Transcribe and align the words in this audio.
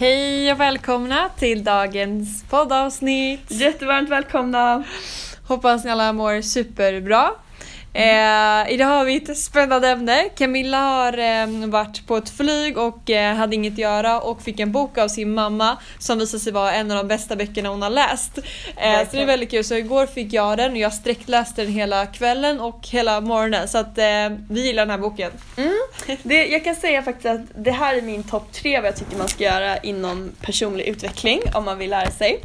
Hej 0.00 0.52
och 0.52 0.60
välkomna 0.60 1.28
till 1.38 1.64
dagens 1.64 2.44
poddavsnitt. 2.50 3.50
Jättevarmt 3.50 4.08
välkomna! 4.08 4.84
Hoppas 5.48 5.84
ni 5.84 5.90
alla 5.90 6.12
mår 6.12 6.40
superbra. 6.40 7.30
Eh, 7.92 8.72
idag 8.72 8.86
har 8.86 9.04
vi 9.04 9.16
ett 9.16 9.38
spännande 9.38 9.88
ämne. 9.88 10.28
Camilla 10.36 10.78
har 10.78 11.18
eh, 11.18 11.68
varit 11.68 12.06
på 12.06 12.16
ett 12.16 12.30
flyg 12.30 12.78
och 12.78 13.10
eh, 13.10 13.34
hade 13.34 13.54
inget 13.54 13.72
att 13.72 13.78
göra 13.78 14.20
och 14.20 14.42
fick 14.42 14.60
en 14.60 14.72
bok 14.72 14.98
av 14.98 15.08
sin 15.08 15.34
mamma 15.34 15.76
som 15.98 16.18
visade 16.18 16.40
sig 16.40 16.52
vara 16.52 16.72
en 16.72 16.90
av 16.90 16.96
de 16.96 17.08
bästa 17.08 17.36
böckerna 17.36 17.68
hon 17.68 17.82
har 17.82 17.90
läst. 17.90 18.38
Eh, 18.76 18.98
så 19.10 19.16
det 19.16 19.22
är 19.22 19.26
väldigt 19.26 19.50
kul. 19.50 19.64
Så 19.64 19.74
igår 19.74 20.06
fick 20.06 20.32
jag 20.32 20.58
den 20.58 20.72
och 20.72 20.78
jag 20.78 20.92
sträckläste 20.92 21.62
den 21.62 21.72
hela 21.72 22.06
kvällen 22.06 22.60
och 22.60 22.88
hela 22.88 23.20
morgonen. 23.20 23.68
Så 23.68 23.78
att 23.78 23.98
eh, 23.98 24.04
vi 24.50 24.66
gillar 24.66 24.82
den 24.86 24.90
här 24.90 24.98
boken. 24.98 25.32
Det, 26.22 26.46
jag 26.46 26.64
kan 26.64 26.74
säga 26.74 27.02
faktiskt 27.02 27.26
att 27.26 27.40
det 27.64 27.70
här 27.70 27.94
är 27.94 28.02
min 28.02 28.22
topp 28.22 28.52
tre 28.52 28.80
vad 28.80 28.88
jag 28.88 28.96
tycker 28.96 29.16
man 29.16 29.28
ska 29.28 29.44
göra 29.44 29.78
inom 29.78 30.32
personlig 30.40 30.84
utveckling 30.84 31.40
om 31.54 31.64
man 31.64 31.78
vill 31.78 31.90
lära 31.90 32.10
sig. 32.10 32.40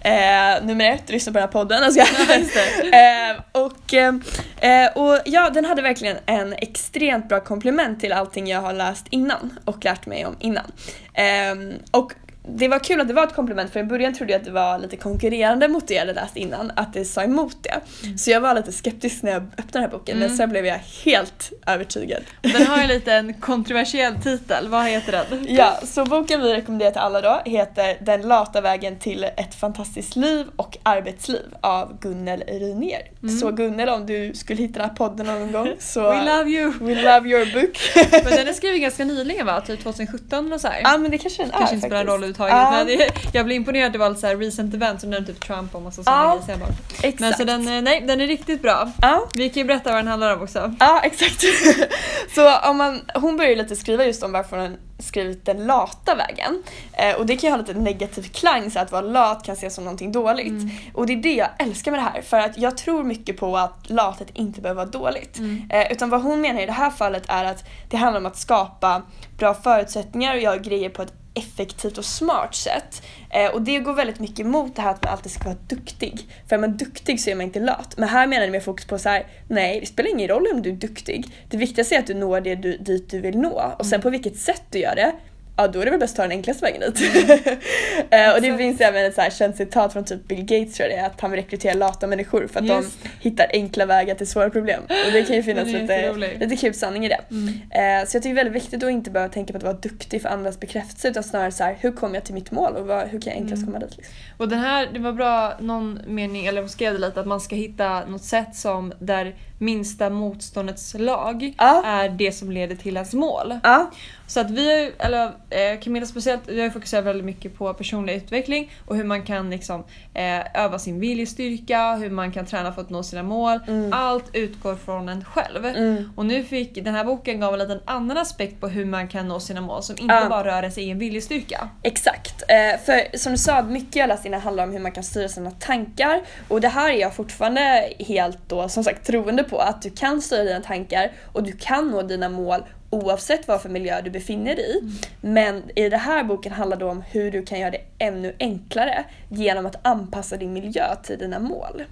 Eh, 0.00 0.64
nummer 0.64 0.90
ett, 0.90 1.10
lyssna 1.10 1.32
på 1.32 1.38
den 1.38 1.48
här 1.48 1.52
podden. 1.52 1.82
Alltså, 1.82 2.00
eh, 2.96 3.62
och, 3.62 3.94
eh, 3.94 4.86
och 4.94 5.18
ja, 5.24 5.50
den 5.50 5.64
hade 5.64 5.82
verkligen 5.82 6.16
en 6.26 6.52
extremt 6.52 7.28
bra 7.28 7.40
komplement 7.40 8.00
till 8.00 8.12
allting 8.12 8.46
jag 8.46 8.60
har 8.60 8.72
läst 8.72 9.06
innan 9.10 9.58
och 9.64 9.84
lärt 9.84 10.06
mig 10.06 10.26
om 10.26 10.36
innan. 10.40 10.72
Eh, 11.14 11.76
och 11.90 12.12
det 12.42 12.68
var 12.68 12.78
kul 12.78 13.00
att 13.00 13.08
det 13.08 13.14
var 13.14 13.26
ett 13.26 13.34
komplement 13.34 13.72
för 13.72 13.80
i 13.80 13.84
början 13.84 14.14
trodde 14.14 14.32
jag 14.32 14.38
att 14.38 14.44
det 14.44 14.50
var 14.50 14.78
lite 14.78 14.96
konkurrerande 14.96 15.68
mot 15.68 15.88
det 15.88 15.94
jag 15.94 16.00
hade 16.00 16.12
läst 16.12 16.36
innan, 16.36 16.72
att 16.76 16.92
det 16.92 17.04
sa 17.04 17.22
emot 17.22 17.56
det. 17.62 17.80
Så 18.18 18.30
jag 18.30 18.40
var 18.40 18.54
lite 18.54 18.72
skeptisk 18.72 19.22
när 19.22 19.32
jag 19.32 19.42
öppnade 19.42 19.68
den 19.72 19.82
här 19.82 19.88
boken 19.90 20.18
men 20.18 20.36
sen 20.36 20.50
blev 20.50 20.66
jag 20.66 20.78
helt 21.04 21.52
övertygad. 21.66 22.22
Den 22.40 22.66
har 22.66 22.78
en 22.82 22.88
liten 22.88 23.34
kontroversiell 23.34 24.14
titel. 24.14 24.68
Vad 24.68 24.84
heter 24.86 25.12
den? 25.12 25.46
Ja, 25.48 25.80
så 25.84 26.04
boken 26.04 26.42
vi 26.42 26.54
rekommenderar 26.54 26.90
till 26.90 27.00
alla 27.00 27.20
då 27.20 27.40
heter 27.44 27.96
Den 28.00 28.22
lata 28.22 28.60
vägen 28.60 28.98
till 28.98 29.24
ett 29.24 29.54
fantastiskt 29.54 30.16
liv 30.16 30.46
och 30.56 30.76
arbetsliv 30.82 31.54
av 31.60 31.98
Gunnel 32.00 32.42
Rynér. 32.46 33.02
Så 33.40 33.50
Gunnel 33.50 33.88
om 33.88 34.06
du 34.06 34.34
skulle 34.34 34.62
hitta 34.62 34.80
den 34.80 34.88
här 34.88 34.96
podden 34.96 35.26
någon 35.26 35.52
gång 35.52 35.72
så 35.78 36.10
We 36.10 36.24
love 36.24 36.50
you! 36.50 36.72
we 36.80 36.94
love 37.02 37.28
your 37.28 37.60
book. 37.60 37.78
Men 38.24 38.32
den 38.36 38.48
är 38.48 38.52
skriven 38.52 38.80
ganska 38.80 39.04
nyligen 39.04 39.46
va? 39.46 39.60
Typ 39.60 39.82
2017 39.82 40.52
och 40.52 40.60
så 40.60 40.68
här. 40.68 40.80
ja 40.84 40.98
men 40.98 41.10
det 41.10 41.18
kanske 41.18 41.42
den 41.42 41.50
är 41.52 41.58
Kanske 41.58 41.74
inte 41.74 41.86
spelar 41.86 42.04
faktiskt. 42.04 42.12
roll 42.22 42.24
överhuvudtaget 42.48 43.00
Ja. 43.00 43.06
men 43.24 43.30
jag 43.32 43.44
blev 43.46 43.56
imponerad 43.56 43.92
det 43.92 43.98
var 43.98 44.14
så 44.14 44.26
här 44.26 44.36
recent 44.36 44.74
event 44.74 45.00
som 45.00 45.10
nämnde 45.10 45.32
typ 45.32 45.46
Trump 45.46 45.74
och 45.74 45.82
massa 45.82 46.02
sådana 46.04 46.22
Ja, 46.22 46.40
grejer. 46.46 46.58
så 46.58 47.06
Exakt. 47.06 47.20
Men 47.20 47.34
så 47.34 47.44
den, 47.44 47.68
eh, 47.68 47.82
nej, 47.82 48.00
den 48.06 48.20
är 48.20 48.26
riktigt 48.26 48.62
bra. 48.62 48.90
Ja. 49.02 49.26
Vi 49.34 49.48
kan 49.48 49.60
ju 49.60 49.66
berätta 49.66 49.90
vad 49.90 49.98
den 49.98 50.08
handlar 50.08 50.36
om 50.36 50.42
också. 50.42 50.74
Ja, 50.80 51.00
exakt. 51.04 51.44
så 52.34 52.58
om 52.58 52.76
man, 52.76 53.00
hon 53.14 53.36
börjar 53.36 53.50
ju 53.50 53.56
lite 53.56 53.76
skriva 53.76 54.04
just 54.04 54.22
om 54.22 54.32
varför 54.32 54.58
hon 54.58 54.76
skrivit 54.98 55.46
den 55.46 55.66
lata 55.66 56.14
vägen. 56.14 56.62
Eh, 56.92 57.16
och 57.16 57.26
det 57.26 57.36
kan 57.36 57.48
ju 57.50 57.56
ha 57.56 57.58
lite 57.58 57.74
negativ 57.74 58.22
klang 58.22 58.70
så 58.70 58.78
att 58.78 58.92
vara 58.92 59.02
lat 59.02 59.44
kan 59.44 59.52
ses 59.54 59.74
som 59.74 59.84
någonting 59.84 60.12
dåligt. 60.12 60.72
Och 60.94 61.06
det 61.06 61.12
är 61.12 61.16
det 61.16 61.34
jag 61.34 61.48
älskar 61.58 61.90
med 61.90 62.00
det 62.00 62.04
här 62.04 62.22
för 62.22 62.36
att 62.40 62.58
jag 62.58 62.76
tror 62.76 63.04
mycket 63.04 63.36
på 63.36 63.56
att 63.56 63.90
lathet 63.90 64.28
inte 64.34 64.60
behöver 64.60 64.84
vara 64.84 64.90
dåligt. 64.90 65.38
Eh, 65.70 65.92
utan 65.92 66.10
vad 66.10 66.22
hon 66.22 66.40
menar 66.40 66.60
i 66.60 66.66
det 66.66 66.72
här 66.72 66.90
fallet 66.90 67.22
är 67.28 67.44
att 67.44 67.64
det 67.90 67.96
handlar 67.96 68.20
om 68.20 68.26
att 68.26 68.36
skapa 68.36 69.02
bra 69.38 69.54
förutsättningar 69.54 70.34
och 70.34 70.40
göra 70.40 70.56
grejer 70.56 70.88
på 70.88 71.02
ett 71.02 71.12
effektivt 71.34 71.98
och 71.98 72.04
smart 72.04 72.54
sätt. 72.54 73.02
Eh, 73.30 73.50
och 73.50 73.62
det 73.62 73.78
går 73.78 73.94
väldigt 73.94 74.20
mycket 74.20 74.40
emot 74.40 74.76
det 74.76 74.82
här 74.82 74.90
att 74.90 75.04
man 75.04 75.12
alltid 75.12 75.32
ska 75.32 75.44
vara 75.44 75.58
duktig. 75.68 76.28
För 76.48 76.56
är 76.56 76.60
man 76.60 76.76
duktig 76.76 77.20
så 77.20 77.30
är 77.30 77.34
man 77.34 77.46
inte 77.46 77.60
lat. 77.60 77.94
Men 77.96 78.08
här 78.08 78.26
menar 78.26 78.42
jag 78.42 78.52
med 78.52 78.64
fokus 78.64 78.86
på 78.86 78.98
så 78.98 79.08
här: 79.08 79.26
nej 79.48 79.80
det 79.80 79.86
spelar 79.86 80.10
ingen 80.10 80.28
roll 80.28 80.46
om 80.52 80.62
du 80.62 80.70
är 80.70 80.74
duktig. 80.74 81.26
Det 81.48 81.56
viktigaste 81.56 81.94
är 81.94 81.98
att 81.98 82.06
du 82.06 82.14
når 82.14 82.40
det 82.40 82.54
du, 82.54 82.76
dit 82.76 83.10
du 83.10 83.20
vill 83.20 83.38
nå. 83.38 83.74
Och 83.78 83.86
sen 83.86 84.00
på 84.00 84.10
vilket 84.10 84.38
sätt 84.38 84.62
du 84.70 84.78
gör 84.78 84.94
det, 84.94 85.12
ja 85.60 85.68
då 85.68 85.80
är 85.80 85.84
det 85.84 85.90
väl 85.90 86.00
bäst 86.00 86.12
att 86.12 86.16
ta 86.16 86.22
den 86.22 86.30
enklaste 86.32 86.64
vägen 86.64 86.80
dit. 86.80 87.30
eh, 88.10 88.34
och 88.34 88.42
det 88.42 88.56
finns 88.56 88.80
även 88.80 89.04
ett 89.04 89.14
så 89.14 89.20
här 89.20 89.30
känt 89.30 89.56
citat 89.56 89.92
från 89.92 90.04
typ 90.04 90.28
Bill 90.28 90.44
Gates 90.44 90.74
tror 90.74 90.88
jag 90.88 90.98
det 90.98 91.02
är, 91.02 91.06
att 91.06 91.20
han 91.20 91.30
vill 91.30 91.40
rekrytera 91.40 91.74
lata 91.74 92.06
människor 92.06 92.46
för 92.46 92.60
att 92.60 92.66
Just. 92.66 93.02
de 93.02 93.08
hittar 93.20 93.46
enkla 93.52 93.86
vägar 93.86 94.14
till 94.14 94.26
svåra 94.26 94.50
problem. 94.50 94.82
Och 94.82 95.12
det 95.12 95.22
kan 95.22 95.36
ju 95.36 95.42
finnas 95.50 95.68
lite, 95.68 96.12
lite 96.40 96.56
kul 96.56 96.74
sanning 96.74 97.06
i 97.06 97.08
det. 97.08 97.20
Mm. 97.30 97.48
Eh, 97.48 98.06
så 98.06 98.16
jag 98.16 98.22
tycker 98.22 98.34
det 98.34 98.40
är 98.40 98.44
väldigt 98.44 98.62
viktigt 98.62 98.84
att 98.84 98.90
inte 98.90 99.10
behöva 99.10 99.32
tänka 99.32 99.52
på 99.52 99.56
att 99.56 99.62
vara 99.62 99.74
duktig 99.74 100.22
för 100.22 100.28
andras 100.28 100.60
bekräftelse 100.60 101.08
utan 101.08 101.22
snarare 101.22 101.52
så 101.52 101.64
här, 101.64 101.76
hur 101.80 101.92
kommer 101.92 102.14
jag 102.14 102.24
till 102.24 102.34
mitt 102.34 102.50
mål 102.50 102.76
och 102.76 102.86
vad, 102.86 103.08
hur 103.08 103.20
kan 103.20 103.32
jag 103.32 103.42
enklast 103.42 103.62
Mm. 103.62 103.72
komma 103.72 103.86
dit? 103.86 103.96
Liksom. 103.96 104.14
Och 104.36 104.48
den 104.48 104.58
här, 104.58 104.88
det 104.92 104.98
var 104.98 105.12
bra 105.12 105.56
någon 105.60 106.00
mening, 106.06 106.46
eller 106.46 106.60
hon 106.60 106.68
skrev 106.68 106.92
det 106.92 106.98
lite, 106.98 107.20
att 107.20 107.26
man 107.26 107.40
ska 107.40 107.56
hitta 107.56 108.04
något 108.06 108.24
sätt 108.24 108.54
som 108.54 108.92
där 108.98 109.34
minsta 109.60 110.10
motståndets 110.10 110.94
lag 110.98 111.54
Ja. 111.58 111.82
är 111.86 112.08
det 112.08 112.32
som 112.32 112.50
leder 112.50 112.76
till 112.76 112.96
ens 112.96 113.14
mål. 113.14 113.58
Ja, 113.62 113.90
Så 114.26 114.40
att 114.40 114.50
vi 114.50 114.92
eller 114.98 115.24
eh, 115.50 115.80
Camilla 115.82 116.06
speciellt, 116.06 116.40
vi 116.46 116.62
har 116.62 116.70
fokuserat 116.70 117.04
väldigt 117.04 117.24
mycket 117.24 117.58
på 117.58 117.74
personlig 117.74 118.14
utveckling 118.14 118.70
och 118.86 118.96
hur 118.96 119.04
man 119.04 119.22
kan 119.22 119.50
liksom 119.50 119.84
eh, 120.14 120.62
öva 120.64 120.78
sin 120.78 121.00
viljestyrka, 121.00 121.94
hur 121.94 122.10
man 122.10 122.32
kan 122.32 122.46
träna 122.46 122.72
för 122.72 122.82
att 122.82 122.90
nå 122.90 123.02
sina 123.02 123.22
mål. 123.22 123.60
Mm. 123.68 123.92
Allt 123.92 124.24
utgår 124.32 124.74
från 124.74 125.08
en 125.08 125.24
själv. 125.24 125.64
Mm. 125.66 126.12
Och 126.16 126.26
nu 126.26 126.44
fick 126.44 126.74
den 126.84 126.94
här 126.94 127.04
boken 127.04 127.40
gav 127.40 127.52
en 127.52 127.58
liten 127.58 127.80
annan 127.84 128.18
aspekt 128.18 128.60
på 128.60 128.68
hur 128.68 128.84
man 128.84 129.08
kan 129.08 129.28
nå 129.28 129.40
sina 129.40 129.60
mål 129.60 129.82
som 129.82 129.96
inte 129.98 130.14
Ja. 130.14 130.28
bara 130.28 130.44
rör 130.44 130.62
ens 130.62 130.76
egen 130.78 130.98
viljestyrka. 130.98 131.68
Exakt. 131.82 132.42
Eh, 132.48 132.80
för 132.86 133.16
som 133.18 133.32
du 133.32 133.38
sa, 133.38 133.62
mycket 133.62 133.96
jag 133.96 134.08
läst 134.08 134.26
innan 134.26 134.40
handlar 134.40 134.64
om 134.64 134.72
hur 134.72 134.78
man 134.80 134.92
kan 134.92 135.04
styra 135.04 135.28
sina 135.28 135.50
tankar. 135.50 136.22
Och 136.48 136.60
det 136.60 136.68
här 136.68 136.90
är 136.90 136.96
jag 137.00 137.14
fortfarande 137.14 137.92
helt 137.98 138.38
då 138.48 138.68
som 138.68 138.84
sagt 138.84 139.06
troende 139.06 139.44
på 139.50 139.58
att 139.58 139.82
du 139.82 139.90
kan 139.90 140.22
styra 140.22 140.44
dina 140.44 140.60
tankar 140.60 141.12
och 141.32 141.42
du 141.42 141.52
kan 141.52 141.90
nå 141.90 142.02
dina 142.02 142.28
mål 142.28 142.62
oavsett 142.90 143.48
vad 143.48 143.62
för 143.62 143.68
miljö 143.68 144.00
du 144.00 144.10
befinner 144.10 144.56
dig 144.56 144.76
i. 144.76 144.82
Men 145.20 145.62
i 145.74 145.88
den 145.88 146.00
här 146.00 146.24
boken 146.24 146.52
handlar 146.52 146.76
det 146.76 146.84
om 146.84 147.02
hur 147.10 147.30
du 147.30 147.42
kan 147.42 147.60
göra 147.60 147.70
det 147.70 147.80
ännu 147.98 148.36
enklare 148.40 149.04
genom 149.28 149.66
att 149.66 149.86
anpassa 149.86 150.36
din 150.36 150.52
miljö 150.52 150.94
till 151.02 151.18
dina 151.18 151.38
mål. 151.38 151.82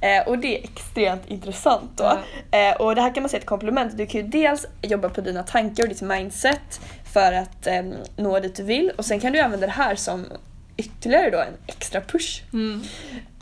Eh, 0.00 0.28
och 0.28 0.38
det 0.38 0.58
är 0.58 0.64
extremt 0.64 1.26
intressant 1.26 1.90
då. 1.96 2.18
Eh, 2.58 2.76
och 2.76 2.94
det 2.94 3.00
här 3.02 3.14
kan 3.14 3.22
man 3.22 3.30
säga 3.30 3.40
ett 3.40 3.46
komplement. 3.46 3.96
Du 3.96 4.06
kan 4.06 4.20
ju 4.20 4.26
dels 4.26 4.66
jobba 4.82 5.08
på 5.08 5.20
dina 5.20 5.42
tankar 5.42 5.82
och 5.82 5.88
ditt 5.88 6.02
mindset 6.02 6.80
för 7.12 7.32
att 7.32 7.66
eh, 7.66 7.82
nå 8.16 8.40
dit 8.40 8.56
du 8.56 8.62
vill 8.62 8.90
och 8.96 9.04
sen 9.04 9.20
kan 9.20 9.32
du 9.32 9.40
använda 9.40 9.66
det 9.66 9.72
här 9.72 9.94
som 9.94 10.26
ytterligare 10.76 11.30
då 11.30 11.38
en 11.38 11.54
extra 11.66 12.00
push. 12.00 12.42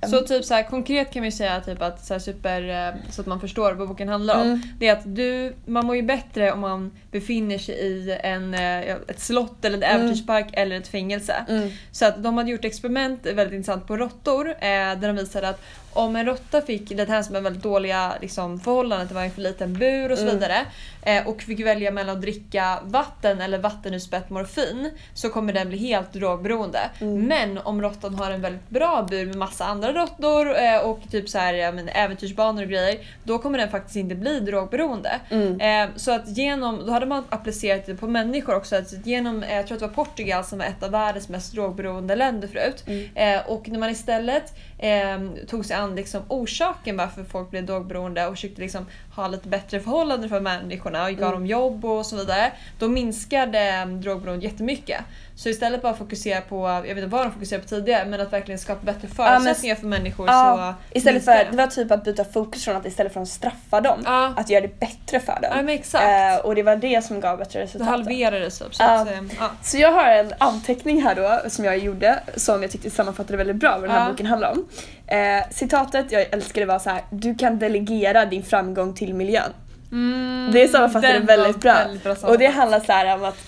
Så 0.07 0.21
typ 0.21 0.45
så 0.45 0.55
här, 0.55 0.63
konkret 0.63 1.13
kan 1.13 1.23
vi 1.23 1.33
säga 1.33 1.61
typ 1.61 1.83
att 1.83 2.05
så, 2.05 2.21
super, 2.21 2.89
eh, 2.89 2.95
så 3.11 3.21
att 3.21 3.27
man 3.27 3.41
förstår 3.41 3.73
vad 3.73 3.89
boken 3.89 4.09
handlar 4.09 4.35
om. 4.41 4.47
Mm. 4.47 4.63
Det 4.79 4.89
är 4.89 4.93
att 4.93 5.17
du, 5.17 5.55
man 5.67 5.87
mår 5.87 5.97
ju 5.97 6.03
bättre 6.03 6.53
om 6.53 6.61
man 6.61 6.93
befinner 7.11 7.59
sig 7.59 7.75
i 7.75 8.19
en, 8.23 8.55
eh, 8.55 8.81
ett 9.09 9.21
slott 9.21 9.65
eller 9.65 9.77
en 9.77 9.83
äventyrspark 9.83 10.47
eller 10.53 10.77
ett 10.77 10.89
fängelse. 10.89 11.45
Mm. 11.49 11.71
Så 11.93 12.07
att 12.07 12.23
de 12.23 12.39
hade 12.39 12.51
gjort 12.51 12.65
experiment, 12.65 13.27
väldigt 13.27 13.53
intressant, 13.53 13.87
på 13.87 13.97
råttor 13.97 14.49
eh, 14.49 14.55
där 14.61 15.07
de 15.07 15.17
visade 15.17 15.49
att 15.49 15.61
om 15.93 16.17
en 16.17 16.27
råtta 16.27 16.61
fick 16.63 16.97
det 16.97 17.09
här 17.09 17.23
som 17.23 17.37
är 17.37 17.41
väldigt 17.41 17.63
dåliga 17.63 18.13
liksom, 18.21 18.61
förhållanden, 18.61 19.09
det 19.09 19.15
var 19.15 19.23
en 19.23 19.31
för 19.31 19.43
liten 19.43 19.75
bur 19.75 20.13
och 20.13 20.19
så 20.19 20.25
Mm. 20.25 20.35
vidare 20.35 20.67
eh, 21.03 21.29
och 21.29 21.43
fick 21.43 21.67
välja 21.67 21.91
mellan 21.91 22.17
att 22.17 22.23
dricka 22.23 22.79
vatten 22.85 23.41
eller 23.41 23.59
vattenutspätt 23.59 24.31
morfin 24.31 24.91
så 25.15 25.29
kommer 25.29 25.53
den 25.53 25.69
bli 25.69 25.79
helt 25.79 26.13
drogberoende. 26.13 26.79
Mm. 27.01 27.23
Men 27.23 27.59
om 27.59 27.83
råttan 27.83 28.15
har 28.15 28.31
en 28.31 28.41
väldigt 28.41 28.69
bra 28.69 29.07
bur 29.11 29.27
med 29.27 29.37
massa 29.37 29.65
andra 29.65 29.93
råttor 29.97 30.57
eh, 30.57 30.79
och 30.79 31.01
typ 31.11 31.29
så 31.29 31.39
här, 31.39 31.55
ja, 31.55 31.73
men, 31.73 31.89
äventyrsbanor 31.89 32.63
och 32.63 32.69
grejer 32.69 32.99
då 33.25 33.39
kommer 33.39 33.59
den 33.59 33.71
faktiskt 33.71 33.97
inte 33.97 34.15
bli 34.15 34.41
drogberoende. 34.41 35.21
Mm. 35.31 35.61
Eh, 35.61 35.97
så 35.97 36.13
att 36.13 36.37
genom, 36.37 36.87
då 36.87 36.93
hade 36.93 37.07
man 37.07 37.25
applicerat 37.29 37.87
det 37.87 37.95
på 37.95 38.07
människor 38.07 38.57
också. 38.57 38.77
Att 38.77 39.07
genom, 39.07 39.43
eh, 39.43 39.57
jag 39.57 39.67
tror 39.67 39.77
att 39.77 39.81
det 39.81 39.87
var 39.87 40.05
Portugal 40.05 40.45
som 40.45 40.59
var 40.59 40.67
ett 40.67 40.83
av 40.83 40.91
världens 40.91 41.29
mest 41.29 41.53
drogberoende 41.53 42.17
länder 42.17 42.49
förut. 42.49 42.85
Mm. 42.87 43.41
Och 43.47 43.69
när 43.69 43.79
man 43.79 43.91
istället 43.91 44.55
eh, 44.79 45.21
tog 45.49 45.65
sig 45.67 45.77
an 45.77 45.95
liksom 45.97 46.23
orsaken 46.29 46.97
varför 46.97 47.25
folk 47.25 47.51
blev 47.51 47.67
drogberoende 47.67 48.27
och 48.27 48.35
försökte 48.35 48.61
liksom 48.61 48.87
ha 49.17 49.29
lite 49.29 49.49
bättre 49.49 49.81
förhållanden 49.81 50.31
för 50.31 50.41
människorna 50.41 51.05
och 51.05 51.11
gav 51.11 51.19
Mm. 51.29 51.33
dem 51.33 51.47
jobb 51.47 51.85
och 51.85 52.07
så 52.07 52.17
vidare. 52.17 52.53
Då 52.79 52.89
minskade 52.89 53.59
eh, 53.69 53.87
drogberoendet 53.87 54.51
jättemycket. 54.53 55.01
Så 55.37 55.49
istället 55.49 55.83
bara 55.83 55.95
fokusera 55.95 56.41
på, 56.41 56.67
jag 56.69 56.83
vet 56.83 56.97
inte 56.97 57.07
vad 57.07 57.27
de 57.27 57.33
fokuserade 57.33 57.63
på 57.63 57.69
tidigare, 57.69 58.05
men 58.05 58.21
att 58.21 58.33
verkligen 58.33 58.59
skapa 58.59 58.81
bättre 58.85 59.09
förutsättningar 59.09 59.75
för 59.77 59.87
människor 59.87 60.27
Ja, 60.29 60.75
så 60.93 60.97
istället 60.99 61.25
för, 61.25 61.49
det 61.51 61.57
var 61.57 61.67
typ 61.67 61.91
att 61.91 62.05
byta 62.05 62.25
fokus 62.25 62.65
från 62.65 62.77
att 62.77 62.87
istället 62.87 63.13
för 63.13 63.21
att 63.21 63.29
straffa 63.29 63.81
dem, 63.81 64.01
Ja. 64.05 64.33
att 64.37 64.51
göra 64.51 64.61
det 64.61 64.81
bättre 64.81 65.21
för 65.21 65.33
dem. 65.43 65.51
Ja 65.57 65.63
men. 65.63 66.35
Eh, 66.35 66.41
och 66.45 66.55
det 66.55 66.63
var 66.63 66.77
det 66.77 67.05
som 67.05 67.21
gav 67.21 67.39
bättre 67.39 67.59
det 67.59 67.65
resultat. 67.65 67.89
halverades 67.89 68.59
typ. 68.59 68.75
Så 68.75 68.83
Ja. 68.83 68.89
att, 69.01 69.09
ja. 69.39 69.51
Så 69.63 69.79
jag 69.79 69.93
har 69.93 70.09
en 70.09 70.33
anteckning 70.39 71.03
här 71.03 71.15
då 71.15 71.51
som 71.51 71.65
jag 71.65 71.79
gjorde 71.79 72.19
som 72.37 72.63
jag 72.63 72.71
tyckte 72.71 72.91
sammanfattade 72.91 73.37
väldigt 73.37 73.57
bra 73.57 73.71
vad 73.71 73.83
den 73.83 73.91
här 73.91 74.05
Ja. 74.05 74.11
boken 74.11 74.27
handlar 74.27 74.53
om. 74.53 74.66
Eh, 75.07 75.49
citatet 75.51 76.13
jag 76.13 76.27
älskar 76.33 76.61
det 76.61 76.67
var 76.67 76.79
så 76.79 76.91
här: 76.91 77.03
du 77.11 77.35
kan 77.35 77.59
delegera 77.59 78.25
din 78.25 78.43
framgång 78.43 78.95
till 78.95 79.15
miljön. 79.15 79.53
Mm, 79.93 80.51
Det 80.53 80.69
sammanfattar 80.69 81.09
det 81.09 81.15
den 81.15 81.27
var 81.27 81.37
väldigt 81.37 81.61
bra. 81.61 81.75
väldigt 81.75 82.03
bra 82.03 82.15
Och 82.31 82.39
det 82.39 82.47
handlar 82.47 82.81
så 82.81 82.93
här 82.93 83.15
om 83.15 83.25
att 83.25 83.39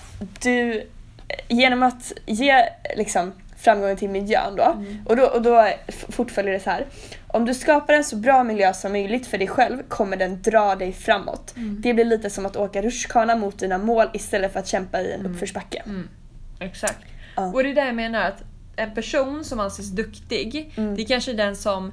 du, 0.41 0.83
genom 1.47 1.83
att 1.83 2.13
ge 2.25 2.63
liksom 2.97 3.33
framgången 3.57 3.97
till 3.97 4.09
miljön 4.09 4.55
då, 4.55 4.63
Mm. 4.63 4.97
och 5.05 5.15
då, 5.15 5.23
och 5.25 5.41
då 5.41 5.67
fortföljer 6.09 6.53
det 6.53 6.59
så 6.59 6.69
här. 6.69 6.85
Om 7.27 7.45
du 7.45 7.53
skapar 7.53 7.93
en 7.93 8.03
så 8.03 8.15
bra 8.15 8.43
miljö 8.43 8.73
som 8.73 8.91
möjligt 8.91 9.27
för 9.27 9.37
dig 9.37 9.47
själv 9.47 9.83
kommer 9.87 10.17
den 10.17 10.41
dra 10.41 10.75
dig 10.75 10.93
framåt. 10.93 11.53
Mm. 11.57 11.81
Det 11.81 11.93
blir 11.93 12.05
lite 12.05 12.29
som 12.29 12.45
att 12.45 12.55
åka 12.55 12.81
rutschkana 12.81 13.35
mot 13.35 13.59
dina 13.59 13.77
mål 13.77 14.07
istället 14.13 14.53
för 14.53 14.59
att 14.59 14.67
kämpa 14.67 15.01
i 15.01 15.11
en 15.11 15.25
uppförsbacke. 15.25 15.81
Mm. 15.85 16.07
Exakt. 16.59 16.97
Ja. 17.35 17.45
Och 17.45 17.63
det 17.63 17.69
är 17.69 17.75
där 17.75 17.85
jag 17.85 17.95
menar 17.95 18.21
att 18.27 18.43
en 18.79 18.95
person 18.95 19.43
som 19.45 19.59
anses 19.59 19.89
duktig, 19.91 20.71
Mm. 20.77 20.95
det 20.95 21.01
är 21.01 21.05
kanske 21.05 21.31
är 21.31 21.35
den 21.35 21.55
som 21.55 21.91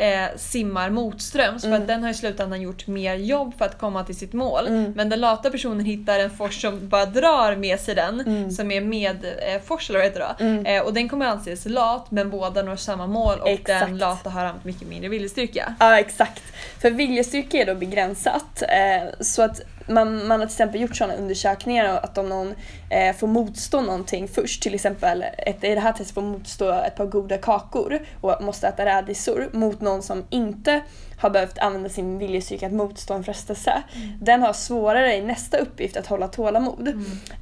eh, 0.00 0.36
simmar 0.36 0.90
motströms 0.90 1.62
för 1.62 1.68
Mm. 1.68 1.82
att 1.82 1.88
den 1.88 2.02
har 2.02 2.10
i 2.10 2.14
slutändan 2.14 2.62
gjort 2.62 2.86
mer 2.86 3.14
jobb 3.14 3.54
för 3.58 3.64
att 3.64 3.78
komma 3.78 4.04
till 4.04 4.16
sitt 4.16 4.32
mål. 4.32 4.66
Mm. 4.66 4.92
Men 4.96 5.08
den 5.08 5.20
lata 5.20 5.50
personen 5.50 5.84
hittar 5.86 6.18
en 6.18 6.30
fors 6.30 6.60
som 6.62 6.88
bara 6.88 7.06
drar 7.06 7.56
med 7.56 7.80
sig 7.80 7.94
den, 7.94 8.20
Mm. 8.20 8.50
som 8.50 8.70
är 8.70 8.80
medfors 8.80 9.90
eller 9.90 9.98
vad 9.98 10.06
heter 10.08 10.20
det. 10.38 10.44
Mm. 10.44 10.66
eh, 10.66 10.82
Och 10.82 10.94
den 10.94 11.08
kommer 11.08 11.26
anses 11.26 11.66
lat 11.66 12.10
men 12.10 12.30
båda 12.30 12.62
når 12.62 12.76
samma 12.76 13.06
mål 13.06 13.38
och 13.40 13.48
Exakt. 13.48 13.86
den 13.86 13.98
lata 13.98 14.30
har 14.30 14.44
haft 14.44 14.64
mycket 14.64 14.88
mindre 14.88 15.08
viljestyrka. 15.08 15.74
Ja 15.80 15.98
exakt. 15.98 16.42
För 16.80 16.90
viljestyrka 16.90 17.58
är 17.58 17.66
då 17.66 17.74
begränsat. 17.74 18.62
Eh, 18.62 19.08
så 19.20 19.42
att 19.42 19.60
man, 19.88 20.26
man 20.26 20.40
har 20.40 20.46
till 20.46 20.54
exempel 20.54 20.80
gjort 20.80 20.96
sådana 20.96 21.14
undersökningar 21.14 21.84
att 21.84 22.18
om 22.18 22.28
någon 22.28 22.54
eh, 22.90 23.16
får 23.16 23.26
motstå 23.26 23.80
någonting 23.80 24.28
först, 24.28 24.62
till 24.62 24.74
exempel 24.74 25.24
ett, 25.38 25.64
i 25.64 25.74
det 25.74 25.80
här 25.80 25.92
testet 25.92 26.14
får 26.14 26.22
motstå 26.22 26.72
ett 26.72 26.96
par 26.96 27.06
goda 27.06 27.38
kakor 27.38 27.98
och 28.20 28.44
måste 28.44 28.68
äta 28.68 28.84
rädisor 28.84 29.50
mot 29.52 29.80
någon 29.80 30.02
som 30.02 30.24
inte 30.30 30.82
har 31.18 31.30
behövt 31.30 31.58
använda 31.58 31.88
sin 31.88 32.18
viljestyrka 32.18 32.66
att 32.66 32.72
motstå 32.72 33.14
en 33.14 33.24
frestelse. 33.24 33.82
Den 34.20 34.42
har 34.42 34.52
svårare 34.52 35.16
i 35.16 35.22
nästa 35.22 35.58
uppgift 35.58 35.96
att 35.96 36.06
hålla 36.06 36.28
tålamod. 36.28 36.88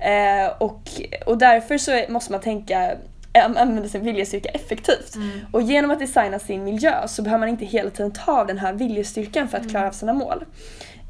Eh, 0.01 0.53
och, 0.59 0.83
och 1.27 1.39
därför 1.39 1.79
så 1.79 2.05
måste 2.09 2.33
man 2.33 2.41
tänka 2.41 2.93
eh, 3.33 3.45
använda 3.45 3.89
sin 3.89 4.05
viljestyrka 4.05 4.49
effektivt. 4.49 5.15
Mm. 5.15 5.31
Och 5.53 5.63
genom 5.63 5.91
att 5.91 5.99
designa 5.99 6.39
sin 6.39 6.65
miljö 6.65 7.09
så 7.09 7.23
behöver 7.23 7.41
man 7.41 7.49
inte 7.49 7.65
hela 7.65 7.91
tiden 7.91 8.13
ta 8.13 8.41
av 8.41 8.47
den 8.47 8.59
här 8.59 8.73
viljestyrkan 8.73 9.49
för 9.49 9.59
att 9.59 9.71
klara 9.71 9.89
av 9.89 9.93
sina 9.93 10.13
mål. 10.13 10.45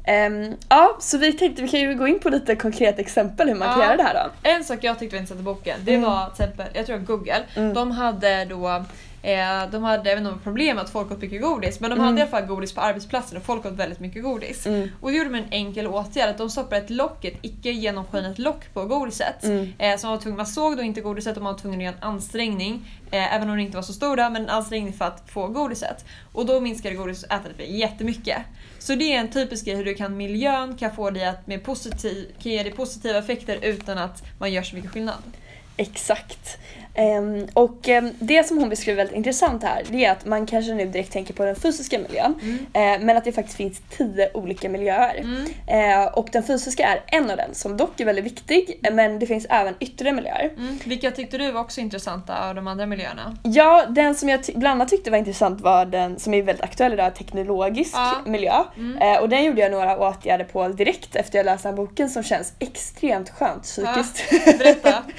Ehm, 0.09 0.55
ja, 0.69 0.97
så 0.99 1.17
vi 1.17 1.33
tänkte 1.33 1.61
vi 1.61 1.67
kan 1.67 1.79
ju 1.79 1.95
gå 1.95 2.07
in 2.07 2.19
på 2.19 2.29
lite 2.29 2.55
konkreta 2.55 3.01
exempel 3.01 3.47
hur 3.47 3.55
man 3.55 3.69
kan 3.69 3.79
Ja. 3.79 3.85
göra 3.85 3.97
det 3.97 4.03
här 4.03 4.13
då. 4.13 4.49
En 4.49 4.63
sak 4.63 4.79
jag 4.81 4.99
tyckte 4.99 5.15
var 5.15 5.21
intressant 5.21 5.41
i 5.41 5.43
boken, 5.43 5.79
det 5.83 5.93
Mm. 5.95 6.09
var 6.09 6.25
till 6.35 6.43
exempel, 6.43 6.65
jag 6.73 6.85
tror 6.85 6.97
Google, 6.97 7.43
Mm. 7.55 7.73
de 7.73 7.91
hade 7.91 8.45
då 8.45 8.83
Eh, 9.21 9.69
de 9.71 9.83
hade, 9.83 10.17
inte 10.17 10.29
om 10.29 10.39
problem 10.39 10.75
med 10.75 10.85
att 10.85 10.89
folk 10.91 11.11
åt 11.11 11.21
mycket 11.21 11.41
godis, 11.41 11.79
men 11.79 11.89
de 11.89 11.93
Mm. 11.95 12.05
hade 12.05 12.19
i 12.19 12.21
alla 12.21 12.31
fall 12.31 12.45
godis 12.45 12.73
på 12.73 12.81
arbetsplatsen 12.81 13.37
och 13.37 13.43
folk 13.43 13.65
åt 13.65 13.73
väldigt 13.73 13.99
mycket 13.99 14.23
godis. 14.23 14.65
Mm. 14.65 14.89
Och 15.01 15.11
det 15.11 15.17
gjorde 15.17 15.29
de 15.29 15.35
en 15.37 15.47
enkel 15.51 15.87
åtgärd, 15.87 16.29
att 16.29 16.37
de 16.37 16.49
stoppade 16.49 16.81
ett 16.81 16.89
lock, 16.89 17.25
ett 17.25 17.37
icke 17.41 17.71
genomskinligt 17.71 18.39
lock 18.39 18.73
på 18.73 18.85
godiset. 18.85 19.43
Mm. 19.43 19.73
Eh, 19.77 19.97
så 19.97 20.07
man, 20.07 20.15
var 20.15 20.21
tvungen, 20.21 20.37
man 20.37 20.45
såg 20.45 20.77
då 20.77 20.83
inte 20.83 21.01
godiset 21.01 21.37
och 21.37 21.43
man 21.43 21.53
var 21.53 21.59
tvungen 21.59 21.79
att 21.79 21.83
göra 21.83 21.95
en 22.01 22.03
ansträngning, 22.03 22.91
eh, 23.11 23.35
även 23.35 23.49
om 23.49 23.55
det 23.55 23.61
inte 23.61 23.75
var 23.77 23.83
så 23.83 23.93
stora, 23.93 24.29
men 24.29 24.41
en 24.43 24.49
ansträngning 24.49 24.93
för 24.93 25.05
att 25.05 25.23
få 25.29 25.47
godiset. 25.47 26.05
Och 26.33 26.45
då 26.45 26.59
minskade 26.59 26.95
godisätandet 26.95 27.69
jättemycket. 27.69 28.37
Så 28.79 28.95
det 28.95 29.13
är 29.13 29.19
en 29.19 29.31
typisk 29.31 29.65
grej 29.65 29.75
hur 29.75 29.85
du 29.85 29.93
kan 29.93 30.17
miljön 30.17 30.77
kan 30.77 30.95
få 30.95 31.09
dig 31.09 31.25
att 31.25 31.47
med 31.47 31.63
positiv, 31.63 32.31
kan 32.43 32.51
ge 32.51 32.63
dig 32.63 32.71
positiva 32.71 33.17
effekter 33.17 33.59
utan 33.61 33.97
att 33.97 34.23
man 34.39 34.51
gör 34.53 34.63
så 34.63 34.75
mycket 34.75 34.91
skillnad. 34.91 35.23
Exakt. 35.77 36.57
Ehm, 36.97 37.47
och 37.53 37.89
ehm, 37.89 38.09
det 38.19 38.47
som 38.47 38.57
hon 38.57 38.69
beskriver 38.69 38.97
väldigt 38.97 39.15
intressant 39.17 39.63
här 39.63 39.83
det 39.89 40.05
är 40.05 40.11
att 40.11 40.25
man 40.25 40.45
kanske 40.45 40.73
nu 40.73 40.85
direkt 40.85 41.11
tänker 41.13 41.33
på 41.33 41.45
den 41.45 41.55
fysiska 41.55 41.99
miljön 41.99 42.35
eh, 42.73 42.81
men 42.99 43.17
att 43.17 43.23
det 43.23 43.31
faktiskt 43.31 43.57
finns 43.57 43.81
tio 43.97 44.29
olika 44.33 44.69
miljöer. 44.69 45.15
Mm. 45.67 46.01
Eh, 46.01 46.07
och 46.07 46.29
den 46.31 46.43
fysiska 46.43 46.83
är 46.87 47.17
en 47.17 47.31
av 47.31 47.37
dem 47.37 47.45
som 47.53 47.77
dock 47.77 47.99
är 47.99 48.05
väldigt 48.05 48.25
viktig 48.25 48.79
men 48.91 49.19
det 49.19 49.25
finns 49.25 49.45
även 49.49 49.73
yttre 49.79 50.11
miljöer. 50.11 50.51
Mm. 50.57 50.79
Vilka 50.85 51.11
tyckte 51.11 51.37
du 51.37 51.51
var 51.51 51.61
också 51.61 51.81
intressanta 51.81 52.49
av 52.49 52.55
de 52.55 52.67
andra 52.67 52.85
miljöerna? 52.85 53.37
Ja, 53.43 53.85
den 53.89 54.15
som 54.15 54.29
jag 54.29 54.39
bland 54.55 54.81
annat 54.81 54.89
tyckte 54.89 55.11
var 55.11 55.17
intressant 55.17 55.61
var 55.61 55.85
den 55.85 56.19
som 56.19 56.33
är 56.33 56.41
väldigt 56.43 56.63
aktuell 56.63 56.93
idag, 56.93 57.15
teknologisk 57.15 57.93
Ja. 57.95 58.15
miljö. 58.25 58.63
Mm. 58.77 58.97
Eh, 58.97 59.21
och 59.21 59.29
den 59.29 59.43
gjorde 59.43 59.61
jag 59.61 59.71
några 59.71 59.97
åtgärder 59.97 60.45
på 60.45 60.67
direkt 60.67 61.15
efter 61.15 61.39
jag 61.39 61.45
läste 61.45 61.67
den 61.67 61.77
här 61.77 61.85
boken 61.85 62.09
som 62.09 62.23
känns 62.23 62.53
extremt 62.59 63.29
skönt 63.29 63.63
psykiskt. 63.63 64.23
Berätta. 64.59 65.03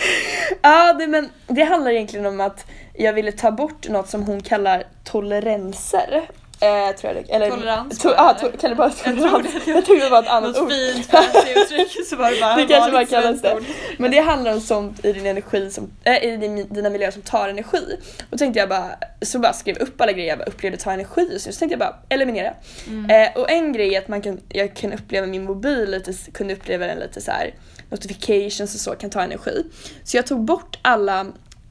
Ja, 0.62 0.92
det, 0.92 1.06
men 1.06 1.28
det 1.46 1.64
handlar 1.68 1.90
egentligen 1.90 2.26
om 2.26 2.40
att 2.40 2.66
jag 2.94 3.12
ville 3.12 3.32
ta 3.32 3.50
bort 3.50 3.88
något 3.88 4.08
som 4.08 4.22
hon 4.22 4.40
kallar 4.40 4.84
toleranser. 5.04 6.28
Eh, 6.60 6.96
tror 6.96 7.14
jag 7.14 7.24
det, 7.24 7.34
eller, 7.34 7.50
Tolerans, 7.50 7.98
To, 7.98 8.08
ah, 8.16 8.34
to, 8.34 8.46
kan 8.60 8.70
det 8.70 8.76
bara 8.76 8.92
Jag 9.04 9.16
tolerans? 9.16 9.66
Jag 9.66 9.84
tror 9.84 10.00
det 10.00 10.08
var 10.10 10.22
ett 10.22 10.28
annat 10.28 10.56
Något 10.56 10.62
ord. 10.62 10.72
fint 10.72 11.06
fancy 11.06 11.52
uttryck 11.56 12.06
så 12.06 12.16
var 12.16 12.30
det 12.30 12.40
bara 12.40 12.56
Det 12.56 12.66
kanske 12.66 12.92
bara 12.92 13.04
kallas 13.04 13.42
det. 13.42 13.58
Men 13.98 14.10
det 14.10 14.20
handlar 14.20 14.52
om 14.52 14.60
sånt 14.60 15.04
i 15.04 15.12
din 15.12 15.26
energi 15.26 15.70
som, 15.70 15.90
äh, 16.04 16.24
i 16.24 16.36
din, 16.36 16.74
dina 16.74 16.90
miljöer 16.90 17.10
som 17.10 17.22
tar 17.22 17.48
energi. 17.48 17.98
Och 18.30 18.38
tänkte 18.38 18.60
jag 18.60 18.68
bara, 18.68 18.90
så 19.22 19.38
bara 19.38 19.52
skrev 19.52 19.78
upp 19.78 20.00
alla 20.00 20.12
grejer 20.12 20.28
jag 20.28 20.38
bara 20.38 20.44
upplevde 20.44 20.78
tar 20.78 20.92
energi 20.92 21.36
och 21.36 21.40
så, 21.40 21.52
så 21.52 21.58
tänkte 21.58 21.72
jag 21.72 21.78
bara 21.78 21.96
eliminera. 22.08 22.54
Mm. 22.86 23.10
Eh, 23.10 23.40
och 23.40 23.50
en 23.50 23.72
grej 23.72 23.94
är 23.94 23.98
att 23.98 24.08
man 24.08 24.22
kan, 24.22 24.40
jag 24.48 24.76
kan 24.76 24.92
uppleva 24.92 25.26
min 25.26 25.44
mobil 25.44 25.90
lite, 25.90 26.12
kunde 26.32 26.54
uppleva 26.54 26.86
den 26.86 26.98
lite 26.98 27.20
så 27.20 27.30
här 27.30 27.54
notifications 27.90 28.74
och 28.74 28.80
så 28.80 28.90
kan 28.90 29.10
ta 29.10 29.22
energi. 29.22 29.64
Så 30.04 30.16
jag 30.16 30.26
tog 30.26 30.44
bort 30.44 30.78
alla, 30.82 31.26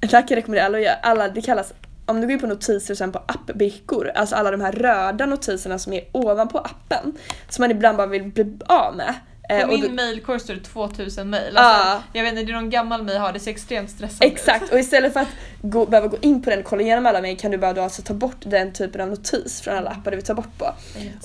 det 0.10 0.18
här 0.18 0.28
kan 0.28 0.36
jag 0.36 0.38
rekommendera 0.38 0.66
alla 0.66 0.78
att 0.78 0.84
göra, 0.84 0.96
alla, 1.02 1.30
det 1.30 1.42
kallas 1.42 1.74
om 2.06 2.22
du 2.22 2.28
går 2.28 2.32
in 2.32 2.40
på 2.40 2.48
notiser 2.48 2.94
och 2.94 2.98
sen 2.98 3.12
på 3.12 3.20
appbrickor, 3.26 4.12
alltså 4.16 4.36
alla 4.36 4.52
de 4.52 4.62
här 4.62 4.72
röda 4.72 5.26
notiserna 5.26 5.80
som 5.80 5.94
är 5.94 6.04
ovanpå 6.12 6.58
appen, 6.58 7.18
som 7.50 7.64
man 7.64 7.72
ibland 7.72 7.98
bara 7.98 8.08
vill 8.08 8.24
bli 8.24 8.58
av 8.66 8.96
med. 8.96 9.14
Eh, 9.50 9.62
På 9.62 9.68
min 9.68 9.82
du- 9.82 9.90
mailkorg 9.90 10.40
står 10.40 10.54
det 10.54 10.60
2000 10.64 11.30
mail. 11.30 11.58
Alltså, 11.58 12.04
Jag 12.14 12.24
vet 12.24 12.32
inte, 12.34 12.44
det 12.44 12.52
är 12.52 12.54
någon 12.54 12.70
gammal 12.70 13.04
mail 13.04 13.16
jag 13.16 13.22
har, 13.22 13.34
det 13.34 13.40
ser 13.40 13.52
extremt 13.52 13.90
stressande 13.90 14.26
ut. 14.28 14.34
Exakt, 14.34 14.72
och 14.74 14.80
istället 14.80 15.14
för 15.14 15.20
att 15.20 15.28
gå, 15.62 15.86
behöva 15.86 16.08
gå 16.08 16.18
in 16.22 16.42
på 16.42 16.50
den 16.50 16.60
och 16.60 16.66
kolla 16.66 16.82
igenom 16.82 17.06
alla 17.06 17.22
mejl 17.22 17.38
kan 17.40 17.52
du 17.52 17.58
bara 17.58 17.74
då 17.74 17.82
alltså 17.82 18.02
ta 18.02 18.14
bort 18.14 18.36
den 18.40 18.74
typen 18.74 19.02
av 19.02 19.08
notis 19.08 19.62
från 19.62 19.78
alla 19.78 19.90
appar 19.90 20.12
du 20.12 20.18
vill 20.18 20.26
ta 20.26 20.34
bort 20.34 20.58
på. 20.58 20.66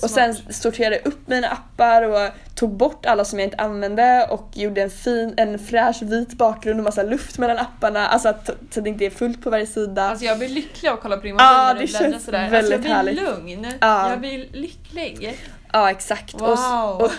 Och 0.01 0.09
sen 0.09 0.35
sorterade 0.49 0.95
jag 0.95 1.07
upp 1.07 1.27
mina 1.27 1.47
appar 1.47 2.01
och 2.03 2.29
tog 2.55 2.71
bort 2.77 3.05
alla 3.05 3.25
som 3.25 3.39
jag 3.39 3.45
inte 3.47 3.57
använde 3.57 4.27
och 4.29 4.49
gjorde 4.53 4.81
en 4.81 4.89
fin, 4.89 5.33
en 5.37 5.59
fräsch 5.59 6.01
vit 6.01 6.33
bakgrund 6.33 6.79
och 6.79 6.83
massa 6.83 7.03
luft 7.03 7.37
mellan 7.37 7.57
apparna, 7.57 8.07
alltså 8.07 8.29
att, 8.29 8.45
så 8.45 8.79
att 8.79 8.83
det 8.83 8.89
inte 8.89 9.05
är 9.05 9.09
fullt 9.09 9.43
på 9.43 9.49
varje 9.49 9.65
sida. 9.67 10.09
Alltså 10.09 10.25
jag 10.25 10.37
blir 10.37 10.49
lycklig 10.49 10.89
av 10.89 10.95
att 10.95 11.01
kolla 11.01 11.17
på 11.17 11.23
din 11.23 11.33
mobil 11.33 11.45
Ja, 11.45 11.63
när 11.73 11.73
det 11.75 11.85
du 11.85 11.87
bläddrar 11.97 12.19
sådär. 12.19 12.49
väldigt 12.49 12.57
alltså 12.57 12.71
jag 12.73 12.81
blir 12.81 12.91
härligt. 12.91 13.21
lugn. 13.21 13.73
Ja. 13.79 14.09
Jag 14.09 14.19
blir 14.19 14.47
lycklig. 14.51 15.37
Ja 15.73 15.91
exakt. 15.91 16.33
Wow. 16.33 16.49
Och, 16.95 17.01
och, 17.03 17.11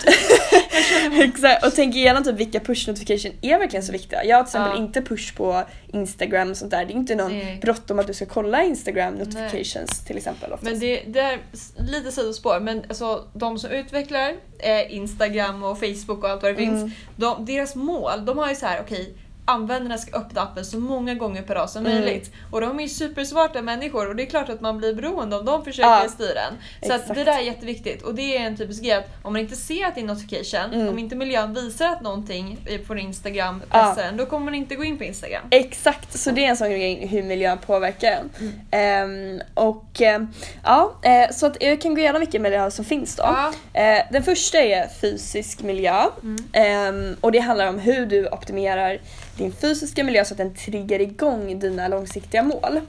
exakt. 1.23 1.65
och 1.65 1.75
tänk 1.75 1.95
igenom 1.95 2.23
typ 2.23 2.35
vilka 2.35 2.59
push 2.59 2.87
notification 2.87 3.31
är 3.41 3.59
verkligen 3.59 3.83
så 3.85 3.91
viktiga. 3.91 4.23
Jag 4.25 4.37
har 4.37 4.43
till 4.43 4.47
exempel 4.49 4.71
Ja. 4.75 4.83
inte 4.85 5.01
push 5.01 5.35
på 5.37 5.63
Instagram 5.93 6.49
och 6.51 6.57
sånt 6.57 6.71
där. 6.71 6.85
Det 6.85 6.93
är 6.93 6.95
inte 6.95 7.15
någon 7.15 7.31
Nej. 7.31 7.59
bråttom 7.61 7.99
att 7.99 8.07
du 8.07 8.13
ska 8.13 8.25
kolla 8.25 8.63
Instagram 8.63 9.13
notifications 9.13 10.05
till 10.05 10.17
exempel. 10.17 10.51
Oftast. 10.53 10.71
Men 10.71 10.79
det, 10.79 11.03
det 11.07 11.19
är 11.19 11.39
lite 11.91 12.11
sidospår, 12.11 12.59
men 12.59 12.83
alltså, 12.89 13.23
de 13.33 13.59
som 13.59 13.69
utvecklar 13.71 14.33
eh, 14.59 14.95
Instagram 14.95 15.63
och 15.63 15.79
Facebook 15.79 16.23
och 16.23 16.29
allt 16.29 16.43
vad 16.43 16.55
det 16.55 16.63
Mm. 16.63 16.79
finns, 16.81 16.93
de, 17.15 17.45
deras 17.45 17.75
mål, 17.75 18.25
de 18.25 18.37
har 18.37 18.49
ju 18.49 18.55
så 18.55 18.65
här: 18.65 18.79
okej 18.81 19.13
användarna 19.45 19.97
ska 19.97 20.17
öppna 20.17 20.41
appen 20.41 20.65
så 20.65 20.77
många 20.79 21.13
gånger 21.13 21.41
per 21.41 21.55
dag 21.55 21.69
som 21.69 21.85
Mm. 21.85 21.97
möjligt. 22.01 22.31
Och 22.51 22.61
de 22.61 22.79
är 22.79 22.83
ju 22.83 22.89
supersmarta 22.89 23.61
människor 23.61 24.09
och 24.09 24.15
det 24.15 24.23
är 24.23 24.27
klart 24.27 24.49
att 24.49 24.61
man 24.61 24.77
blir 24.77 24.93
beroende 24.93 25.35
om 25.35 25.45
de 25.45 25.63
försöker 25.65 25.89
Ja, 25.89 26.09
styra 26.09 26.39
en. 26.41 26.53
Så 26.87 26.93
att 26.93 27.07
det 27.15 27.23
där 27.23 27.37
är 27.37 27.41
jätteviktigt 27.41 28.01
och 28.01 28.15
det 28.15 28.37
är 28.37 28.41
en 28.41 28.57
typisk 28.57 28.83
grej 28.83 28.93
att 28.93 29.09
om 29.23 29.33
man 29.33 29.41
inte 29.41 29.55
ser 29.55 29.85
att 29.85 29.95
det 29.95 30.01
är 30.01 30.05
notification, 30.05 30.73
Mm. 30.73 30.87
om 30.89 30.99
inte 30.99 31.15
miljön 31.15 31.53
visar 31.53 31.85
att 31.87 32.01
någonting 32.01 32.59
på 32.87 32.97
Instagram 32.97 33.61
Ja. 33.71 33.93
pressar 33.95 34.09
en, 34.09 34.17
då 34.17 34.25
kommer 34.25 34.45
man 34.45 34.55
inte 34.55 34.75
gå 34.75 34.83
in 34.83 34.97
på 34.97 35.03
Instagram. 35.03 35.41
Exakt, 35.51 36.19
så 36.19 36.31
det 36.31 36.45
är 36.45 36.49
en 36.49 36.57
sån 36.57 36.69
grej 36.69 37.07
hur 37.07 37.23
miljön 37.23 37.57
påverkar 37.57 38.11
en. 38.11 38.29
Mm. 38.39 38.53
Ehm, 38.71 39.41
och 39.53 40.01
ehm, 40.01 40.27
ja, 40.63 40.91
eh, 41.03 41.31
så 41.31 41.45
att 41.45 41.57
jag 41.63 41.81
kan 41.81 41.95
gå 41.95 42.01
igenom 42.01 42.19
vilka 42.19 42.39
miljöer 42.39 42.69
som 42.69 42.85
finns 42.85 43.15
då. 43.15 43.23
Ja. 43.23 43.53
Eh, 43.81 44.03
den 44.11 44.23
första 44.23 44.57
är 44.57 44.87
fysisk 45.01 45.61
miljö. 45.63 46.03
Ehm, 46.53 47.15
och 47.21 47.31
det 47.31 47.39
handlar 47.39 47.67
om 47.67 47.79
hur 47.79 48.05
du 48.05 48.27
optimerar 48.27 48.99
din 49.37 49.51
fysiska 49.51 50.03
miljö 50.03 50.25
så 50.25 50.33
att 50.33 50.37
den 50.37 50.53
triggar 50.53 51.01
igång 51.01 51.59
dina 51.59 51.87
långsiktiga 51.87 52.43
mål. 52.43 52.81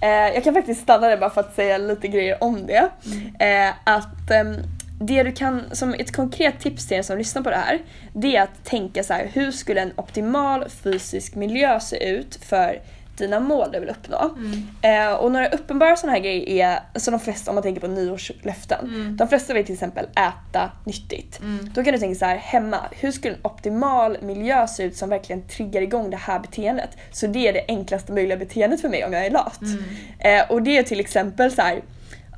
Eh, 0.00 0.08
jag 0.08 0.44
kan 0.44 0.54
faktiskt 0.54 0.82
stanna 0.82 1.08
där 1.08 1.16
bara 1.16 1.30
för 1.30 1.40
att 1.40 1.54
säga 1.54 1.78
lite 1.78 2.08
grejer 2.08 2.44
om 2.44 2.66
det. 2.66 2.90
Eh, 3.38 3.74
att 3.84 4.30
ehm, 4.30 4.56
det 5.00 5.22
du 5.22 5.32
kan, 5.32 5.62
som 5.72 5.94
ett 5.94 6.16
konkret 6.16 6.60
tips 6.60 6.88
till 6.88 6.96
er 6.96 7.02
som 7.02 7.18
lyssnar 7.18 7.42
på 7.42 7.50
det 7.50 7.56
här, 7.56 7.82
det 8.12 8.36
är 8.36 8.42
att 8.42 8.64
tänka 8.64 9.04
så 9.04 9.12
här: 9.12 9.30
hur 9.32 9.50
skulle 9.50 9.80
en 9.80 9.92
optimal 9.96 10.68
fysisk 10.68 11.34
miljö 11.34 11.80
se 11.80 12.08
ut 12.08 12.34
för 12.34 12.80
dina 13.16 13.40
mål 13.40 13.68
du 13.72 13.80
vill 13.80 13.88
uppnå? 13.88 14.30
Mm. 14.36 14.62
Eh, 15.10 15.14
och 15.14 15.32
några 15.32 15.48
uppenbara 15.48 15.96
sådana 15.96 16.12
här 16.16 16.24
grejer 16.24 16.48
är, 16.94 16.98
som 16.98 17.12
de 17.12 17.20
flesta, 17.20 17.50
om 17.50 17.54
man 17.54 17.62
tänker 17.62 17.80
på 17.80 17.86
nyårslöften, 17.86 18.84
Mm. 18.86 19.16
de 19.16 19.28
flesta 19.28 19.54
vill 19.54 19.64
till 19.64 19.72
exempel 19.74 20.06
äta 20.06 20.70
nyttigt. 20.84 21.40
Mm. 21.40 21.70
Då 21.74 21.84
kan 21.84 21.92
du 21.92 21.98
tänka 21.98 22.18
så 22.18 22.24
här, 22.24 22.36
hemma, 22.36 22.78
hur 22.90 23.12
skulle 23.12 23.34
en 23.34 23.40
optimal 23.46 24.18
miljö 24.22 24.66
se 24.66 24.82
ut 24.82 24.96
som 24.96 25.08
verkligen 25.08 25.42
triggar 25.48 25.82
igång 25.82 26.10
det 26.10 26.16
här 26.16 26.38
beteendet? 26.38 26.90
Så 27.12 27.26
det 27.26 27.48
är 27.48 27.52
det 27.52 27.64
enklaste 27.68 28.12
möjliga 28.12 28.36
beteendet 28.38 28.80
för 28.80 28.88
mig 28.88 29.04
om 29.04 29.12
jag 29.12 29.26
är 29.26 29.30
lat. 29.30 29.60
Mm. 29.62 29.84
Eh, 30.18 30.50
och 30.50 30.62
det 30.62 30.78
är 30.78 30.82
till 30.82 31.00
exempel 31.00 31.52
så 31.52 31.62
här, 31.62 31.82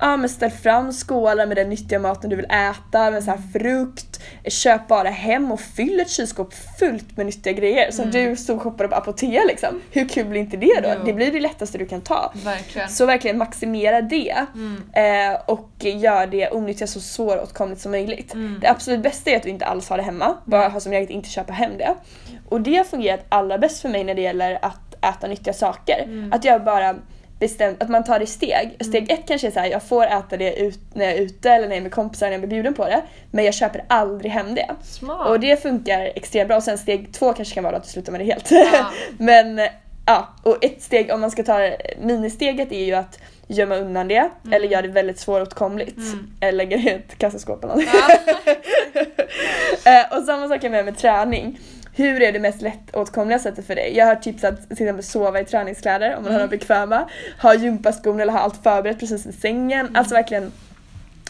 ja 0.05 0.17
men 0.17 0.29
ställ 0.29 0.51
fram 0.51 0.91
skålar 0.93 1.45
med 1.45 1.57
den 1.57 1.69
nyttiga 1.69 1.99
maten 1.99 2.29
du 2.29 2.35
vill 2.35 2.45
äta, 2.45 3.11
med 3.11 3.23
så 3.23 3.31
här 3.31 3.39
frukt, 3.59 4.19
köp 4.47 4.87
bara 4.87 5.09
hem 5.09 5.51
och 5.51 5.59
fyll 5.59 5.99
ett 5.99 6.09
kylskåp 6.09 6.53
fullt 6.79 7.17
med 7.17 7.25
nyttiga 7.25 7.53
grejer 7.53 7.91
som 7.91 8.09
Mm. 8.09 8.29
du 8.29 8.35
stod 8.35 8.55
och 8.55 8.61
shoppade 8.61 8.89
på 8.89 8.95
Apotea 8.95 9.43
liksom. 9.47 9.81
Hur 9.91 10.07
kul 10.07 10.25
blir 10.25 10.41
inte 10.41 10.57
det 10.57 10.79
då? 10.83 10.89
Jo. 10.97 11.01
Det 11.05 11.13
blir 11.13 11.31
det 11.31 11.39
lättaste 11.39 11.77
du 11.77 11.85
kan 11.85 12.01
ta. 12.01 12.33
Verkligen. 12.45 12.89
Så 12.89 13.05
verkligen 13.05 13.37
maximera 13.37 14.01
det 14.01 14.35
Mm. 14.55 14.83
eh, 15.33 15.39
och 15.45 15.69
gör 15.79 16.27
det 16.27 16.49
onyttiga 16.51 16.87
så 16.87 16.99
svåråtkomligt 16.99 17.81
som 17.81 17.91
möjligt. 17.91 18.33
Mm. 18.33 18.57
Det 18.61 18.67
absolut 18.67 19.01
bästa 19.03 19.29
är 19.31 19.35
att 19.37 19.43
du 19.43 19.49
inte 19.49 19.65
alls 19.65 19.89
har 19.89 19.97
det 19.97 20.03
hemma, 20.03 20.37
bara 20.45 20.67
ha 20.67 20.79
som 20.79 20.91
regel 20.91 21.11
inte 21.11 21.29
köpa 21.29 21.53
hem 21.53 21.77
det. 21.77 21.95
Och 22.49 22.61
det 22.61 22.75
har 22.77 22.83
fungerat 22.83 23.25
allra 23.29 23.57
bäst 23.57 23.81
för 23.81 23.89
mig 23.89 24.03
när 24.03 24.13
det 24.15 24.21
gäller 24.21 24.59
att 24.61 24.95
äta 25.05 25.27
nyttiga 25.27 25.53
saker. 25.53 26.29
Att 26.31 26.45
jag 26.45 26.63
bara 26.63 26.95
bestämt 27.39 27.83
att 27.83 27.89
man 27.89 28.03
tar 28.03 28.19
det 28.19 28.23
i 28.23 28.27
steg. 28.27 28.77
Steg 28.79 29.11
ett 29.11 29.27
kanske 29.27 29.47
är 29.47 29.51
så 29.51 29.59
här, 29.59 29.67
jag 29.67 29.83
får 29.83 30.05
äta 30.05 30.37
det 30.37 30.59
ut, 30.59 30.79
när 30.93 31.05
jag 31.05 31.13
är 31.13 31.21
ute 31.21 31.49
eller 31.49 31.67
när 31.67 31.75
jag 31.75 31.77
är 31.77 31.81
med 31.81 31.91
kompisar 31.91 32.25
när 32.25 32.31
jag 32.31 32.41
blir 32.41 32.49
bjuden 32.49 32.73
på 32.73 32.85
det. 32.85 33.01
Men 33.31 33.45
jag 33.45 33.53
köper 33.53 33.83
aldrig 33.87 34.31
hem 34.31 34.55
det. 34.55 34.75
Smart. 34.83 35.27
Och 35.27 35.39
det 35.39 35.61
funkar 35.61 36.01
extremt 36.15 36.47
bra. 36.47 36.57
Och 36.57 36.63
sen 36.63 36.77
steg 36.77 37.13
två 37.13 37.33
kanske 37.33 37.53
kan 37.53 37.63
vara 37.63 37.77
att 37.77 37.83
du 37.83 37.89
slutar 37.89 38.11
med 38.11 38.21
det 38.21 38.25
helt. 38.25 38.51
Ja. 38.51 38.91
Men 39.17 39.59
eh, 39.59 39.69
ja, 40.05 40.27
och 40.43 40.65
ett 40.65 40.81
steg 40.81 41.11
om 41.11 41.21
man 41.21 41.31
ska 41.31 41.43
ta 41.43 41.71
ministeget 42.01 42.71
är 42.71 42.85
ju 42.85 42.93
att 42.93 43.19
gömma 43.47 43.75
undan 43.75 44.07
det 44.07 44.29
eller 44.51 44.67
göra 44.67 44.81
det 44.81 44.87
väldigt 44.87 45.19
svåråtkomligt. 45.19 45.97
Mm. 45.97 46.31
Eller 46.39 46.57
lägga 46.57 46.77
det 46.77 46.83
i 46.83 46.89
ett 46.89 47.17
kassaskåp 47.17 47.63
eller 47.63 47.75
något. 47.75 47.85
Ja. 47.93 48.17
Eh, 49.85 50.17
och 50.17 50.23
samma 50.23 50.47
sak 50.47 50.63
är 50.63 50.69
med 50.69 50.85
med 50.85 50.97
träning. 50.97 51.59
Hur 51.97 52.21
är 52.21 52.31
det 52.31 52.39
mest 52.39 52.61
lättåtkomliga 52.61 53.39
sättet 53.39 53.67
för 53.67 53.75
dig? 53.75 53.97
Jag 53.97 54.05
har 54.05 54.15
tipsat 54.15 54.61
till 54.61 54.71
exempel 54.71 55.03
sova 55.03 55.39
i 55.39 55.45
träningskläder 55.45 56.15
om 56.15 56.23
man 56.23 56.31
har 56.33 56.39
Mm. 56.39 56.49
dem 56.49 56.59
bekväma. 56.59 57.09
Ha 57.41 57.53
gympaskon 57.53 58.19
eller 58.19 58.33
ha 58.33 58.39
allt 58.39 58.63
förberett 58.63 58.99
precis 58.99 59.25
vid 59.25 59.39
sängen. 59.39 59.79
Mm. 59.79 59.95
Alltså 59.95 60.15
verkligen 60.15 60.51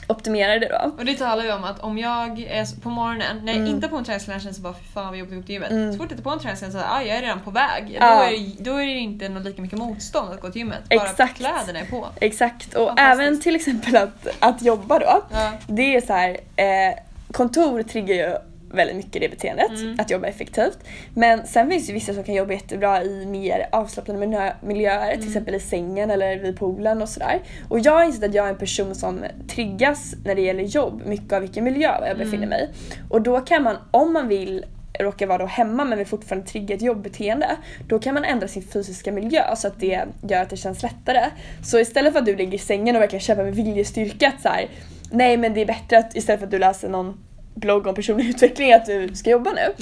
optimera 0.08 0.60
det 0.60 0.68
då. 0.68 0.92
Och 0.98 1.06
det 1.06 1.14
talar 1.16 1.44
ju 1.44 1.52
om 1.54 1.64
att 1.64 1.80
om 1.80 1.98
jag 1.98 2.40
är 2.40 2.82
på 2.82 2.90
morgonen, 2.90 3.38
när 3.46 3.52
jag 3.54 3.62
Mm. 3.62 3.76
inte 3.76 3.88
har 3.88 3.92
på 3.92 3.98
en 3.98 4.04
träningskläder 4.04 4.40
känns 4.40 4.58
det 4.58 4.64
bara 4.64 4.74
fy 4.74 4.86
fan 4.94 5.08
vad 5.08 5.18
jobbigt 5.18 5.34
att 5.34 5.40
gå 5.40 5.46
till 5.46 5.54
gymmet. 5.54 5.72
Mm. 5.72 5.92
Så 5.94 5.98
fort 5.98 6.08
jag 6.10 6.18
tar 6.18 6.24
på 6.24 6.30
en 6.30 6.40
träningskläder 6.40 6.80
så 6.80 6.86
ah, 6.90 7.02
jag 7.02 7.18
är 7.18 7.22
redan 7.22 7.40
på 7.42 7.52
väg. 7.52 7.98
Ja. 8.00 8.16
Då, 8.16 8.24
är 8.24 8.32
det, 8.32 8.64
då 8.64 8.78
är 8.82 8.86
det 8.86 8.92
inte 8.92 9.30
något 9.30 9.44
lika 9.46 9.62
mycket 9.62 9.80
motstånd 9.80 10.34
att 10.34 10.42
gå 10.42 10.50
till 10.50 10.60
gymmet. 10.62 10.90
Bara 10.90 11.10
Exakt. 11.10 11.38
kläderna 11.38 11.80
är 11.80 11.86
på. 11.86 12.08
Exakt 12.22 12.74
och 12.74 13.00
även 13.00 13.42
till 13.42 13.56
exempel 13.56 13.96
att, 13.96 14.28
att 14.40 14.62
jobba 14.62 15.00
då. 15.00 15.24
Ja. 15.32 15.52
Det 15.68 15.96
är 15.96 16.02
så 16.02 16.14
här, 16.14 16.30
eh, 16.56 16.96
kontor 17.32 17.84
triggar 17.84 18.16
ju 18.16 18.36
väldigt 18.76 18.96
mycket 18.96 19.22
det 19.22 19.30
beteendet, 19.30 19.70
Mm. 19.70 19.98
att 20.00 20.12
jobba 20.12 20.28
effektivt. 20.28 20.78
Men 21.14 21.48
sen 21.48 21.70
finns 21.70 21.88
det 21.88 21.94
vissa 21.94 22.14
som 22.14 22.24
kan 22.24 22.36
jobba 22.36 22.54
jättebra 22.54 23.04
i 23.04 23.26
mer 23.26 23.68
avslappnade 23.72 24.20
miljö- 24.20 24.54
miljöer, 24.64 25.08
Mm. 25.08 25.20
till 25.20 25.28
exempel 25.28 25.56
i 25.56 25.60
sängen 25.60 26.12
eller 26.12 26.40
vid 26.40 26.60
poolen 26.60 27.02
och 27.02 27.10
sådär. 27.10 27.40
Och 27.70 27.80
jag 27.80 27.92
har 27.92 28.04
insett 28.04 28.24
att 28.30 28.34
jag 28.36 28.46
är 28.46 28.50
en 28.50 28.58
person 28.58 28.96
som 28.96 29.20
triggas 29.48 30.16
när 30.26 30.36
det 30.36 30.42
gäller 30.42 30.64
jobb, 30.64 31.02
mycket 31.06 31.34
av 31.34 31.42
vilken 31.42 31.64
miljö 31.64 31.92
jag 32.08 32.18
befinner 32.18 32.38
Mm. 32.38 32.50
mig. 32.50 32.70
Och 33.10 33.22
då 33.22 33.40
kan 33.40 33.64
man, 33.64 33.76
om 33.92 34.14
man 34.14 34.28
vill 34.28 34.66
råkar 35.00 35.28
vara 35.28 35.38
då 35.38 35.46
hemma 35.46 35.86
men 35.86 35.98
vill 35.98 36.08
fortfarande 36.08 36.48
trigga 36.48 36.76
ett 36.76 36.82
jobbbeteende, 36.82 37.50
då 37.88 38.00
kan 38.00 38.14
man 38.14 38.24
ändra 38.26 38.48
sin 38.48 38.64
fysiska 38.64 39.12
miljö 39.12 39.56
så 39.56 39.68
att 39.68 39.80
det 39.80 40.06
gör 40.30 40.42
att 40.42 40.50
det 40.50 40.58
känns 40.58 40.84
lättare. 40.84 41.26
Så 41.64 41.80
istället 41.80 42.14
för 42.14 42.20
att 42.20 42.26
du 42.26 42.36
ligger 42.36 42.54
i 42.54 42.58
sängen 42.58 42.96
och 42.96 43.02
verkligen 43.02 43.22
kämpar 43.22 43.44
med 43.44 43.56
viljestyrka 43.56 44.28
att 44.28 44.42
så 44.42 44.50
här, 44.50 44.70
nej 45.12 45.38
men 45.38 45.54
det 45.54 45.62
är 45.62 45.66
bättre 45.66 45.98
att 45.98 46.16
istället 46.16 46.40
för 46.40 46.46
att 46.48 46.52
du 46.52 46.60
läser 46.60 46.90
någon 46.90 47.18
blogg 47.56 47.88
om 47.88 47.96
personlig 47.96 48.26
utveckling 48.30 48.74
att 48.74 48.86
du 48.86 49.16
ska 49.16 49.30
jobba 49.30 49.52
nu. 49.52 49.74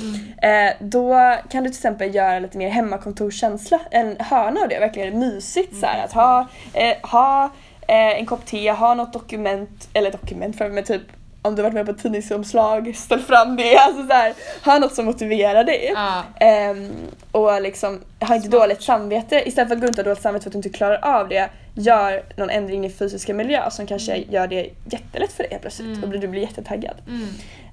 Eh, 0.47 0.73
då 0.79 1.13
kan 1.49 1.63
du 1.63 1.69
till 1.69 1.77
exempel 1.77 2.15
göra 2.15 2.39
lite 2.39 2.57
mer 2.57 2.69
hemmakontorskänsla, 2.69 3.79
en 3.91 4.15
hörna 4.19 4.61
av 4.61 4.67
det, 4.69 4.79
verkligen 4.79 5.19
mysigt 5.19 5.75
så 5.79 5.85
här, 5.85 6.05
att 6.05 6.13
ha, 6.13 6.47
eh, 6.73 6.95
ha 7.09 7.43
eh, 7.87 7.95
en 8.19 8.25
kopp 8.25 8.45
te, 8.45 8.71
ha 8.71 8.93
något 8.93 9.13
dokument, 9.13 9.89
eller 9.93 10.11
dokument 10.11 10.57
för 10.57 10.69
mig 10.69 10.83
typ 10.83 11.01
om 11.45 11.55
du 11.55 11.61
varit 11.61 11.73
med 11.73 11.85
på 11.85 11.91
ett 11.91 12.01
tidningsomslag, 12.01 12.95
ställ 12.95 13.19
fram 13.19 13.55
det. 13.55 13.77
Alltså 13.79 14.07
så 14.07 14.13
här, 14.13 14.33
ha 14.65 14.79
något 14.79 14.93
som 14.95 15.05
motiverar 15.05 15.63
dig. 15.63 15.91
Ja. 15.95 16.23
Ehm, 16.39 16.91
och 17.31 17.61
liksom, 17.61 18.01
ha 18.19 18.35
inte 18.35 18.47
Smart. 18.47 18.61
dåligt 18.61 18.83
samvete. 18.83 19.43
Istället 19.45 19.67
för 19.69 19.75
att 19.75 19.81
gå 19.81 19.87
runt 19.87 19.97
och 19.99 20.05
ha 20.05 20.09
dåligt 20.09 20.21
samvete 20.23 20.43
för 20.43 20.49
att 20.49 20.51
du 20.53 20.57
inte 20.57 20.69
klarar 20.69 20.99
av 21.19 21.29
det, 21.29 21.49
gör 21.75 22.23
någon 22.37 22.49
ändring 22.49 22.85
i 22.85 22.89
fysiska 22.89 23.33
miljö 23.33 23.69
som 23.69 23.87
kanske 23.87 24.17
gör 24.29 24.47
det 24.47 24.69
jättelätt 24.91 25.31
för 25.31 25.43
dig 25.43 25.51
helt 25.51 25.61
plötsligt 25.61 25.97
Mm. 25.97 26.03
och 26.03 26.19
du 26.19 26.27
blir 26.27 26.41
jättetaggad. 26.41 26.95
Mm. 27.07 27.27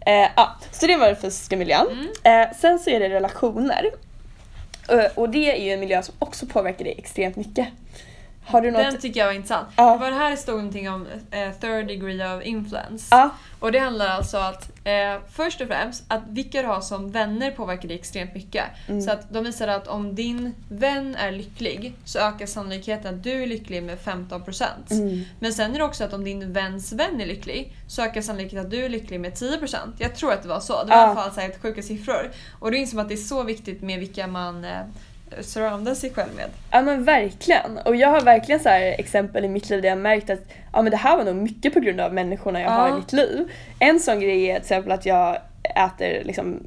Eh, 0.07 0.29
ja, 0.37 0.57
så 0.73 0.87
det 0.87 0.97
var 0.97 1.07
den 1.07 1.17
fysiska 1.17 1.57
miljön. 1.57 1.87
Mm. 2.23 2.43
Eh, 2.43 2.57
sen 2.57 2.79
så 2.79 2.91
är 2.91 3.01
det 3.01 3.09
relationer. 3.09 3.91
Eh, 4.89 5.05
och 5.15 5.31
det 5.31 5.51
är 5.51 5.65
ju 5.65 5.71
en 5.71 5.81
miljö 5.81 6.03
som 6.03 6.15
också 6.19 6.47
påverkar 6.47 6.85
dig 6.85 6.95
extremt 6.99 7.37
mycket. 7.37 7.69
Har 8.45 8.61
du 8.61 8.71
något? 8.71 8.81
Den 8.83 8.99
tycker 9.01 9.21
jag 9.21 9.27
var 9.27 9.33
intressant. 9.35 9.69
Ja. 9.77 9.93
Det 9.93 9.99
var 9.99 10.11
det 10.11 10.17
här 10.17 10.31
det 10.31 10.37
stod 10.37 10.55
någonting 10.57 10.91
om 10.91 11.07
eh, 11.31 11.51
third 11.61 11.87
degree 11.87 12.37
of 12.37 12.43
influence. 12.45 13.07
Ja. 13.11 13.31
Och 13.61 13.73
det 13.73 13.79
handlar 13.79 14.09
alltså 14.09 14.37
att 14.37 14.71
eh, 14.85 14.93
först 15.33 15.61
och 15.61 15.67
främst 15.69 16.05
att 16.09 16.23
vilka 16.29 16.63
du 16.63 16.69
har 16.69 16.81
som 16.81 17.11
vänner 17.11 17.51
påverkar 17.51 17.89
dig 17.89 17.97
extremt 17.99 18.35
mycket. 18.35 18.65
Mm. 18.89 19.03
Så 19.03 19.11
att 19.11 19.33
de 19.33 19.45
visar 19.45 19.69
att 19.69 19.89
om 19.89 20.15
din 20.15 20.55
vän 20.69 21.17
är 21.17 21.33
lycklig 21.33 21.95
så 22.05 22.19
ökar 22.19 22.47
sannolikheten 22.47 23.15
att 23.15 23.23
du 23.23 23.43
är 23.43 23.47
lycklig 23.47 23.83
med 23.83 23.99
15%. 23.99 24.65
Mm. 24.91 25.25
Men 25.41 25.53
sen 25.53 25.75
är 25.75 25.79
det 25.79 25.85
också 25.85 26.05
att 26.05 26.13
om 26.13 26.25
din 26.25 26.53
väns 26.53 26.93
vän 26.93 27.21
är 27.21 27.27
lycklig 27.27 27.73
så 27.87 28.03
ökar 28.03 28.21
sannolikheten 28.21 28.61
att 28.67 28.71
du 28.71 28.85
är 28.85 28.89
lycklig 28.89 29.21
med 29.21 29.33
10%. 29.33 29.77
Jag 29.99 30.15
tror 30.17 30.33
att 30.33 30.43
det 30.43 30.49
var 30.49 30.61
så. 30.61 30.73
Det 30.85 30.91
var 30.91 30.97
i 30.97 30.99
Ja. 30.99 31.05
alla 31.07 31.15
fall 31.15 31.33
så 31.35 31.41
här 31.41 31.53
sjuka 31.63 31.83
siffror. 31.83 32.31
Och 32.59 32.71
då 32.71 32.77
inser 32.77 32.97
man 32.97 33.03
att 33.03 33.09
det 33.09 33.15
är 33.15 33.17
så 33.17 33.43
viktigt 33.43 33.83
med 33.83 33.99
vilka 34.01 34.27
man 34.27 34.65
eh, 34.65 34.81
surroundar 35.41 35.95
sig 35.95 36.11
själv 36.13 36.35
med. 36.37 36.47
Ja 36.71 36.83
men 36.83 37.05
verkligen. 37.05 37.79
Och 37.85 37.97
jag 37.97 38.09
har 38.09 38.21
verkligen 38.21 38.61
så 38.61 38.69
exempel 38.69 39.45
i 39.45 39.49
mitt 39.49 39.71
liv 39.71 39.83
där 39.83 39.89
jag 39.89 39.97
har 39.97 40.03
märkt 40.03 40.31
att 40.31 40.41
ja, 40.73 40.83
men 40.83 40.91
det 40.91 40.97
här 40.97 41.17
var 41.17 41.25
nog 41.25 41.37
mycket 41.37 41.75
på 41.75 41.81
grund 41.81 42.01
av 42.01 42.15
människorna 42.15 42.61
jag 42.61 42.71
har 42.71 42.89
Ja. 42.89 42.95
i 42.95 42.99
mitt 42.99 43.13
liv. 43.13 43.49
En 43.79 44.01
sån 44.01 44.21
grej 44.21 44.45
är 44.51 44.55
till 44.55 44.63
exempel 44.63 44.93
att 44.93 45.07
jag 45.07 45.37
äter 45.77 46.25
liksom 46.25 46.67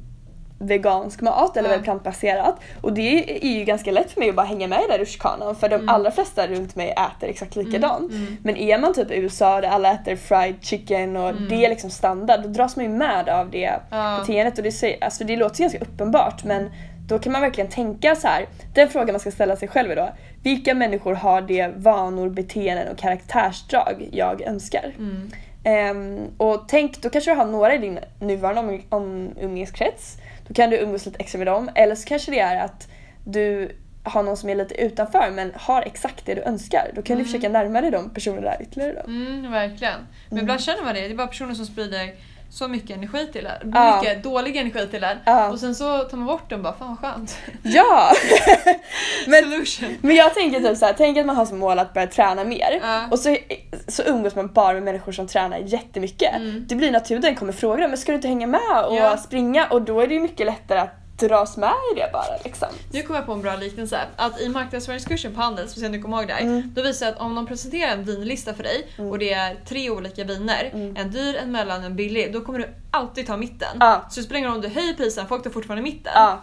vegansk 0.58 1.20
mat 1.20 1.56
eller 1.56 1.72
Ja. 1.72 1.78
plantbaserat. 1.82 2.56
Och 2.80 2.92
det 2.92 3.44
är 3.46 3.58
ju 3.58 3.64
ganska 3.64 3.90
lätt 3.90 4.10
för 4.12 4.20
mig 4.20 4.28
att 4.28 4.34
bara 4.34 4.46
hänga 4.46 4.66
med 4.68 4.78
i 4.78 4.90
den 4.90 4.98
rutschkanan 4.98 5.56
för 5.56 5.68
de 5.68 5.74
Mm. 5.74 5.88
allra 5.88 6.10
flesta 6.10 6.46
runt 6.46 6.76
mig 6.76 6.90
äter 6.90 7.28
exakt 7.28 7.56
likadant. 7.56 8.10
Mm, 8.12 8.22
mm. 8.22 8.36
Men 8.42 8.56
är 8.56 8.78
man 8.78 8.94
typ 8.94 9.10
i 9.10 9.14
USA 9.16 9.60
där 9.60 9.68
alla 9.68 9.92
äter 9.92 10.16
fried 10.16 10.54
chicken 10.60 11.16
och 11.16 11.28
Mm. 11.30 11.48
det 11.48 11.64
är 11.64 11.68
liksom 11.68 11.90
standard, 11.90 12.42
då 12.42 12.48
dras 12.48 12.76
man 12.76 12.84
ju 12.84 12.90
med 12.90 13.28
av 13.28 13.50
det 13.50 13.72
Ja. 13.90 14.16
beteendet. 14.20 14.58
Och 14.58 14.64
det, 14.64 14.98
alltså 15.00 15.24
det 15.24 15.36
låter 15.36 15.60
ganska 15.60 15.78
uppenbart 15.78 16.44
men 16.44 16.70
då 17.08 17.18
kan 17.18 17.32
man 17.32 17.40
verkligen 17.42 17.70
tänka 17.70 18.16
så 18.16 18.28
här. 18.28 18.46
Den 18.74 18.88
frågan 18.88 19.12
man 19.12 19.20
ska 19.20 19.30
ställa 19.30 19.56
sig 19.56 19.68
själv 19.68 19.96
då, 19.96 20.12
vilka 20.42 20.74
människor 20.74 21.14
har 21.14 21.40
det 21.42 21.68
vanor, 21.76 22.28
beteenden 22.28 22.88
och 22.92 22.98
karaktärsdrag 22.98 24.08
jag 24.12 24.42
önskar? 24.42 24.94
Mm. 24.98 25.30
Ehm, 25.64 26.18
och 26.36 26.64
tänk, 26.68 27.02
då 27.02 27.10
kanske 27.10 27.30
du 27.30 27.34
har 27.36 27.46
några 27.46 27.74
i 27.74 27.78
din 27.78 27.98
nuvarande 28.20 28.60
om, 28.60 28.82
om 28.88 29.30
umgängeskrets. 29.40 30.16
Då 30.48 30.54
kan 30.54 30.70
du 30.70 30.76
umgås 30.78 31.06
lite 31.06 31.18
extra 31.18 31.38
med 31.38 31.46
dem. 31.46 31.70
Eller 31.74 31.94
så 31.94 32.08
kanske 32.08 32.30
det 32.30 32.40
är 32.40 32.64
att 32.64 32.88
du 33.26 33.70
har 34.02 34.22
någon 34.22 34.36
som 34.36 34.48
är 34.48 34.54
lite 34.54 34.74
utanför 34.74 35.30
men 35.34 35.52
har 35.54 35.82
exakt 35.82 36.26
det 36.26 36.34
du 36.34 36.42
önskar. 36.42 36.90
Då 36.94 37.02
kan 37.02 37.16
du 37.16 37.22
Mm. 37.22 37.24
försöka 37.24 37.48
närma 37.48 37.80
dig 37.80 37.90
de 37.90 38.10
personerna 38.10 38.40
där 38.42 38.62
ytterligare 38.62 38.92
då. 38.92 39.00
Mm, 39.12 39.52
verkligen. 39.52 40.00
Men 40.28 40.32
Mm. 40.38 40.44
ibland 40.44 40.60
känner 40.60 40.82
man 40.84 40.94
det. 40.94 41.00
Det 41.00 41.06
är 41.06 41.14
bara 41.16 41.26
personer 41.26 41.54
som 41.54 41.66
sprider 41.66 42.10
så 42.54 42.68
mycket 42.68 42.96
energi 42.96 43.26
till 43.32 43.46
en. 43.46 43.72
Ja. 43.74 44.00
Mycket 44.00 44.22
dålig 44.22 44.56
energi 44.56 44.86
till 44.86 45.04
en. 45.04 45.18
Ja. 45.24 45.50
Och 45.50 45.60
sen 45.60 45.74
så 45.74 45.98
tar 45.98 46.16
man 46.16 46.26
bort 46.26 46.50
den 46.50 46.62
bara, 46.62 46.72
fan 46.72 46.88
vad 46.88 47.12
skönt. 47.12 47.36
Ja! 47.62 48.12
men, 49.26 49.42
Solution. 49.42 49.96
men 50.00 50.16
jag 50.16 50.34
tänker 50.34 50.60
typ 50.60 50.78
såhär, 50.78 50.94
tänk 50.96 51.18
att 51.18 51.26
man 51.26 51.36
har 51.36 51.46
som 51.46 51.58
mål 51.58 51.78
att 51.78 51.92
börja 51.92 52.06
träna 52.06 52.44
mer. 52.44 52.80
Ja. 52.82 53.08
Och 53.10 53.18
så, 53.18 53.36
så 53.88 54.02
umgås 54.02 54.34
man 54.34 54.52
bara 54.52 54.74
med 54.74 54.82
människor 54.82 55.12
som 55.12 55.26
tränar 55.26 55.58
jättemycket. 55.58 56.36
Mm. 56.36 56.64
Det 56.68 56.74
blir 56.74 56.90
naturligt 56.90 57.24
att 57.24 57.38
kommer 57.38 57.52
fråga 57.52 57.88
men 57.88 57.98
ska 57.98 58.12
du 58.12 58.16
inte 58.16 58.28
hänga 58.28 58.46
med 58.46 58.84
och 58.86 59.18
springa? 59.18 59.66
Och 59.66 59.82
då 59.82 60.00
är 60.00 60.06
det 60.06 60.14
ju 60.14 60.20
mycket 60.20 60.46
lättare 60.46 60.78
att 60.78 61.03
dras 61.16 61.56
med 61.56 61.72
i 61.92 62.00
det 62.00 62.10
bara 62.12 62.36
liksom. 62.44 62.68
Nu 62.92 63.02
kommer 63.02 63.18
jag 63.18 63.26
på 63.26 63.32
en 63.32 63.42
bra 63.42 63.56
liknelse. 63.56 64.00
Att 64.16 64.40
i 64.40 64.48
marknadsföringskursen 64.48 65.34
på 65.34 65.40
Handels, 65.40 65.72
se 65.74 65.86
om 65.86 65.92
du 65.92 66.02
kommer 66.02 66.16
ihåg 66.18 66.26
det 66.28 66.34
här. 66.34 66.40
Mm. 66.42 66.72
Då 66.74 66.82
visar 66.82 67.06
det 67.06 67.12
att 67.12 67.20
om 67.20 67.34
de 67.34 67.46
presenterar 67.46 67.92
en 67.92 68.04
vinlista 68.04 68.54
för 68.54 68.62
dig 68.62 68.86
Mm. 68.98 69.10
och 69.10 69.18
det 69.18 69.32
är 69.32 69.56
tre 69.68 69.90
olika 69.90 70.24
viner, 70.24 70.70
Mm. 70.74 70.96
en 70.96 71.10
dyr, 71.10 71.36
en 71.42 71.52
mellan 71.52 71.80
och 71.80 71.86
en 71.86 71.96
billig, 71.96 72.32
då 72.32 72.40
kommer 72.40 72.58
du 72.58 72.68
alltid 72.90 73.26
ta 73.26 73.36
mitten. 73.36 73.76
Ja. 73.80 74.04
Så 74.10 74.20
det 74.20 74.24
spelar 74.24 74.38
ingen 74.38 74.50
roll 74.50 74.56
om 74.56 74.62
du 74.62 74.68
höjer 74.68 74.94
priset, 74.94 75.28
folk 75.28 75.42
tar 75.42 75.50
fortfarande 75.50 75.82
mitten. 75.82 76.12
Ja, 76.14 76.40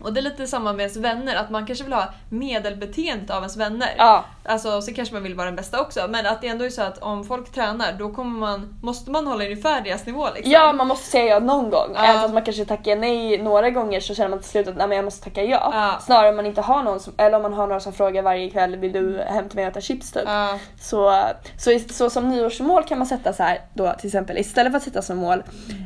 Och 0.00 0.12
det 0.12 0.20
är 0.20 0.22
lite 0.22 0.46
samma 0.46 0.72
med 0.72 0.80
ens 0.80 0.96
vänner, 0.96 1.34
att 1.36 1.50
man 1.50 1.66
kanske 1.66 1.84
vill 1.84 1.92
ha 1.92 2.08
medelbeteendet 2.28 3.30
av 3.30 3.36
ens 3.42 3.56
vänner. 3.56 3.94
ja, 3.98 4.24
Alltså 4.44 4.82
så 4.82 4.94
kanske 4.94 5.14
man 5.14 5.22
vill 5.22 5.34
vara 5.34 5.46
den 5.46 5.56
bästa 5.56 5.80
också 5.80 6.06
men 6.08 6.26
att 6.26 6.40
det 6.40 6.48
ändå 6.48 6.64
är 6.64 6.68
så 6.70 6.82
att 6.82 6.98
om 6.98 7.24
folk 7.24 7.52
tränar 7.52 7.92
då 7.98 8.08
kommer 8.10 8.40
man, 8.40 8.78
måste 8.82 9.10
man 9.10 9.26
hålla 9.26 9.44
ungefär 9.44 9.80
deras 9.80 10.06
nivå 10.06 10.28
liksom. 10.34 10.52
ja 10.52 10.72
man 10.72 10.86
måste 10.86 11.10
säga 11.10 11.24
ja 11.24 11.38
någon 11.38 11.70
gång. 11.70 11.90
Ja. 11.94 12.04
Även 12.04 12.20
fast 12.22 12.34
man 12.34 12.42
kanske 12.44 12.64
tackar 12.64 12.96
nej 12.96 13.42
några 13.42 13.70
gånger 13.70 14.00
så 14.00 14.14
känner 14.14 14.28
man 14.30 14.38
till 14.38 14.48
slut 14.48 14.68
att 14.68 14.76
nej, 14.76 14.86
men 14.88 14.96
jag 14.96 15.04
måste 15.04 15.24
tacka 15.24 15.42
ja. 15.42 15.70
Ja. 15.74 15.98
Snarare 16.00 16.28
om 16.30 16.36
man 16.36 16.46
inte 16.46 16.60
har 16.60 16.82
någon 16.82 17.00
som, 17.00 17.12
eller 17.16 17.36
om 17.36 17.42
man 17.42 17.52
har 17.52 17.66
några 17.66 17.80
som 17.80 17.92
frågar 17.92 18.22
varje 18.22 18.50
kväll 18.50 18.76
vill 18.76 18.92
du 18.92 19.22
hem 19.26 19.48
till 19.48 19.56
mig 19.56 19.64
och 19.66 19.70
äta 19.70 19.80
chips 19.80 20.12
typ. 20.12 20.22
Ja. 20.26 20.58
Så, 20.80 21.22
så, 21.58 21.78
så 21.90 22.10
som 22.10 22.28
nyårsmål 22.28 22.84
kan 22.84 22.98
man 22.98 23.06
sätta 23.06 23.32
så 23.32 23.42
här 23.42 23.60
då 23.74 23.92
till 23.98 24.06
exempel 24.06 24.38
istället 24.38 24.72
för 24.72 24.76
att 24.76 24.82
sätta 24.84 25.02
som 25.02 25.16
mål 25.18 25.42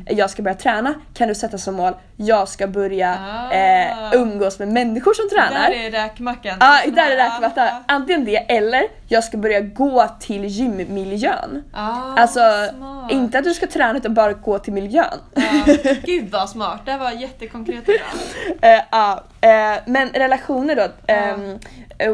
jag 0.09 0.29
ska 0.29 0.41
börja 0.43 0.57
träna 0.57 0.93
kan 1.13 1.27
du 1.27 1.35
sätta 1.35 1.57
som 1.57 1.75
mål 1.75 1.93
jag 2.15 2.47
ska 2.47 2.67
börja 2.67 3.17
Ah. 3.19 3.51
eh, 3.51 4.13
umgås 4.13 4.59
med 4.59 4.67
människor 4.67 5.13
som 5.13 5.29
tränar. 5.29 5.69
Där 5.69 5.85
är 5.85 5.91
räkmackan. 5.91 6.57
Ja, 6.59 6.79
där 6.91 7.11
är 7.11 7.15
räkmatta. 7.15 7.65
ja. 7.65 7.83
Antingen 7.87 8.25
det 8.25 8.46
eller 8.47 8.83
jag 9.07 9.23
ska 9.23 9.37
börja 9.37 9.59
gå 9.61 10.07
till 10.19 10.45
gymmiljön. 10.45 11.63
Ah, 11.73 12.13
Alltså 12.17 12.39
smart. 12.77 13.11
inte 13.11 13.37
att 13.39 13.43
du 13.43 13.53
ska 13.53 13.67
träna 13.67 13.97
utan 13.97 14.13
bara 14.13 14.33
gå 14.33 14.59
till 14.59 14.73
miljön. 14.73 15.19
Ja. 15.35 15.43
Gud 16.03 16.31
vad 16.31 16.49
smart, 16.49 16.81
det 16.85 16.97
var 16.97 17.11
jättekonkret 17.11 17.89
idag. 17.89 18.07
Eh, 18.61 18.81
ja, 18.91 19.23
eh, 19.41 19.79
men 19.85 20.09
relationer 20.09 20.75
då. 20.75 20.87
ehm, 21.07 21.59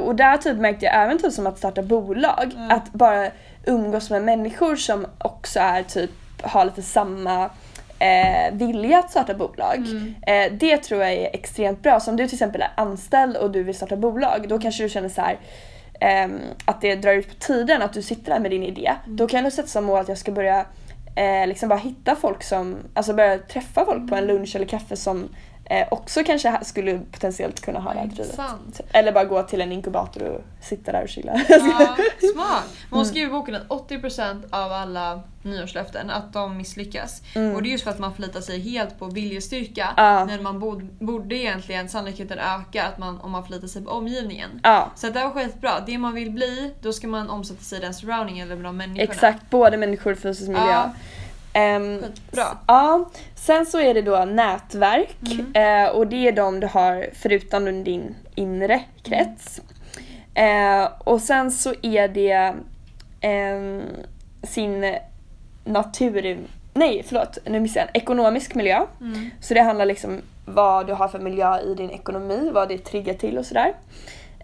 och 0.03 0.15
där 0.15 0.37
typ 0.37 0.57
märkte 0.57 0.85
jag 0.85 0.95
även 1.03 1.17
typ 1.19 1.33
som 1.33 1.47
att 1.47 1.57
starta 1.57 1.81
bolag. 1.81 2.51
Ja. 2.55 2.75
Att 2.75 2.91
bara 2.93 3.29
umgås 3.65 4.09
med 4.09 4.21
människor 4.23 4.75
som 4.75 5.05
också 5.17 5.59
är 5.59 5.83
typ 5.83 6.11
har 6.41 6.65
lite 6.65 6.81
samma 6.81 7.49
eh, 7.99 8.53
vilja 8.53 8.99
att 8.99 9.11
starta 9.11 9.33
bolag. 9.33 9.75
Mm. 9.77 10.15
Eh, 10.27 10.53
det 10.59 10.77
tror 10.77 11.01
jag 11.01 11.13
är 11.13 11.29
extremt 11.33 11.83
bra. 11.83 11.99
Så 11.99 12.11
om 12.11 12.17
du 12.17 12.27
till 12.27 12.35
exempel 12.35 12.61
är 12.61 12.71
anställd 12.75 13.37
och 13.37 13.51
du 13.51 13.63
vill 13.63 13.75
starta 13.75 13.95
bolag 13.95 14.45
då 14.49 14.59
kanske 14.59 14.83
du 14.83 14.89
känner 14.89 15.09
så 15.09 15.21
här 15.21 15.37
ehm, 15.99 16.39
att 16.65 16.81
det 16.81 16.95
drar 16.95 17.13
ut 17.13 17.27
på 17.27 17.35
tiden 17.35 17.81
att 17.81 17.93
du 17.93 18.01
sitter 18.01 18.31
där 18.31 18.39
med 18.39 18.51
din 18.51 18.63
idé. 18.63 18.93
Mm. 19.05 19.15
Då 19.17 19.27
kan 19.27 19.43
du 19.43 19.51
sätta 19.51 19.67
som 19.67 19.85
mål 19.85 19.99
att 19.99 20.07
jag 20.09 20.17
ska 20.17 20.31
börja 20.31 20.65
eh, 21.15 21.47
liksom 21.47 21.69
bara 21.69 21.79
hitta 21.79 22.15
folk 22.15 22.43
som, 22.43 22.75
alltså 22.93 23.13
börja 23.13 23.37
träffa 23.37 23.85
folk 23.85 24.09
på 24.09 24.15
en 24.15 24.23
Mm. 24.23 24.35
lunch 24.35 24.55
eller 24.55 24.65
kaffe 24.65 24.95
som 24.95 25.29
eh, 25.65 25.87
också 25.91 26.23
kanske 26.23 26.59
skulle 26.63 26.99
potentiellt 27.11 27.61
kunna 27.61 27.79
ha 27.79 27.93
det 27.93 27.99
drivet. 27.99 28.19
Intressant. 28.19 28.81
Eller 28.91 29.11
bara 29.11 29.25
gå 29.25 29.43
till 29.43 29.61
en 29.61 29.71
inkubator 29.71 30.23
och 30.23 30.41
sitta 30.61 30.91
där 30.91 31.03
och 31.03 31.09
chilla. 31.09 31.41
Ja, 31.49 31.95
smart. 32.33 32.63
Hon 32.89 32.99
Mm. 32.99 33.05
skriver 33.05 33.27
i 33.27 33.31
boken 33.31 33.55
att 33.55 33.67
80% 33.67 34.43
av 34.49 34.71
alla 34.71 35.21
nyårslöften 35.43 36.09
att 36.09 36.33
de 36.33 36.57
misslyckas. 36.57 37.21
Mm. 37.35 37.55
Och 37.55 37.63
det 37.63 37.69
är 37.69 37.71
just 37.71 37.83
för 37.83 37.91
att 37.91 37.99
man 37.99 38.13
förlitar 38.15 38.41
sig 38.41 38.59
helt 38.59 38.99
på 38.99 39.05
viljestyrka 39.05 39.89
Ja. 39.97 40.25
när 40.25 40.41
man 40.41 40.59
bod, 40.59 40.83
borde 40.99 41.35
egentligen 41.35 41.89
sannolikheten 41.89 42.39
öka 42.39 42.85
att 42.87 42.97
man, 42.97 43.19
om 43.21 43.31
man 43.31 43.45
förlitar 43.45 43.67
sig 43.67 43.83
på 43.83 43.91
omgivningen. 43.91 44.59
Ja, 44.63 44.91
Så 44.95 45.07
att 45.07 45.13
det 45.13 45.23
var 45.23 45.31
skitbra. 45.31 45.71
Det 45.85 45.97
man 45.97 46.13
vill 46.13 46.31
bli, 46.31 46.73
då 46.81 46.93
ska 46.93 47.07
man 47.07 47.29
omsätta 47.29 47.61
sig 47.63 47.77
i 47.77 47.81
den 47.81 47.93
surrounding 47.93 48.39
eller 48.39 48.55
med 48.55 48.65
de 48.65 48.77
människorna. 48.77 49.03
exakt. 49.13 49.49
Både 49.49 49.77
människor 49.77 50.11
och 50.11 50.17
fysisk 50.19 50.47
miljö. 50.47 50.65
Ja. 50.71 50.93
Ehm, 51.53 51.99
Skitbra. 52.01 52.45
Ja, 52.67 53.09
sen 53.35 53.65
så 53.65 53.79
är 53.79 53.93
det 53.93 54.01
då 54.01 54.25
nätverk 54.25 55.17
Mm. 55.53 55.85
eh, 55.85 55.91
och 55.91 56.07
det 56.07 56.27
är 56.27 56.31
de 56.31 56.59
du 56.59 56.67
har 56.67 57.09
förutom 57.13 57.83
din 57.83 58.15
inre 58.35 58.81
krets. 59.03 59.61
Eh, 60.33 60.87
och 60.99 61.21
sen 61.21 61.51
så 61.51 61.73
är 61.81 62.07
det 62.07 62.53
ehm, 63.21 63.81
sin 64.43 64.95
natur... 65.63 66.37
Nej, 66.73 67.03
förlåt, 67.07 67.37
nu 67.45 67.59
missade 67.59 67.85
jag. 67.93 68.01
Ekonomisk 68.03 68.55
miljö. 68.55 68.85
Mm. 69.01 69.29
Så 69.41 69.53
det 69.53 69.61
handlar 69.61 69.85
liksom 69.85 70.21
vad 70.45 70.87
du 70.87 70.93
har 70.93 71.07
för 71.07 71.19
miljö 71.19 71.59
i 71.61 71.75
din 71.75 71.89
ekonomi, 71.91 72.49
vad 72.53 72.69
det 72.69 72.77
triggar 72.77 73.13
till 73.13 73.37
och 73.37 73.45
sådär. 73.45 73.73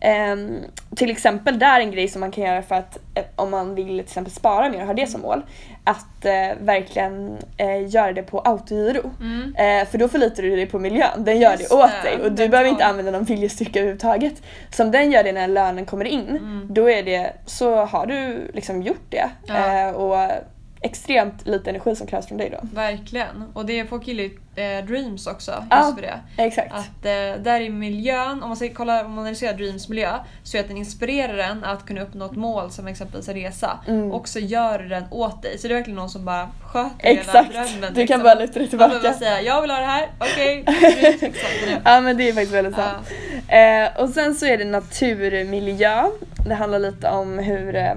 Ehm, 0.01 0.58
till 0.96 1.10
exempel 1.12 1.60
där 1.60 1.79
en 1.79 1.91
grej 1.91 2.08
som 2.08 2.20
man 2.20 2.32
kan 2.32 2.44
göra 2.44 2.62
för 2.62 2.75
att 2.75 2.98
eh, 3.15 3.24
om 3.36 3.51
man 3.51 3.75
vill 3.75 3.88
till 3.88 4.00
exempel 4.00 4.34
spara 4.34 4.70
mer 4.70 4.79
och 4.82 4.86
ha 4.88 4.94
det 4.94 5.08
som 5.08 5.22
mål. 5.22 5.41
Att 5.84 6.25
eh, 6.25 6.32
verkligen 6.62 7.38
eh, 7.58 7.88
göra 7.89 8.13
det 8.13 8.24
på 8.24 8.39
autogiro. 8.39 9.12
Mm. 9.22 9.56
Eh, 9.56 9.88
för 9.88 9.98
då 9.98 10.08
förlitar 10.08 10.44
du 10.44 10.56
dig 10.56 10.65
på 10.65 10.79
miljön, 10.79 11.24
den 11.24 11.39
gör 11.39 11.51
Just 11.51 11.70
det 11.70 11.75
åt 11.75 12.03
dig 12.03 12.18
och 12.24 12.32
du 12.32 12.50
behöver 12.50 12.70
inte 12.70 12.84
tar- 12.84 12.89
använda 12.89 13.12
någon 13.12 13.24
viljestyrka 13.24 13.79
överhuvudtaget. 13.79 14.34
Så 14.72 14.84
om 14.84 14.91
den 14.91 15.12
gör 15.12 15.24
det 15.24 15.32
när 15.32 15.48
lönen 15.48 15.86
kommer 15.86 16.06
in, 16.06 16.27
Mm. 16.29 16.68
då 16.70 16.89
är 16.89 17.03
det, 17.03 17.34
så 17.46 17.75
har 17.86 18.06
du 18.06 18.51
liksom 18.53 18.82
gjort 18.84 19.06
det. 19.10 19.29
Ja. 19.48 19.94
Och 19.94 20.32
extremt 20.81 21.48
lite 21.48 21.69
energi 21.69 21.95
som 21.95 22.07
krävs 22.07 22.27
från 22.27 22.38
dig 22.38 22.50
då. 22.50 22.67
Verkligen. 22.74 23.43
Och 23.53 23.65
det 23.65 23.86
folk 23.86 24.07
gillar 24.07 24.24
ju 24.24 24.38
eh, 24.55 24.86
Dreams 24.86 25.27
också, 25.27 25.51
just 25.51 25.65
Ja. 25.69 25.93
för 25.95 26.01
det. 26.01 26.19
Exakt. 26.43 26.74
Att 26.74 27.05
eh, 27.05 27.43
där 27.43 27.62
i 27.62 27.69
miljön, 27.69 28.43
om 28.43 28.50
man 28.50 28.55
ska 28.55 28.69
kolla 28.74 29.05
om 29.05 29.12
man 29.12 29.19
analyserar 29.19 29.53
Dreams 29.53 29.89
miljö, 29.89 30.12
så 30.43 30.57
är 30.57 30.62
att 30.62 30.67
den 30.67 30.77
inspirerar 30.77 31.38
en 31.38 31.63
att 31.63 31.86
kunna 31.86 32.01
uppnå 32.01 32.25
ett 32.25 32.36
mål 32.36 32.71
som 32.71 32.88
exempelvis 32.88 33.29
en 33.29 33.36
resa. 33.36 33.79
Mm. 33.88 34.12
Och 34.12 34.27
så 34.27 34.39
gör 34.39 34.79
den 34.79 35.03
åt 35.12 35.41
dig. 35.41 35.57
Så 35.57 35.67
det 35.67 35.74
är 35.74 35.75
verkligen 35.75 35.95
någon 35.98 36.09
som 36.09 36.25
bara 36.25 36.50
sköter 36.63 36.89
Exakt. 37.00 37.50
hela 37.53 37.63
drömmen. 37.65 37.93
Du 37.93 37.95
kan 37.95 38.00
liksom. 38.00 38.24
bara 38.24 38.33
luta 38.36 38.53
dig 38.53 38.62
Man 38.62 38.69
tillbaka. 38.69 39.00
bara 39.03 39.13
säga 39.13 39.41
jag 39.41 39.62
vill 39.62 39.71
ha 39.71 39.77
det 39.79 39.86
här, 39.86 40.09
okej. 40.19 40.63
Nu. 41.65 41.77
Ja 41.86 42.01
men 42.01 42.17
det 42.17 42.29
är 42.29 42.33
faktiskt 42.33 42.53
väldigt 42.53 42.75
sant. 42.75 43.07
Eh, 43.48 44.01
och 44.03 44.09
sen 44.09 44.36
så 44.36 44.45
är 44.45 44.57
det 44.57 44.65
naturmiljö. 44.65 46.03
Det 46.48 46.53
handlar 46.55 46.79
lite 46.79 47.09
om 47.09 47.39
hur, 47.39 47.75
eh, 47.75 47.93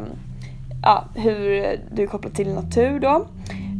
ja, 0.82 1.04
hur 1.14 1.36
du 1.90 2.02
är 2.02 2.06
kopplad 2.06 2.34
till 2.34 2.48
natur 2.54 3.00
då. 3.00 3.26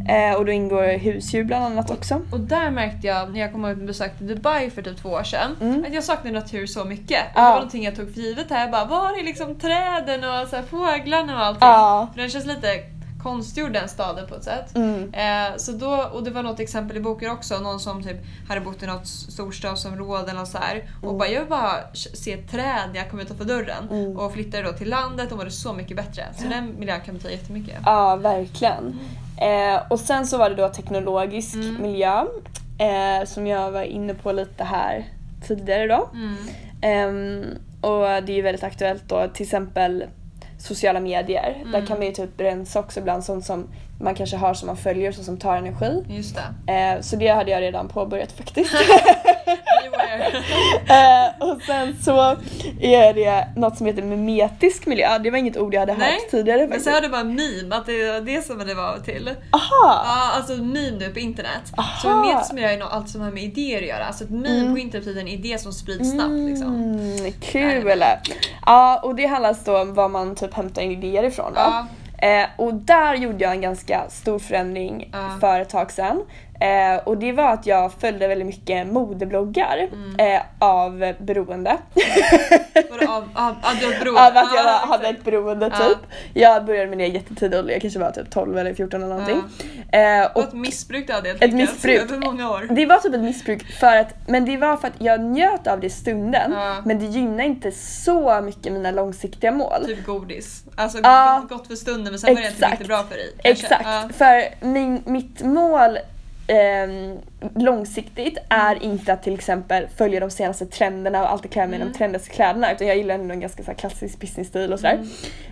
Eh, 0.09 0.37
och 0.39 0.45
då 0.47 0.53
ingår 0.53 0.99
husdjur 0.99 1.45
bland 1.45 1.65
annat 1.65 1.91
också. 1.91 2.21
Och 2.33 2.41
där 2.41 2.71
märkte 2.71 3.07
jag 3.07 3.33
när 3.33 3.41
jag 3.41 3.53
kom 3.53 3.65
och 3.65 3.77
besökte 3.77 4.25
Dubai 4.25 4.71
för 4.71 4.83
typ 4.83 4.97
två 5.03 5.09
år 5.09 5.23
sedan 5.23 5.57
Mm. 5.61 5.85
att 5.85 5.95
jag 5.95 6.05
saknade 6.05 6.39
natur 6.39 6.67
så 6.67 6.85
mycket. 6.85 7.21
Och 7.21 7.31
Ja. 7.35 7.41
Det 7.41 7.49
var 7.49 7.55
någonting 7.57 7.85
jag 7.85 7.97
tog 7.97 8.15
för 8.15 8.21
givet 8.21 8.51
här. 8.51 8.61
Jag 8.61 8.71
bara, 8.71 8.85
var 8.85 9.19
är 9.21 9.25
liksom 9.25 9.55
träden 9.59 10.25
och 10.25 10.49
så 10.49 10.57
här 10.57 10.63
fåglarna 10.63 11.35
och 11.41 11.45
allting? 11.47 11.69
Ja. 11.69 12.09
För 12.15 12.21
den 12.21 12.31
känns 12.31 12.47
lite 12.47 12.69
konstgjord 13.23 13.73
den 13.73 13.89
staden 13.89 14.27
på 14.29 14.35
ett 14.35 14.45
sätt. 14.45 14.77
Mm. 14.77 15.15
Eh, 15.15 15.57
så 15.57 15.73
då, 15.73 16.09
och 16.13 16.23
det 16.25 16.31
var 16.31 16.43
något 16.43 16.61
exempel 16.61 16.97
i 16.97 17.01
boken 17.01 17.31
också, 17.31 17.59
någon 17.59 17.81
som 17.81 18.03
typ 18.03 18.17
hade 18.49 18.61
bott 18.61 18.83
i 18.83 18.87
något 18.87 19.07
storstadsområde 19.07 20.31
eller 20.31 20.45
så 20.45 20.59
här, 20.59 20.91
och 21.03 21.05
Mm. 21.07 21.19
bara 21.19 21.29
jag 21.29 21.41
vill 21.41 21.49
bara 21.51 21.73
se 21.95 22.33
ett 22.33 22.51
träd 22.51 22.89
när 22.93 22.97
jag 23.01 23.11
kommer 23.11 23.23
utanför 23.23 23.45
dörren. 23.45 23.89
Mm. 23.91 24.17
Och 24.17 24.33
flyttade 24.33 24.63
då 24.63 24.73
till 24.73 24.89
landet 24.91 25.33
och 25.33 25.39
var 25.39 25.45
det 25.45 25.51
så 25.51 25.73
mycket 25.73 25.97
bättre. 25.97 26.25
Så 26.39 26.49
den 26.49 26.75
miljön 26.79 27.01
kan 27.01 27.15
betyda 27.15 27.33
jättemycket. 27.33 27.75
Ja, 27.85 28.17
verkligen. 28.17 28.99
Eh, 29.37 29.83
och 29.91 30.01
sen 30.01 30.27
så 30.27 30.39
var 30.39 30.51
det 30.51 30.57
då 30.57 30.69
teknologisk 30.69 31.55
Mm. 31.55 31.83
miljö. 31.83 32.25
Eh, 32.79 33.27
som 33.27 33.47
jag 33.47 33.71
var 33.71 33.83
inne 33.83 34.15
på 34.15 34.33
lite 34.33 34.65
här 34.65 35.05
tidigare 35.47 35.87
då. 35.87 36.09
Mm. 36.15 36.37
Ehm, 36.83 37.45
och 37.81 38.01
det 38.01 38.33
är 38.33 38.37
ju 38.37 38.43
väldigt 38.43 38.65
aktuellt 38.65 39.03
då, 39.09 39.29
till 39.35 39.43
exempel 39.45 40.05
sociala 40.63 41.01
medier. 41.01 41.59
Där 41.65 41.75
Mm. 41.79 41.87
kan 41.87 41.99
man 41.99 42.07
ju 42.07 42.13
typ 42.13 42.41
rensa 42.41 42.81
också 42.81 43.01
ibland 43.01 43.25
sånt 43.25 43.45
som 43.45 43.69
man 44.01 44.15
kanske 44.15 44.37
har 44.37 44.55
som 44.55 44.67
man 44.67 44.77
följer 44.77 45.13
så 45.13 45.25
som 45.25 45.37
tar 45.37 45.57
energi. 45.57 46.05
Just 46.09 46.39
det. 46.67 46.73
Eh, 46.73 47.01
så 47.01 47.17
det 47.17 47.29
hade 47.29 47.51
jag 47.51 47.61
redan 47.61 47.89
påbörjat 47.89 48.33
faktiskt. 48.33 48.75
Eh, 50.89 51.49
och 51.49 51.63
sen 51.63 51.97
så 52.03 52.37
är 52.81 53.15
det 53.15 53.47
något 53.57 53.77
som 53.79 53.87
heter 53.87 54.03
mimetisk 54.03 54.87
miljö. 54.87 55.19
Det 55.19 55.31
var 55.31 55.39
inget 55.39 55.57
ord 55.57 55.75
jag 55.75 55.81
hade 55.81 55.95
Nej, 55.97 56.13
hört 56.13 56.31
tidigare 56.31 56.59
Men 56.59 56.69
faktiskt. 56.69 56.85
så 56.87 56.91
hörde 56.91 57.09
bara 57.09 57.25
meme, 57.25 57.77
att 57.77 57.87
det 57.87 58.13
var 58.13 58.21
det 58.21 58.47
som 58.47 58.59
det 58.59 58.75
var 58.75 58.99
till. 58.99 59.29
Aha! 59.51 60.03
Ja, 60.07 60.31
alltså 60.37 60.53
meme 60.53 60.91
nu 60.99 61.09
på 61.09 61.19
internet. 61.19 61.73
Aha. 61.77 61.99
Så 62.03 62.09
mimetisk 62.21 62.53
miljö 62.53 62.69
är 62.71 62.79
nog 62.79 62.89
allt 62.91 63.09
som 63.09 63.21
har 63.21 63.31
med 63.31 63.43
idéer 63.43 63.79
att 63.83 63.89
göra. 63.89 64.05
Alltså 64.05 64.25
ett 64.25 64.31
meme 64.31 64.49
Mm. 64.61 64.73
på 64.75 64.79
internet 64.79 65.05
betyder 65.05 65.21
en 65.21 65.29
idé 65.29 65.59
som 65.59 65.73
sprids 65.73 66.11
snabbt 66.11 66.33
liksom. 66.33 66.75
Mm, 66.75 67.33
kul! 67.41 68.05
Ja, 68.67 69.01
och 69.03 69.15
det 69.15 69.27
handlar 69.27 69.49
alltså 69.49 69.79
om 69.83 69.95
var 69.95 70.09
man 70.09 70.35
typ 70.37 70.55
hämtar 70.55 70.83
idéer 70.83 71.23
ifrån 71.25 71.53
då. 71.55 71.61
Ja. 71.61 71.87
Eh, 72.29 72.47
och 72.57 72.75
där 72.75 73.15
gjorde 73.15 73.45
jag 73.45 73.53
en 73.53 73.61
ganska 73.61 74.03
stor 74.11 74.39
förändring 74.39 75.09
Ja. 75.13 75.29
för 75.41 75.61
ett 75.61 75.69
tag 75.71 75.91
sedan. 75.93 76.23
Eh, 76.63 77.01
och 77.05 77.17
det 77.19 77.33
var 77.33 77.49
att 77.53 77.67
jag 77.67 77.93
följde 77.93 78.29
väldigt 78.29 78.47
mycket 78.47 78.87
modebloggar 78.87 79.89
Mm. 79.93 80.35
eh, 80.37 80.43
av 80.59 81.13
beroende. 81.19 81.77
Vadå, 82.91 83.13
av, 83.13 83.29
av, 83.35 83.49
av, 83.63 83.75
du 83.81 83.99
beroende? 83.99 84.21
av 84.21 84.37
att 84.37 84.55
jag 84.55 84.65
Ja, 84.65 84.85
hade 84.89 85.09
ett 85.09 85.25
beroende 85.25 85.71
Ja. 85.79 85.89
typ. 85.89 85.99
Jag 86.35 86.65
började 86.65 86.87
med 86.89 86.99
det 86.99 87.07
i 87.07 87.13
jättetidig 87.15 87.59
ålder, 87.59 87.73
jag 87.73 87.83
kanske 87.83 88.01
var 88.01 88.11
typ 88.11 88.31
12 88.31 88.59
eller 88.59 88.75
14 88.75 89.03
eller 89.03 89.15
någonting. 89.15 89.43
Eh, 89.93 90.25
Och 90.27 90.37
och 90.37 90.43
ett 90.43 90.53
missbruk 90.53 91.11
av 91.11 91.23
det 91.23 91.29
helt 91.29 91.43
Ett 91.43 91.53
enkelt, 91.53 91.71
missbruk. 91.71 92.03
Över 92.03 92.19
många 92.19 92.51
år. 92.51 92.67
det 92.71 92.87
var 92.87 92.97
typ 92.99 93.15
ett 93.15 93.21
missbruk 93.21 93.73
för 93.73 93.97
att, 93.97 94.15
men 94.29 94.45
det 94.45 94.57
var 94.57 94.77
för 94.77 94.89
att 94.89 94.95
jag 94.99 95.21
njöt 95.21 95.67
av 95.67 95.81
det 95.81 95.87
i 95.87 95.91
stunden 95.91 96.55
men 96.85 96.99
det 96.99 97.05
gynnade 97.07 97.45
inte 97.45 97.73
så 97.73 98.41
mycket 98.41 98.73
mina 98.73 98.91
långsiktiga 98.91 99.53
mål. 99.53 99.87
Typ 99.87 100.07
godis. 100.07 100.65
Alltså 100.77 100.99
gott 101.49 101.67
för 101.67 101.75
stunden 101.77 102.13
men 102.13 102.19
sen 102.19 102.35
var 102.35 102.43
det 102.43 102.49
inte 102.73 102.85
bra 102.85 103.03
för 103.03 103.15
dig. 103.17 103.33
kanske. 103.43 103.65
Exakt, 103.67 104.17
för 104.17 104.65
min, 104.67 105.03
mitt 105.07 105.43
mål 105.43 105.99
ehm, 106.53 107.19
långsiktigt 107.55 108.39
är 108.49 108.83
inte 108.83 109.13
att 109.13 109.23
till 109.23 109.35
exempel 109.35 109.87
följa 109.97 110.21
de 110.21 110.31
senaste 110.31 110.67
trenderna 110.67 111.23
och 111.23 111.31
alltid 111.31 111.51
klä 111.51 111.67
mig 111.67 111.79
i 111.79 111.83
Mm. 111.83 111.93
de 111.93 111.99
trendigaste 111.99 112.31
kläderna 112.31 112.73
utan 112.73 112.87
jag 112.87 112.97
gillar 112.97 113.15
ändå 113.15 113.35
en 113.35 113.41
ganska 113.41 113.63
så 113.63 113.75
klassisk 113.75 114.21
business-stil 114.21 114.73
och 114.73 114.81
sådär. 114.81 115.01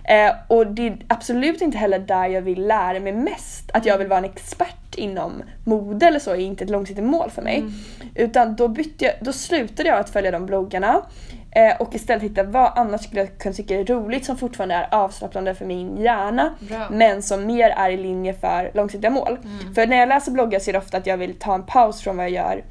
Mm. 0.04 0.28
Eh, 0.28 0.34
och 0.48 0.66
det 0.66 0.86
är 0.86 0.96
absolut 1.08 1.60
inte 1.62 1.78
heller 1.78 1.98
där 1.98 2.28
jag 2.28 2.42
vill 2.42 2.66
lära 2.66 3.00
mig 3.00 3.12
mest. 3.12 3.70
Att 3.74 3.86
jag 3.86 3.98
vill 3.98 4.06
vara 4.08 4.18
en 4.18 4.24
expert 4.24 4.94
inom 4.96 5.42
mode 5.64 6.06
eller 6.06 6.18
så 6.18 6.30
är 6.30 6.36
inte 6.36 6.64
ett 6.64 6.70
långsiktigt 6.70 7.04
mål 7.04 7.30
för 7.30 7.42
mig. 7.42 7.58
Mm. 7.58 7.72
Utan 8.14 8.56
då, 8.56 8.68
bytte 8.68 9.04
jag, 9.04 9.14
då 9.20 9.32
slutade 9.32 9.88
jag 9.88 9.98
att 9.98 10.10
följa 10.10 10.30
de 10.30 10.46
bloggarna 10.46 10.88
eh, 10.94 11.39
och 11.78 11.94
istället 11.94 12.22
hitta 12.22 12.42
vad 12.42 12.72
annars 12.76 13.00
skulle 13.04 13.20
jag 13.20 13.38
kunna 13.38 13.54
tycka 13.54 13.74
är 13.80 13.84
roligt 13.84 14.24
som 14.24 14.36
fortfarande 14.36 14.74
är 14.74 14.88
avslappnande 14.90 15.54
för 15.54 15.64
min 15.64 15.96
hjärna 15.96 16.54
Bra. 16.60 16.86
men 16.90 17.22
som 17.22 17.46
mer 17.46 17.70
är 17.70 17.90
i 17.90 17.96
linje 17.96 18.34
för 18.34 18.70
långsiktiga 18.74 19.10
mål. 19.10 19.38
Mm. 19.44 19.74
För 19.74 19.86
när 19.86 19.96
jag 19.96 20.08
läser 20.08 20.32
bloggar 20.32 20.58
så 20.58 20.70
är 20.70 20.72
det 20.72 20.78
ofta 20.78 20.96
att 20.96 21.06
jag 21.06 21.16
vill 21.16 21.38
ta 21.38 21.54
en 21.54 21.62
paus 21.66 22.00
från 22.00 22.16
vad 22.16 22.24
jag 22.26 22.32
gör 22.32 22.62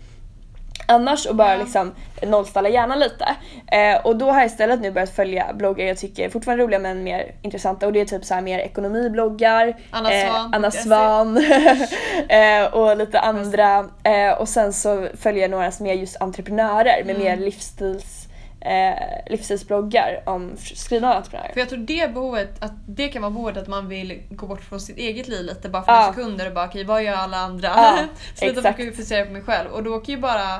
annars 0.89 1.25
och 1.25 1.35
bara 1.35 1.55
liksom 1.55 1.91
nollställa 2.21 2.69
hjärnan 2.69 2.99
lite. 2.99 3.25
Eh, 3.67 4.05
och 4.05 4.15
då 4.15 4.31
har 4.31 4.39
jag 4.39 4.45
istället 4.45 4.81
nu 4.81 4.91
börjat 4.91 5.15
följa 5.15 5.53
bloggar 5.53 5.85
jag 5.85 5.97
tycker 5.97 6.25
är 6.25 6.29
fortfarande 6.29 6.63
roliga 6.63 6.79
men 6.79 7.03
mer 7.03 7.31
intressanta 7.41 7.85
och 7.85 7.93
det 7.93 8.01
är 8.01 8.05
typ 8.05 8.25
så 8.25 8.33
här 8.33 8.41
mer 8.41 8.59
ekonomibloggar, 8.59 9.77
Anna 9.91 10.13
eh, 10.13 10.27
Svan. 10.27 10.53
Anna 10.53 10.71
Svan 10.71 11.37
eh, 12.29 12.73
och 12.73 12.97
lite 12.97 13.19
andra 13.19 13.85
eh, 14.03 14.31
och 14.39 14.49
sen 14.49 14.73
så 14.73 15.07
följer 15.17 15.41
jag 15.41 15.51
några 15.51 15.71
som 15.71 15.85
är 15.85 15.93
just 15.93 16.21
entreprenörer 16.21 17.03
med 17.05 17.15
Mm. 17.15 17.23
mer 17.23 17.37
livsstils 17.37 18.28
eh, 18.61 18.93
livsstilsbloggar 19.31 20.21
om 20.25 20.51
skrivna 20.75 21.13
entreprenörer. 21.15 21.53
För 21.53 21.59
jag 21.59 21.69
tror 21.69 21.79
det 21.79 22.13
behovet, 22.13 22.63
att 22.63 22.73
det 22.87 23.07
kan 23.07 23.21
vara 23.21 23.31
behovet 23.31 23.57
att 23.57 23.67
man 23.67 23.87
vill 23.87 24.21
gå 24.29 24.47
bort 24.47 24.61
från 24.61 24.79
sitt 24.81 24.97
eget 24.97 25.27
liv 25.27 25.45
lite 25.45 25.69
bara 25.69 25.83
för 25.83 25.91
Ja. 25.91 25.99
några 26.01 26.13
sekunder 26.13 26.47
och 26.47 26.53
bara 26.53 26.65
okej 26.65 26.83
vad 26.83 27.03
gör 27.03 27.13
alla 27.15 27.37
andra? 27.37 27.67
Ja, 27.67 27.97
Sluta 28.35 28.59
exakt. 28.59 28.85
fokusera 28.89 29.25
på 29.25 29.31
mig 29.31 29.41
själv 29.41 29.69
och 29.71 29.83
då 29.83 29.99
kan 29.99 30.15
ju 30.15 30.21
bara 30.21 30.59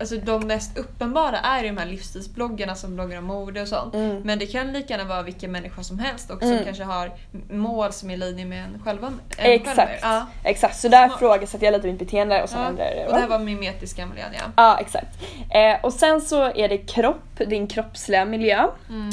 alltså 0.00 0.16
de 0.16 0.46
mest 0.46 0.78
uppenbara 0.78 1.38
är 1.38 1.62
ju 1.62 1.68
de 1.68 1.76
här 1.76 1.86
livsstilsbloggarna 1.86 2.74
som 2.74 2.94
bloggar 2.94 3.18
om 3.18 3.24
mode 3.24 3.62
och 3.62 3.68
sånt. 3.68 3.94
Mm. 3.94 4.20
Men 4.24 4.38
det 4.38 4.46
kan 4.46 4.72
lika 4.72 4.94
gärna 4.94 5.08
vara 5.08 5.22
vilken 5.22 5.52
människa 5.52 5.82
som 5.82 5.98
helst 5.98 6.30
Mm. 6.30 6.56
som 6.56 6.64
kanske 6.64 6.84
har 6.84 7.10
mål 7.50 7.92
som 7.92 8.10
är 8.10 8.14
i 8.14 8.16
linje 8.16 8.44
med 8.44 8.64
en 8.64 8.82
själva. 8.84 9.06
en 9.06 9.14
själv. 9.36 9.52
Exakt. 9.52 9.98
Ja. 10.02 10.26
Exakt, 10.44 10.80
så 10.80 10.88
där 10.88 11.06
ifrågasätter 11.06 11.64
jag 11.66 11.72
lite 11.72 11.86
mitt 11.86 11.98
beteende 11.98 12.42
och 12.42 12.48
sen 12.48 12.60
Ja. 12.60 12.68
ändrar 12.68 12.84
det. 12.84 13.04
Och 13.06 13.10
va? 13.12 13.16
det 13.16 13.22
här 13.22 13.28
var 13.28 13.38
mimetiska 13.38 14.06
miljön 14.06 14.30
ja. 14.32 14.44
Ja, 14.56 14.78
exakt. 14.80 15.18
Eh, 15.50 15.84
och 15.84 15.92
sen 15.92 16.20
så 16.20 16.42
är 16.42 16.68
det 16.68 16.78
kropp, 16.78 17.38
din 17.46 17.66
kroppsliga 17.66 18.24
miljö. 18.24 18.66
Mm. 18.88 19.10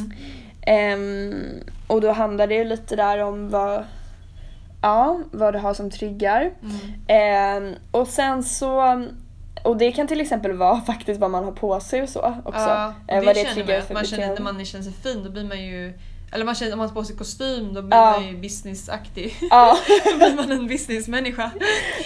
Ehm, 0.62 1.64
och 1.88 2.02
då 2.02 2.12
handlar 2.12 2.48
det 2.48 2.56
ju 2.56 2.64
lite 2.64 2.96
där 2.96 3.18
om 3.24 3.50
vad, 3.50 3.84
ja, 4.82 5.20
vad 5.32 5.54
du 5.54 5.60
har 5.60 5.74
som 5.74 5.92
triggar. 5.92 6.52
Mm. 6.64 6.78
Ehm, 7.08 7.76
och 7.92 8.08
sen 8.08 8.44
så, 8.44 9.06
och 9.68 9.78
det 9.78 9.92
kan 9.92 10.08
till 10.08 10.22
exempel 10.22 10.54
vara 10.54 10.82
faktiskt 10.88 11.20
vad 11.20 11.32
man 11.32 11.44
har 11.44 11.52
på 11.52 11.80
sig 11.80 12.02
och 12.02 12.10
så 12.10 12.20
också. 12.46 12.60
Ja, 12.60 12.94
och 13.08 13.14
Eh, 13.14 13.20
det, 13.20 13.26
vad 13.26 13.36
känner 13.36 13.66
man 13.66 13.76
att 13.76 13.92
man 13.94 14.06
känner 14.06 14.34
när 14.34 14.42
man 14.42 14.66
känner 14.66 14.84
sig 14.84 14.94
fin 14.94 15.24
då 15.24 15.30
blir 15.30 15.44
man 15.44 15.62
ju 15.64 15.94
eller 16.32 16.46
man 16.46 16.56
känner, 16.56 16.72
om 16.74 16.78
man 16.80 16.88
har 16.88 16.96
på 16.96 17.04
sig 17.04 17.16
kostym 17.16 17.74
då 17.74 17.82
blir 17.82 17.98
Ja. 17.98 18.12
man 18.12 18.28
ju 18.28 18.38
businessaktig. 18.38 19.36
Ja, 19.50 19.78
då 20.12 20.18
blir 20.18 20.36
man 20.36 20.52
en 20.52 20.68
businessmänniska. 20.68 21.52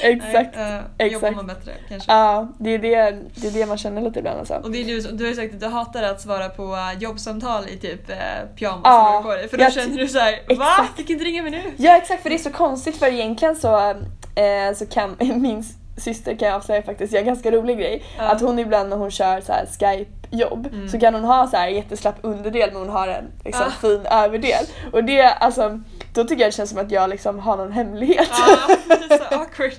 exakt. 0.02 0.56
Nej, 0.56 0.74
eh, 0.78 0.84
exakt. 0.98 1.14
Jobbar 1.14 1.32
man 1.32 1.48
bättre 1.48 1.72
kanske. 1.90 2.12
Ja, 2.12 2.48
det 2.60 2.70
är 2.70 2.80
det, 2.80 3.20
det 3.36 3.48
är 3.48 3.52
det 3.52 3.66
man 3.66 3.78
känner 3.78 4.02
lite 4.02 4.20
ibland 4.20 4.40
alltså. 4.40 4.54
Och 4.54 4.72
det 4.72 4.82
är 4.82 4.86
du, 4.86 5.02
du 5.02 5.24
har 5.24 5.30
ju 5.30 5.36
sagt 5.36 5.54
att 5.54 5.60
du 5.60 5.66
hatar 5.68 6.04
att 6.04 6.22
svara 6.22 6.50
på 6.50 6.64
eh, 6.76 7.00
jobbsamtal 7.00 7.64
i 7.70 7.78
typ 7.78 8.10
eh, 8.10 8.16
pyjamas 8.56 8.82
Ja, 8.84 9.22
på 9.24 9.30
dig. 9.36 9.48
För 9.50 9.58
då 9.58 9.64
jag 9.64 9.74
känner 9.74 9.98
du 9.98 10.08
såhär 10.08 10.32
Va? 10.32 10.66
exakt. 10.80 10.98
Fick 10.98 11.10
inte 11.10 11.24
ringa 11.26 11.42
mig 11.44 11.52
nu? 11.52 11.62
Ja 11.78 11.98
exakt 11.98 12.24
för 12.24 12.30
det 12.30 12.36
är 12.36 12.40
så 12.40 12.52
konstigt 12.52 12.98
för 12.98 13.08
egentligen 13.08 13.56
så, 13.56 13.90
eh, 13.90 14.74
så 14.76 14.86
kan 14.86 15.16
min 15.20 15.64
syster 16.02 16.36
kan 16.36 16.48
jag 16.48 16.56
avslöja 16.56 16.82
faktiskt, 16.82 17.14
gör 17.14 17.20
en 17.20 17.26
ganska 17.28 17.52
rolig 17.52 17.78
grej. 17.78 18.04
Ja. 18.18 18.24
Att 18.24 18.42
hon 18.42 18.60
ibland 18.60 18.90
när 18.90 18.98
hon 18.98 19.12
kör 19.12 19.42
så 19.42 19.54
Skype-jobb 19.80 20.68
Mm. 20.74 20.90
så 20.90 21.00
kan 21.00 21.14
hon 21.14 21.24
ha 21.24 21.48
så 21.48 21.58
här 21.58 21.68
jätteslapp 21.68 22.16
underdel 22.22 22.70
men 22.74 22.82
hon 22.82 22.90
har 22.90 23.08
en 23.08 23.26
liksom, 23.46 23.66
Ja. 23.66 23.72
fin 23.90 24.06
överdel. 24.12 24.66
Och 24.94 25.04
det 25.04 25.22
alltså, 25.22 25.80
då 26.14 26.24
tycker 26.24 26.42
jag 26.42 26.48
det 26.52 26.56
känns 26.56 26.70
som 26.70 26.80
att 26.80 26.92
jag 26.92 27.10
liksom 27.10 27.40
har 27.40 27.58
någon 27.58 27.72
hemlighet. 27.72 28.30
Ja, 28.48 28.76
det 29.08 29.14
är 29.14 29.18
så 29.18 29.24
awkward. 29.40 29.72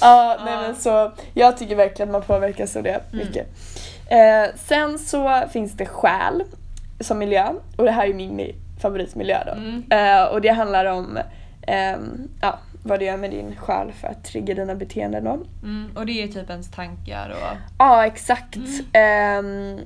Ja, 0.00 0.36
nej 0.44 0.54
Ja. 0.54 0.60
men 0.60 0.76
så 0.76 1.12
jag 1.34 1.56
tycker 1.58 1.76
verkligen 1.76 2.08
att 2.08 2.12
man 2.12 2.22
påverkas 2.22 2.76
av 2.76 2.82
det 2.82 2.90
Mm. 3.12 3.26
mycket. 3.26 3.46
Eh, 4.06 4.54
sen 4.56 4.98
så 4.98 5.42
finns 5.52 5.72
det 5.72 5.86
själ 5.86 6.42
som 7.00 7.18
miljö 7.18 7.48
och 7.76 7.84
det 7.84 7.90
här 7.90 8.06
är 8.06 8.14
min 8.14 8.40
mi- 8.40 8.54
favoritmiljö 8.82 9.38
då. 9.46 9.52
Mm. 9.52 9.84
Eh, 9.90 10.24
och 10.24 10.40
det 10.40 10.48
handlar 10.48 10.84
om 10.84 11.18
ehm, 11.66 12.28
ja, 12.40 12.58
vad 12.86 13.00
du 13.00 13.04
gör 13.06 13.16
med 13.16 13.30
din 13.30 13.56
själ 13.56 13.92
för 13.92 14.08
att 14.08 14.24
trigga 14.24 14.54
dina 14.54 14.74
beteenden 14.74 15.24
då. 15.24 15.38
Mm, 15.62 15.90
och 15.96 16.06
det 16.06 16.22
är 16.22 16.28
typ 16.28 16.50
ens 16.50 16.70
tankar 16.70 17.30
och... 17.30 17.56
Ja 17.78 18.06
exakt. 18.06 18.56
Mm. 18.56 18.68
Ehm, 18.92 19.80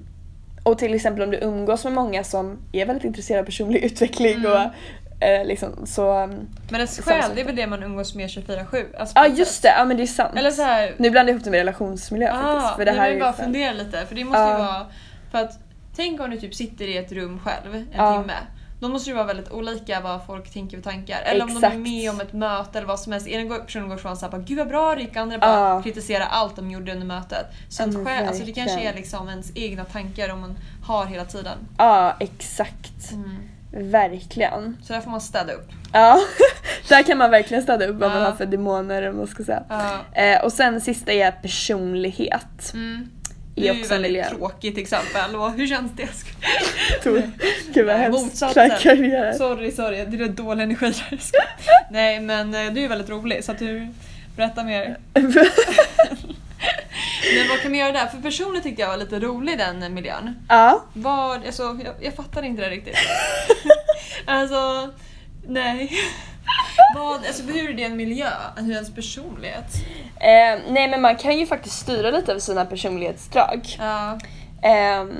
och 0.62 0.78
till 0.78 0.94
exempel 0.94 1.22
om 1.22 1.30
du 1.30 1.38
umgås 1.38 1.84
med 1.84 1.92
många 1.92 2.24
som 2.24 2.58
är 2.72 2.86
väldigt 2.86 3.04
intresserade 3.04 3.40
av 3.42 3.46
personlig 3.46 3.80
utveckling 3.84 4.34
Mm. 4.38 4.52
och 4.52 5.24
eh, 5.24 5.46
liksom 5.46 5.86
så... 5.86 6.22
um, 6.22 6.30
Men 6.70 6.74
ens 6.74 7.00
själ 7.00 7.30
det 7.34 7.40
är 7.40 7.44
väl 7.44 7.56
det 7.56 7.66
man 7.66 7.82
umgås 7.82 8.14
med 8.14 8.28
24-7? 8.28 8.84
Alltså 8.98 9.12
Ja 9.18 9.26
just 9.26 9.52
sätt. 9.54 9.62
det, 9.62 9.68
ja 9.78 9.84
men 9.84 9.96
det 9.96 10.02
är 10.02 10.06
sant. 10.06 10.36
Eller 10.36 10.50
så 10.50 10.62
här, 10.62 10.94
Nu 10.96 11.10
blandar 11.10 11.32
jag 11.32 11.34
ihop 11.36 11.44
det 11.44 11.50
med 11.50 11.58
relationsmiljö 11.58 12.32
faktiskt. 12.32 12.76
För 12.76 12.84
det 12.84 12.92
här 12.92 13.10
men 13.10 13.18
bara 13.18 13.30
ju 13.38 13.44
fundera 13.44 13.72
lite 13.72 14.06
för 14.06 14.14
det 14.14 14.24
måste 14.24 14.40
ju 14.40 14.46
Ja. 14.48 14.58
vara... 14.58 14.86
För 15.30 15.38
att 15.38 15.58
tänk 15.96 16.20
om 16.20 16.30
du 16.30 16.36
typ 16.36 16.54
sitter 16.54 16.88
i 16.88 16.96
ett 16.96 17.12
rum 17.12 17.40
själv 17.44 17.74
en 17.74 17.86
Ja. 17.96 18.20
timme. 18.20 18.32
Då 18.80 18.88
måste 18.88 19.10
det 19.10 19.14
vara 19.14 19.24
väldigt 19.26 19.50
olika 19.50 20.00
vad 20.00 20.20
folk 20.26 20.50
tänker 20.52 20.76
för 20.76 20.84
tankar. 20.84 21.20
Eller 21.24 21.42
om 21.44 21.48
de 21.48 21.54
är 21.54 21.58
Exakt. 21.58 21.76
med 21.76 22.10
om 22.10 22.20
ett 22.20 22.32
möte 22.32 22.78
eller 22.78 22.88
vad 22.88 23.00
som 23.00 23.12
helst. 23.12 23.28
Ena 23.28 23.44
går- 23.44 23.58
personen 23.58 23.88
går 23.88 23.98
ifrån 23.98 24.16
såhär 24.16 24.30
bara 24.32 24.40
“Gud 24.42 24.58
vad 24.58 24.68
bra 24.68 24.94
det 24.94 25.00
gick” 25.00 25.16
andra 25.16 25.38
bara 25.38 25.50
Ja. 25.70 25.82
kritiserar 25.82 26.26
allt 26.30 26.56
de 26.56 26.70
gjorde 26.70 26.92
under 26.92 27.06
mötet. 27.06 27.46
Så 27.68 27.82
att 27.82 27.94
själv, 28.06 28.28
alltså 28.28 28.44
det 28.44 28.52
kanske 28.52 28.80
är 28.80 28.94
liksom 28.94 29.28
ens 29.28 29.52
egna 29.56 29.84
tankar 29.84 30.32
om 30.32 30.40
man 30.40 30.58
har 30.84 31.06
hela 31.06 31.24
tiden. 31.24 31.58
Ja 31.78 32.16
exakt. 32.20 33.12
Mm. 33.12 33.36
Verkligen. 33.90 34.76
Så 34.82 34.92
där 34.92 35.00
får 35.00 35.10
man 35.10 35.20
städa 35.20 35.52
upp. 35.52 35.68
Ja, 35.92 36.20
där 36.88 37.02
kan 37.02 37.18
man 37.18 37.30
verkligen 37.30 37.62
städa 37.62 37.86
upp 37.86 37.96
vad 38.00 38.10
man 38.10 38.22
har 38.22 38.32
för 38.32 38.46
demoner 38.46 39.12
man 39.12 39.26
ska 39.26 39.44
säga. 39.44 39.62
Eh, 40.12 40.44
och 40.44 40.52
sen 40.52 40.80
sista 40.80 41.12
är 41.12 41.30
personlighet. 41.32 42.70
Mm. 42.74 43.08
Det 43.60 43.68
är 43.68 43.74
ju 43.74 43.82
väldigt 43.82 44.12
miljö. 44.12 44.30
tråkigt 44.30 44.78
exempel. 44.78 45.36
Och 45.36 45.52
hur 45.52 45.66
känns 45.66 45.92
det? 45.96 46.08
Gud 47.74 47.86
vad 47.86 47.96
hemskt. 47.96 48.22
motsatsen. 48.22 48.70
Sorry, 49.38 49.72
sorry. 49.72 50.04
Det 50.04 50.24
är 50.24 50.28
dålig 50.28 50.62
energi. 50.62 50.94
Nej 51.90 52.20
men 52.20 52.54
eh, 52.54 52.72
du 52.72 52.84
är 52.84 52.88
väldigt 52.88 53.10
rolig 53.10 53.44
så 53.44 53.52
att 53.52 53.58
du 53.58 53.88
berätta 54.36 54.64
mer. 54.64 54.96
Men 57.34 57.48
vad 57.48 57.60
kan 57.60 57.70
man 57.70 57.80
göra 57.80 57.92
där? 57.92 58.06
För 58.06 58.18
personligen 58.18 58.62
tyckte 58.62 58.82
jag 58.82 58.88
var 58.88 58.96
lite 58.96 59.20
rolig 59.20 59.58
den 59.58 59.82
eh, 59.82 59.88
miljön. 59.88 60.34
ja. 60.48 60.84
Vad, 60.92 61.46
alltså, 61.46 61.62
jag, 61.62 61.94
jag 62.00 62.14
fattar 62.14 62.42
inte 62.42 62.62
det 62.62 62.70
riktigt. 62.70 62.96
alltså, 64.26 64.92
nej. 65.46 65.92
Vad, 66.94 67.14
alltså, 67.26 67.42
hur 67.42 67.70
är 67.70 67.74
det 67.74 67.84
en 67.84 67.96
miljö? 67.96 68.30
Hur 68.56 68.70
är 68.70 68.74
ens 68.74 68.94
personlighet? 68.94 69.74
Eh, 70.16 70.60
nej 70.72 70.88
men 70.88 71.00
man 71.02 71.16
kan 71.16 71.38
ju 71.38 71.46
faktiskt 71.46 71.78
styra 71.78 72.10
lite 72.10 72.30
över 72.30 72.40
sina 72.40 72.64
personlighetsdrag. 72.64 73.76
Ja, 73.78 74.18
Ehm, 74.62 75.10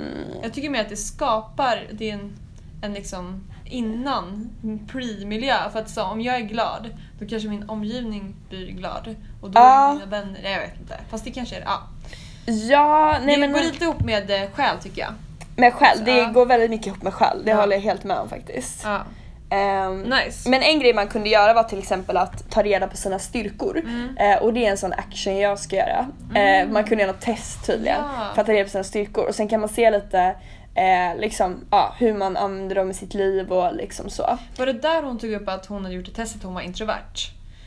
jag 0.42 0.52
tycker 0.54 0.70
mer 0.70 0.80
att 0.80 0.88
det 0.88 0.96
skapar 0.96 1.86
det 1.92 2.10
är 2.10 2.18
en, 2.82 2.94
liksom 2.94 3.44
innan, 3.64 4.50
pre-miljö. 4.92 5.54
För 5.72 5.78
att 5.80 5.90
så, 5.90 6.02
om 6.02 6.20
jag 6.20 6.34
är 6.36 6.40
glad, 6.40 6.88
då 7.20 7.26
kanske 7.26 7.48
min 7.48 7.68
omgivning 7.70 8.34
blir 8.48 8.66
glad. 8.66 9.16
Och 9.42 9.50
då 9.50 9.60
Ja. 9.60 9.88
är 9.90 9.94
mina 9.94 10.06
vänner, 10.06 10.38
nej 10.42 10.52
jag 10.52 10.60
vet 10.60 10.80
inte. 10.80 10.98
Fast 11.10 11.24
det 11.24 11.30
kanske 11.30 11.56
är 11.56 11.60
ja. 11.66 11.80
ja, 12.52 13.16
nej 13.24 13.34
det 13.34 13.40
men 13.40 13.52
går 13.52 13.60
lite 13.60 13.84
ihop 13.84 14.00
med 14.00 14.30
eh, 14.30 14.50
själ 14.50 14.76
tycker 14.82 15.00
jag. 15.00 15.12
med 15.56 15.74
själ, 15.74 16.04
det 16.04 16.18
Ja. 16.18 16.28
går 16.28 16.46
väldigt 16.46 16.70
mycket 16.70 16.86
ihop 16.86 17.02
med 17.02 17.14
själ. 17.14 17.42
Det 17.44 17.50
Ja. 17.50 17.56
håller 17.60 17.76
jag 17.76 17.82
helt 17.82 18.04
med 18.04 18.16
om 18.18 18.28
faktiskt. 18.28 18.80
Ja. 18.84 19.00
Ehm, 19.50 20.00
Nice. 20.02 20.48
Men 20.50 20.62
en 20.62 20.80
grej 20.80 20.94
man 20.94 21.08
kunde 21.08 21.28
göra 21.28 21.54
var 21.54 21.62
till 21.62 21.78
exempel 21.78 22.16
att 22.16 22.50
ta 22.50 22.62
reda 22.62 22.86
på 22.86 22.96
sina 22.96 23.18
styrkor. 23.18 23.78
Mm. 23.78 24.16
Eh, 24.16 24.42
och 24.42 24.52
det 24.54 24.66
är 24.66 24.70
en 24.70 24.78
sån 24.78 24.92
action 24.92 25.36
jag 25.38 25.58
ska 25.58 25.76
göra. 25.76 26.06
Mm. 26.34 26.66
Eh, 26.68 26.72
man 26.72 26.84
kunde 26.84 27.02
göra 27.04 27.12
något 27.12 27.20
test 27.22 27.66
tydligen 27.66 27.96
Ja. 28.18 28.30
för 28.34 28.40
att 28.40 28.46
ta 28.46 28.52
reda 28.52 28.64
på 28.64 28.70
sina 28.70 28.84
styrkor. 28.84 29.26
Och 29.28 29.34
sen 29.34 29.48
kan 29.48 29.60
man 29.60 29.68
se 29.68 29.90
lite 29.90 30.34
eh, 30.74 31.16
liksom, 31.20 31.64
hur 31.98 32.14
man 32.14 32.36
använder 32.36 32.74
dem 32.76 32.90
i 32.90 32.94
sitt 32.94 33.14
liv 33.14 33.52
och 33.52 33.74
liksom 33.74 34.10
så. 34.10 34.38
Var 34.58 34.66
det 34.66 34.72
där 34.72 35.02
hon 35.02 35.18
tog 35.18 35.32
upp 35.32 35.48
att 35.48 35.66
hon 35.66 35.84
hade 35.84 35.94
gjort 35.96 36.08
ett 36.08 36.14
test 36.14 36.36
att 36.36 36.42
hon 36.42 36.54
var 36.54 36.60
introvert? 36.62 37.14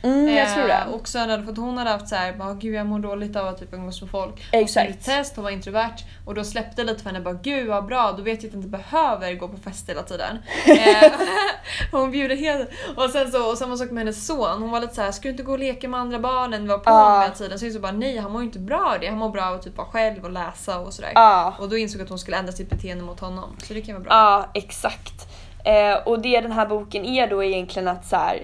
Mm, 0.02 0.36
jag 0.36 0.54
tror 0.54 0.66
det. 0.66 0.72
Eh, 0.74 0.88
och 0.88 1.08
sen 1.08 1.30
hade, 1.30 1.42
för 1.44 1.52
att 1.52 1.58
hon 1.58 1.78
hade 1.78 1.90
haft 1.90 2.08
såhär, 2.08 2.32
bara, 2.32 2.54
gud 2.54 2.74
jag 2.74 2.86
mår 2.86 2.98
dåligt 2.98 3.36
av 3.36 3.46
att 3.48 3.58
typ 3.58 3.72
umgås 3.74 4.00
med 4.00 4.10
folk. 4.10 4.48
Exakt. 4.52 4.90
ett 4.90 5.04
test, 5.04 5.36
hon 5.36 5.44
var 5.44 5.50
introvert 5.50 5.94
och 6.26 6.34
då 6.34 6.44
släppte 6.44 6.84
lite 6.84 7.02
för 7.02 7.10
henne, 7.10 7.20
bara 7.20 7.34
gud 7.34 7.68
vad 7.68 7.86
bra, 7.86 8.12
då 8.16 8.22
vet 8.22 8.42
jag 8.42 8.48
att 8.48 8.54
jag 8.54 8.64
inte 8.64 8.68
behöver 8.68 9.34
gå 9.34 9.48
på 9.48 9.56
fest 9.56 9.88
hela 9.88 10.02
tiden. 10.02 10.38
eh, 10.66 11.12
hon 11.92 12.10
bjuder 12.10 12.36
helt... 12.36 12.70
Och 12.96 13.10
sen 13.10 13.30
så, 13.32 13.50
och 13.50 13.58
samma 13.58 13.76
sak 13.76 13.90
med 13.90 13.98
hennes 13.98 14.26
son, 14.26 14.62
hon 14.62 14.70
var 14.70 14.80
lite 14.80 14.94
såhär, 14.94 15.12
ska 15.12 15.22
du 15.22 15.30
inte 15.30 15.42
gå 15.42 15.52
och 15.52 15.58
leka 15.58 15.88
med 15.88 16.00
andra 16.00 16.18
barnen? 16.18 16.68
Var 16.68 16.78
på 16.78 16.90
Ja. 16.90 17.02
honom 17.04 17.22
hela 17.22 17.34
tiden. 17.34 17.58
Så 17.58 17.64
jag 17.66 17.72
så 17.72 17.80
bara, 17.80 17.92
nej 17.92 18.16
han 18.18 18.32
mår 18.32 18.40
ju 18.40 18.46
inte 18.46 18.58
bra 18.58 18.90
av 18.94 19.00
det, 19.00 19.06
han 19.08 19.18
mår 19.18 19.30
bra 19.30 19.44
av 19.44 19.54
att 19.54 19.62
typ 19.62 19.76
vara 19.76 19.86
själv 19.88 20.24
och 20.24 20.30
läsa 20.32 20.78
och 20.78 20.92
sådär. 20.92 21.12
Ja, 21.14 21.54
Och 21.58 21.68
då 21.68 21.76
insåg 21.76 22.00
jag 22.00 22.04
att 22.04 22.08
hon 22.10 22.18
skulle 22.18 22.36
ändra 22.36 22.52
sitt 22.52 22.70
beteende 22.70 23.04
mot 23.04 23.20
honom. 23.20 23.56
Så 23.62 23.74
det 23.74 23.80
kan 23.82 23.94
vara 23.94 24.04
bra. 24.04 24.12
ja 24.12 24.50
exakt. 24.54 25.28
Eh, 25.64 25.94
och 26.08 26.22
det 26.22 26.40
den 26.40 26.52
här 26.52 26.66
boken 26.66 27.04
är 27.04 27.26
då 27.26 27.44
egentligen 27.44 27.88
att 27.88 28.06
så 28.06 28.16
här, 28.16 28.42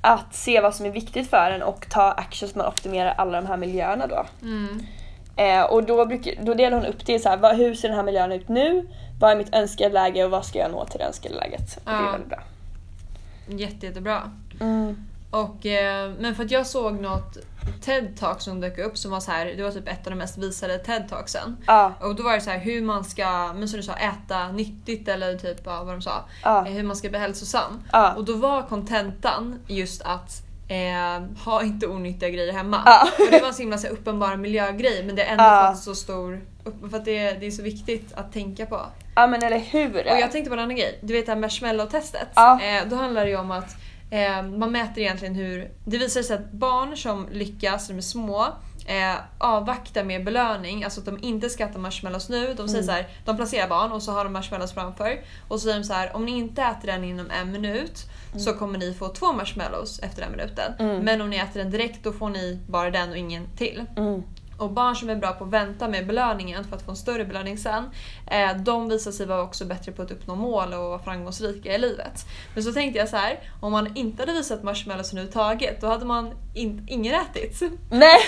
att 0.00 0.34
se 0.34 0.60
vad 0.60 0.74
som 0.74 0.86
är 0.86 0.90
viktigt 0.90 1.30
för 1.30 1.50
en 1.50 1.62
och 1.62 1.86
ta 1.90 2.02
action 2.12 2.48
så 2.48 2.58
man 2.58 2.66
optimerar 2.66 3.14
alla 3.18 3.40
de 3.40 3.46
här 3.46 3.56
miljöerna 3.56 4.06
då. 4.06 4.26
Mm. 4.42 4.80
Eh, 5.36 5.62
och 5.62 5.84
då, 5.84 6.06
brukar, 6.06 6.32
då 6.42 6.54
delar 6.54 6.76
hon 6.76 6.86
upp 6.86 7.06
det 7.06 7.12
i 7.14 7.18
så 7.18 7.28
här, 7.28 7.36
vad, 7.36 7.56
hur 7.56 7.74
ser 7.74 7.88
den 7.88 7.96
här 7.96 8.04
miljön 8.04 8.32
ut 8.32 8.48
nu? 8.48 8.88
Vad 9.20 9.30
är 9.32 9.36
mitt 9.36 9.54
önskade 9.54 9.94
läge 9.94 10.24
och 10.24 10.30
vad 10.30 10.44
ska 10.44 10.58
jag 10.58 10.70
nå 10.70 10.84
till 10.84 10.98
det 10.98 11.04
önskade 11.04 11.34
läget? 11.34 11.76
Och 11.76 11.90
Det 11.90 11.90
är 11.90 12.02
Ja. 12.04 12.10
väldigt 12.12 12.28
bra. 12.28 12.42
Jätte, 13.48 13.86
jättebra. 13.86 14.22
Mm. 14.60 14.96
Och, 15.30 15.66
eh, 15.66 16.10
men 16.18 16.34
för 16.34 16.44
att 16.44 16.50
jag 16.50 16.66
såg 16.66 17.00
något 17.00 17.36
TED-talk 17.84 18.38
som 18.38 18.60
dök 18.60 18.78
upp 18.78 18.98
som 18.98 19.10
var 19.10 19.20
så 19.20 19.30
här, 19.30 19.46
det 19.46 19.62
var 19.62 19.70
typ 19.70 19.88
ett 19.88 20.06
av 20.06 20.10
de 20.10 20.16
mest 20.16 20.38
visade 20.38 20.78
TED-talksen. 20.78 21.56
Ja, 21.66 21.92
Och 22.00 22.14
då 22.14 22.22
var 22.22 22.32
det 22.32 22.40
så 22.40 22.50
här 22.50 22.58
hur 22.58 22.82
man 22.82 23.04
ska, 23.04 23.52
men 23.54 23.68
som 23.68 23.76
du 23.76 23.82
sa, 23.82 23.92
äta 23.92 24.48
nyttigt 24.52 25.08
eller 25.08 25.34
typ 25.38 25.66
vad 25.66 25.86
de 25.86 26.02
sa. 26.02 26.24
ja, 26.44 26.66
Eh, 26.66 26.72
Hur 26.72 26.82
man 26.82 26.96
ska 26.96 27.08
bli 27.08 27.18
hälsosam. 27.18 27.82
ja. 27.92 28.14
Och 28.14 28.24
då 28.24 28.36
var 28.36 28.62
kontentan 28.62 29.58
just 29.66 30.02
att 30.02 30.42
eh, 30.68 31.44
ha 31.44 31.62
inte 31.62 31.86
onyttiga 31.86 32.28
grejer 32.30 32.52
hemma. 32.52 32.82
Och 33.18 33.30
det 33.30 33.40
var 33.40 33.48
en 33.48 33.54
så 33.54 33.62
himla 33.62 33.78
så 33.78 33.86
här, 33.86 33.94
uppenbar 33.94 34.36
miljögrej 34.36 35.02
men 35.06 35.16
det 35.16 35.22
har 35.22 35.30
ändå 35.30 35.44
Ja. 35.44 35.72
fått 35.74 35.82
så 35.82 35.94
stor, 35.94 36.40
för 36.90 36.96
att 36.96 37.04
det, 37.04 37.32
det 37.32 37.46
är 37.46 37.50
så 37.50 37.62
viktigt 37.62 38.12
att 38.14 38.32
tänka 38.32 38.66
på. 38.66 38.80
ja 39.14 39.26
men 39.26 39.42
eller 39.42 39.58
hur? 39.58 39.94
Och 39.94 40.18
jag 40.20 40.32
tänkte 40.32 40.48
på 40.50 40.54
en 40.54 40.60
annan 40.60 40.76
grej. 40.76 40.98
Du 41.02 41.12
vet 41.12 41.26
det 41.26 41.32
här 41.32 41.38
marshmallow-testet. 41.40 42.28
Eh, 42.36 42.88
då 42.90 42.96
handlar 42.96 43.24
det 43.24 43.30
ju 43.30 43.36
om 43.36 43.50
att 43.50 43.76
man 44.58 44.72
mäter 44.72 45.02
egentligen 45.02 45.34
hur... 45.34 45.70
Det 45.84 45.98
visar 45.98 46.22
sig 46.22 46.36
att 46.36 46.52
barn 46.52 46.96
som 46.96 47.28
lyckas, 47.32 47.88
de 47.88 47.96
är 47.96 48.00
små, 48.00 48.46
eh, 48.86 49.14
avvaktar 49.38 50.04
med 50.04 50.24
belöning. 50.24 50.84
Alltså 50.84 51.00
att 51.00 51.06
de 51.06 51.18
inte 51.22 51.50
ska 51.50 51.64
äta 51.64 51.78
marshmallows 51.78 52.28
nu. 52.28 52.54
De 52.56 52.68
säger 52.68 52.82
Mm. 52.82 52.86
så 52.86 52.92
här, 52.92 53.08
de 53.24 53.36
placerar 53.36 53.68
barn 53.68 53.92
och 53.92 54.02
så 54.02 54.12
har 54.12 54.24
de 54.24 54.32
marshmallows 54.32 54.72
framför. 54.72 55.20
Och 55.48 55.60
så 55.60 55.64
säger 55.64 55.78
de 55.78 55.84
så 55.84 55.92
här, 55.92 56.16
om 56.16 56.24
ni 56.24 56.38
inte 56.38 56.62
äter 56.62 56.86
den 56.86 57.04
inom 57.04 57.30
en 57.30 57.52
minut 57.52 58.04
så 58.38 58.52
kommer 58.52 58.78
ni 58.78 58.94
få 58.94 59.08
två 59.08 59.32
marshmallows 59.32 59.98
efter 59.98 60.22
den 60.22 60.30
minuten. 60.30 60.72
Mm. 60.78 61.04
Men 61.04 61.20
om 61.20 61.30
ni 61.30 61.36
äter 61.36 61.60
den 61.60 61.70
direkt 61.70 62.04
då 62.04 62.12
får 62.12 62.28
ni 62.30 62.58
bara 62.68 62.90
den 62.90 63.10
och 63.10 63.16
ingen 63.16 63.46
till. 63.56 63.84
Och 64.58 64.70
barn 64.70 64.96
som 64.96 65.10
är 65.10 65.16
bra 65.16 65.32
på 65.32 65.44
att 65.44 65.50
vänta 65.50 65.88
med 65.88 66.06
belöningen 66.06 66.64
för 66.64 66.76
att 66.76 66.82
få 66.82 66.90
en 66.90 66.96
större 66.96 67.24
belöning 67.24 67.58
sen, 67.58 67.90
eh, 68.30 68.56
de 68.56 68.88
visar 68.88 69.12
sig 69.12 69.26
vara 69.26 69.42
också 69.42 69.64
bättre 69.64 69.92
på 69.92 70.02
att 70.02 70.10
uppnå 70.10 70.34
mål 70.34 70.72
och 70.72 70.84
vara 70.84 70.98
framgångsrika 70.98 71.74
i 71.74 71.78
livet. 71.78 72.26
Men 72.54 72.62
så 72.62 72.72
tänkte 72.72 72.98
jag 72.98 73.08
så 73.08 73.16
här, 73.16 73.40
om 73.60 73.72
man 73.72 73.96
inte 73.96 74.22
hade 74.22 74.32
visat 74.32 74.62
marshmallows 74.62 75.12
överhuvudtaget, 75.12 75.80
då 75.80 75.86
hade 75.86 76.04
man 76.04 76.34
in, 76.54 76.86
ingen 76.88 77.14
ätit. 77.14 77.62
Nej! 77.90 78.18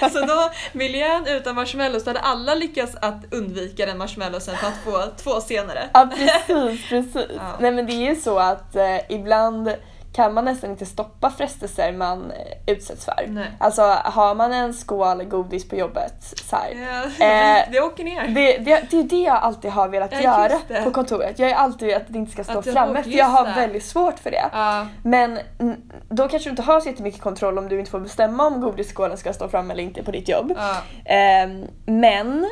Så 0.12 0.20
då, 0.20 0.50
miljön 0.72 1.26
utan 1.26 1.54
marshmallows, 1.54 2.04
då 2.04 2.10
hade 2.10 2.20
alla 2.20 2.54
lyckats 2.54 2.96
att 3.02 3.34
undvika 3.34 3.86
den 3.86 3.98
marshmallowsen 3.98 4.56
för 4.56 4.66
att 4.66 4.78
få 4.84 5.02
två 5.16 5.40
senare. 5.40 5.90
Ja 5.92 6.10
precis, 6.16 6.88
precis. 6.88 7.16
Ja. 7.36 7.56
Nej 7.60 7.70
men 7.70 7.86
det 7.86 7.92
är 7.92 8.14
ju 8.14 8.16
så 8.16 8.38
att 8.38 8.76
eh, 8.76 8.98
ibland 9.08 9.74
kan 10.16 10.34
man 10.34 10.44
nästan 10.44 10.70
inte 10.70 10.86
stoppa 10.86 11.30
frestelser 11.30 11.92
man 11.92 12.30
eh, 12.30 12.74
utsätts 12.74 13.04
för. 13.04 13.24
Nej. 13.28 13.46
Alltså 13.58 13.82
har 14.04 14.34
man 14.34 14.52
en 14.52 14.74
skål 14.74 15.24
godis 15.24 15.68
på 15.68 15.76
jobbet 15.76 16.14
så 16.20 16.56
här, 16.56 16.70
Ja, 17.18 17.26
Eh, 17.26 17.70
det 17.72 17.80
åker 17.80 18.04
ner. 18.04 18.28
Det, 18.28 18.58
det, 18.58 18.90
det 18.90 18.98
är 18.98 19.02
det 19.02 19.22
jag 19.22 19.36
alltid 19.36 19.70
har 19.70 19.88
velat 19.88 20.12
Ja, 20.12 20.20
göra 20.20 20.84
på 20.84 20.90
kontoret. 20.90 21.38
Jag 21.38 21.50
är 21.50 21.54
alltid 21.54 21.94
att 21.94 22.02
det 22.08 22.18
inte 22.18 22.32
ska 22.32 22.44
stå 22.44 22.62
framme 22.62 23.02
för 23.02 23.10
jag 23.10 23.26
har 23.26 23.46
det. 23.46 23.52
väldigt 23.56 23.84
svårt 23.84 24.18
för 24.18 24.30
det. 24.30 24.50
Ja, 24.52 24.86
Men 25.02 25.38
mm, 25.58 25.76
då 26.08 26.28
kanske 26.28 26.48
du 26.48 26.50
inte 26.50 26.62
har 26.62 26.80
så 26.80 26.88
jättemycket 26.88 27.20
kontroll 27.20 27.58
om 27.58 27.68
du 27.68 27.78
inte 27.78 27.90
får 27.90 28.00
bestämma 28.00 28.46
om 28.46 28.60
godisskålen 28.60 29.16
ska 29.16 29.32
stå 29.32 29.48
framme 29.48 29.72
eller 29.72 29.82
inte 29.82 30.02
på 30.02 30.10
ditt 30.10 30.28
jobb. 30.28 30.58
Ehm, 31.04 31.64
men 31.86 32.50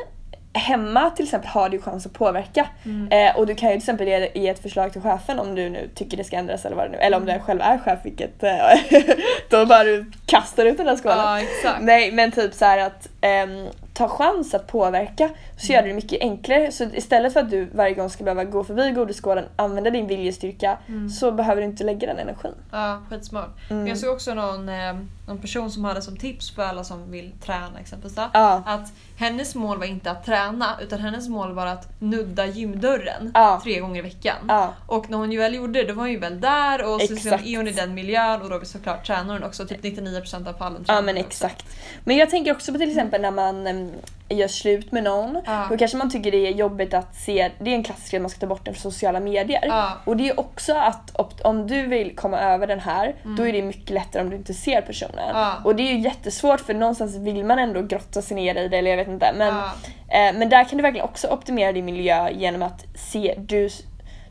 hemma 0.59 1.09
till 1.09 1.25
exempel 1.25 1.49
har 1.49 1.69
du 1.69 1.81
chans 1.81 2.05
att 2.05 2.13
påverka. 2.13 2.67
Mm. 2.85 3.11
Eh, 3.11 3.37
och 3.39 3.47
du 3.47 3.55
kan 3.55 3.69
ju 3.69 3.73
till 3.73 3.81
exempel 3.81 4.07
ge, 4.07 4.31
ge 4.33 4.49
ett 4.49 4.61
förslag 4.61 4.91
till 4.93 5.01
chefen 5.01 5.39
om 5.39 5.55
du 5.55 5.69
nu 5.69 5.89
tycker 5.95 6.17
det 6.17 6.23
ska 6.23 6.35
ändras 6.35 6.65
eller 6.65 6.75
vad 6.75 6.85
det 6.85 6.91
nu 6.91 6.97
Eller 6.97 7.17
om 7.17 7.23
Mm. 7.23 7.37
du 7.37 7.43
själv 7.43 7.61
är 7.61 7.77
chef 7.77 7.99
vilket 8.03 8.43
eh, 8.43 8.51
då 9.49 9.65
bara 9.65 9.83
du 9.83 10.11
kastar 10.25 10.65
ut 10.65 10.77
den 10.77 10.85
där 10.85 10.95
skålen. 10.95 11.37
exakt. 11.37 11.81
Nej 11.81 12.11
men 12.11 12.31
typ 12.31 12.53
så 12.53 12.65
att 12.65 13.07
ehm, 13.21 13.67
ta 13.93 14.07
chans 14.07 14.53
att 14.53 14.67
påverka 14.67 15.29
så 15.57 15.73
gör 15.73 15.81
det 15.81 15.87
det 15.87 15.93
mycket 15.93 16.21
enklare. 16.21 16.71
Så 16.71 16.83
istället 16.83 17.33
för 17.33 17.39
att 17.39 17.49
du 17.49 17.65
varje 17.65 17.93
gång 17.93 18.09
ska 18.09 18.23
behöva 18.23 18.43
gå 18.43 18.63
förbi 18.63 18.91
godisskålen, 18.91 19.45
använda 19.55 19.89
din 19.89 20.07
viljestyrka 20.07 20.77
Mm. 20.87 21.09
så 21.09 21.31
behöver 21.31 21.61
du 21.61 21.67
inte 21.67 21.83
lägga 21.83 22.07
den 22.07 22.19
energin. 22.19 22.53
Ja, 22.71 23.01
skitsmart. 23.09 23.49
Mm. 23.69 23.79
Men 23.79 23.87
jag 23.87 23.97
såg 23.97 24.13
också 24.13 24.33
någon, 24.33 24.69
eh, 24.69 24.93
någon 25.27 25.37
person 25.37 25.71
som 25.71 25.85
hade 25.85 26.01
som 26.01 26.17
tips 26.17 26.55
för 26.55 26.63
alla 26.63 26.83
som 26.83 27.11
vill 27.11 27.31
träna 27.45 27.79
exempelvis. 27.79 28.15
Då, 28.15 28.29
Ja. 28.33 28.63
Att 28.65 28.93
hennes 29.17 29.55
mål 29.55 29.77
var 29.77 29.85
inte 29.85 30.11
att 30.11 30.25
träna 30.25 30.79
utan 30.81 30.99
hennes 30.99 31.27
mål 31.29 31.53
var 31.53 31.65
att 31.67 32.01
nudda 32.01 32.45
gymdörren 32.45 33.31
Ja. 33.33 33.59
tre 33.63 33.79
gånger 33.79 33.99
i 33.99 34.01
veckan. 34.01 34.35
Ja. 34.47 34.73
Och 34.87 35.09
när 35.09 35.17
hon 35.17 35.31
ju 35.31 35.37
väl 35.39 35.55
gjorde 35.55 35.81
det 35.81 35.87
då 35.87 35.93
var 35.93 36.03
hon 36.03 36.11
ju 36.11 36.19
väl 36.19 36.41
där 36.41 36.83
och 36.93 37.01
så 37.01 37.13
liksom 37.13 37.15
Exakt. 37.33 37.45
är 37.47 37.57
hon 37.57 37.67
i 37.67 37.71
den 37.71 37.93
miljön 37.93 38.41
och 38.41 38.49
då 38.49 38.65
såklart 38.65 39.05
tränar 39.07 39.33
hon 39.33 39.43
också. 39.43 39.65
Typ 39.67 39.83
99% 39.83 40.47
av 40.49 40.53
fallen 40.53 40.85
Ja 40.87 41.01
men 41.01 41.17
exakt. 41.17 41.65
Men 42.03 42.17
jag 42.17 42.29
tänker 42.29 42.51
också 42.51 42.71
på 42.71 42.77
till 42.77 42.89
exempel 42.89 43.21
när 43.21 43.31
man 43.31 43.67
em, 43.67 43.91
gör 44.29 44.47
slut 44.47 44.91
med 44.91 45.03
någon. 45.03 45.41
Ja. 45.45 45.67
Då 45.69 45.77
kanske 45.77 45.97
man 45.97 46.09
tycker 46.09 46.31
det 46.31 46.47
är 46.47 46.51
jobbigt 46.51 46.93
att 46.93 47.15
se, 47.15 47.51
det 47.59 47.71
är 47.71 47.75
en 47.75 47.83
klassisk 47.83 48.11
grej 48.11 48.21
man 48.21 48.29
ska 48.29 48.39
ta 48.39 48.47
bort 48.47 48.65
den 48.65 48.73
från 48.73 48.91
sociala 48.91 49.19
medier. 49.19 49.65
Ja. 49.67 49.91
Och 50.05 50.17
det 50.17 50.29
är 50.29 50.39
också 50.39 50.73
att 50.73 51.41
om 51.41 51.67
du 51.67 51.87
vill 51.87 52.15
komma 52.15 52.39
över 52.39 52.67
den 52.67 52.79
här, 52.79 53.15
då 53.37 53.47
är 53.47 53.53
det 53.53 53.61
mycket 53.61 53.89
lättare 53.89 54.23
om 54.23 54.29
du 54.29 54.35
inte 54.35 54.53
ser 54.53 54.81
personen. 54.81 55.19
Mm. 55.19 55.35
Ja. 55.35 55.53
Och 55.63 55.75
det 55.75 55.83
är 55.83 55.93
ju 55.93 55.99
jättesvårt 55.99 56.59
för 56.59 56.73
någonstans 56.73 57.15
vill 57.15 57.45
man 57.45 57.59
ändå 57.59 57.81
grotta 57.81 58.21
sig 58.21 58.35
ner 58.35 58.55
i 58.55 58.67
det 58.67 58.77
eller 58.77 58.89
jag 58.89 58.97
vet 58.97 59.07
inte. 59.07 59.33
Men, 59.37 59.53
eh, 60.07 60.39
men 60.39 60.49
där 60.49 60.63
kan 60.63 60.77
du 60.77 60.81
verkligen 60.81 61.05
också 61.05 61.27
optimera 61.27 61.71
din 61.71 61.85
miljö 61.85 62.29
genom 62.29 62.61
att 62.61 62.85
se, 62.95 63.35
du, 63.37 63.69